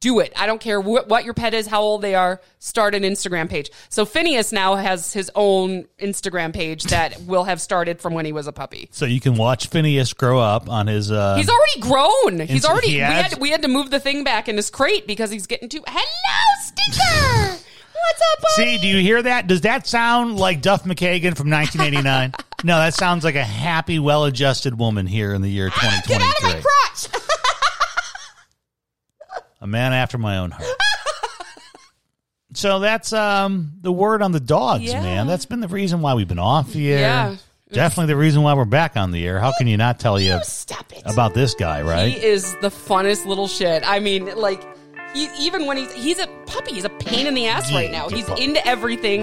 do 0.00 0.20
it. 0.20 0.32
I 0.36 0.46
don't 0.46 0.60
care 0.60 0.80
wh- 0.80 1.08
what 1.08 1.24
your 1.24 1.34
pet 1.34 1.54
is, 1.54 1.66
how 1.66 1.80
old 1.82 2.02
they 2.02 2.14
are. 2.14 2.40
Start 2.58 2.94
an 2.94 3.02
Instagram 3.02 3.48
page. 3.48 3.70
So 3.88 4.04
Phineas 4.04 4.52
now 4.52 4.74
has 4.74 5.12
his 5.12 5.30
own 5.34 5.86
Instagram 6.00 6.52
page 6.52 6.84
that 6.84 7.20
will 7.26 7.44
have 7.44 7.60
started 7.60 8.00
from 8.00 8.14
when 8.14 8.24
he 8.26 8.32
was 8.32 8.46
a 8.46 8.52
puppy. 8.52 8.88
So 8.92 9.04
you 9.06 9.20
can 9.20 9.36
watch 9.36 9.68
Phineas 9.68 10.12
grow 10.12 10.38
up 10.38 10.68
on 10.68 10.86
his. 10.86 11.10
Uh, 11.10 11.36
He's 11.36 11.48
already 11.48 11.80
grown. 11.80 12.46
He's 12.46 12.64
already. 12.64 12.88
he 12.88 12.94
we 12.96 13.00
has- 13.00 13.32
had 13.32 13.40
we 13.40 13.50
had 13.50 13.62
to 13.62 13.68
move 13.68 13.90
the 13.90 14.00
thing 14.00 14.24
back 14.24 14.48
in 14.48 14.56
his 14.56 14.70
crate 14.70 15.06
because 15.06 15.30
he's 15.30 15.46
getting 15.46 15.68
too. 15.68 15.82
Hello, 15.86 16.62
Sticker. 16.62 17.62
What's 17.98 18.20
up, 18.32 18.42
buddy? 18.56 18.76
See, 18.76 18.78
do 18.82 18.88
you 18.88 18.98
hear 19.02 19.22
that? 19.22 19.46
Does 19.46 19.62
that 19.62 19.86
sound 19.86 20.36
like 20.36 20.60
Duff 20.62 20.84
McKagan 20.84 21.36
from 21.36 21.50
1989? 21.50 22.34
no, 22.64 22.78
that 22.78 22.94
sounds 22.94 23.24
like 23.24 23.34
a 23.34 23.42
happy, 23.42 23.98
well-adjusted 23.98 24.78
woman 24.78 25.06
here 25.06 25.32
in 25.34 25.40
the 25.42 25.48
year 25.48 25.70
Get 25.70 25.76
out 25.84 26.04
of 26.04 26.10
my 26.10 26.16
2023. 26.60 26.65
A 29.66 29.68
man 29.68 29.92
after 29.92 30.16
my 30.16 30.38
own 30.38 30.52
heart. 30.52 30.64
so 32.54 32.78
that's 32.78 33.12
um 33.12 33.72
the 33.80 33.90
word 33.90 34.22
on 34.22 34.30
the 34.30 34.38
dogs, 34.38 34.84
Yeah. 34.84 35.02
man. 35.02 35.26
That's 35.26 35.44
been 35.44 35.58
the 35.58 35.66
reason 35.66 36.02
why 36.02 36.14
we've 36.14 36.28
been 36.28 36.38
off 36.38 36.72
the 36.72 36.92
air. 36.92 37.00
Yeah. 37.00 37.36
Definitely 37.72 38.14
the 38.14 38.16
reason 38.16 38.42
why 38.42 38.54
we're 38.54 38.64
back 38.64 38.96
on 38.96 39.10
the 39.10 39.26
air. 39.26 39.40
How 39.40 39.52
can 39.58 39.66
you 39.66 39.76
not 39.76 39.98
tell 39.98 40.20
you 40.20 40.38
Stop 40.44 40.92
it. 40.92 41.02
about 41.04 41.34
this 41.34 41.54
guy, 41.56 41.82
right? 41.82 42.12
He 42.12 42.24
is 42.24 42.54
the 42.62 42.68
funnest 42.68 43.26
little 43.26 43.48
shit. 43.48 43.82
I 43.84 43.98
mean, 43.98 44.36
like, 44.36 44.62
he, 45.14 45.28
even 45.40 45.66
when 45.66 45.76
he's 45.78 45.92
he's 45.92 46.20
a 46.20 46.28
puppy, 46.46 46.74
he's 46.74 46.84
a 46.84 46.88
pain 46.90 47.26
in 47.26 47.34
the 47.34 47.48
ass 47.48 47.72
right 47.72 47.90
now. 47.90 48.08
He's 48.08 48.28
into 48.38 48.64
everything, 48.64 49.22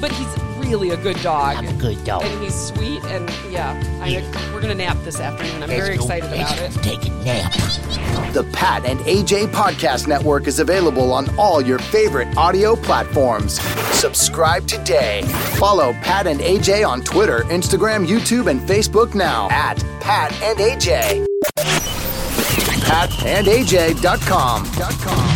but 0.00 0.10
he's 0.10 0.34
really 0.66 0.90
a 0.90 0.96
good 0.96 1.20
dog. 1.22 1.56
I'm 1.56 1.68
a 1.68 1.72
good 1.74 2.02
dog. 2.04 2.24
and 2.24 2.42
he's 2.42 2.54
sweet. 2.54 3.02
And 3.04 3.30
yeah, 3.52 3.80
I, 4.02 4.22
we're 4.52 4.60
gonna 4.60 4.74
nap 4.74 4.96
this 5.04 5.20
afternoon. 5.20 5.62
I'm 5.62 5.68
very 5.68 5.94
excited 5.94 6.32
about 6.32 6.58
it. 6.58 6.72
Take 6.82 7.06
a 7.06 7.10
nap. 7.24 7.52
The 8.32 8.44
Pat 8.52 8.84
and 8.84 8.98
AJ 9.00 9.46
Podcast 9.46 10.06
Network 10.08 10.46
is 10.46 10.58
available 10.58 11.12
on 11.12 11.26
all 11.38 11.62
your 11.62 11.78
favorite 11.78 12.36
audio 12.36 12.76
platforms. 12.76 13.60
Subscribe 13.98 14.66
today. 14.66 15.22
Follow 15.56 15.92
Pat 15.94 16.26
and 16.26 16.40
AJ 16.40 16.86
on 16.86 17.02
Twitter, 17.02 17.40
Instagram, 17.44 18.06
YouTube, 18.06 18.50
and 18.50 18.60
Facebook 18.60 19.14
now 19.14 19.48
at 19.50 19.82
Pat 20.00 20.32
and 20.42 20.58
AJ. 20.58 21.24
PatandAJ.com. 22.86 25.35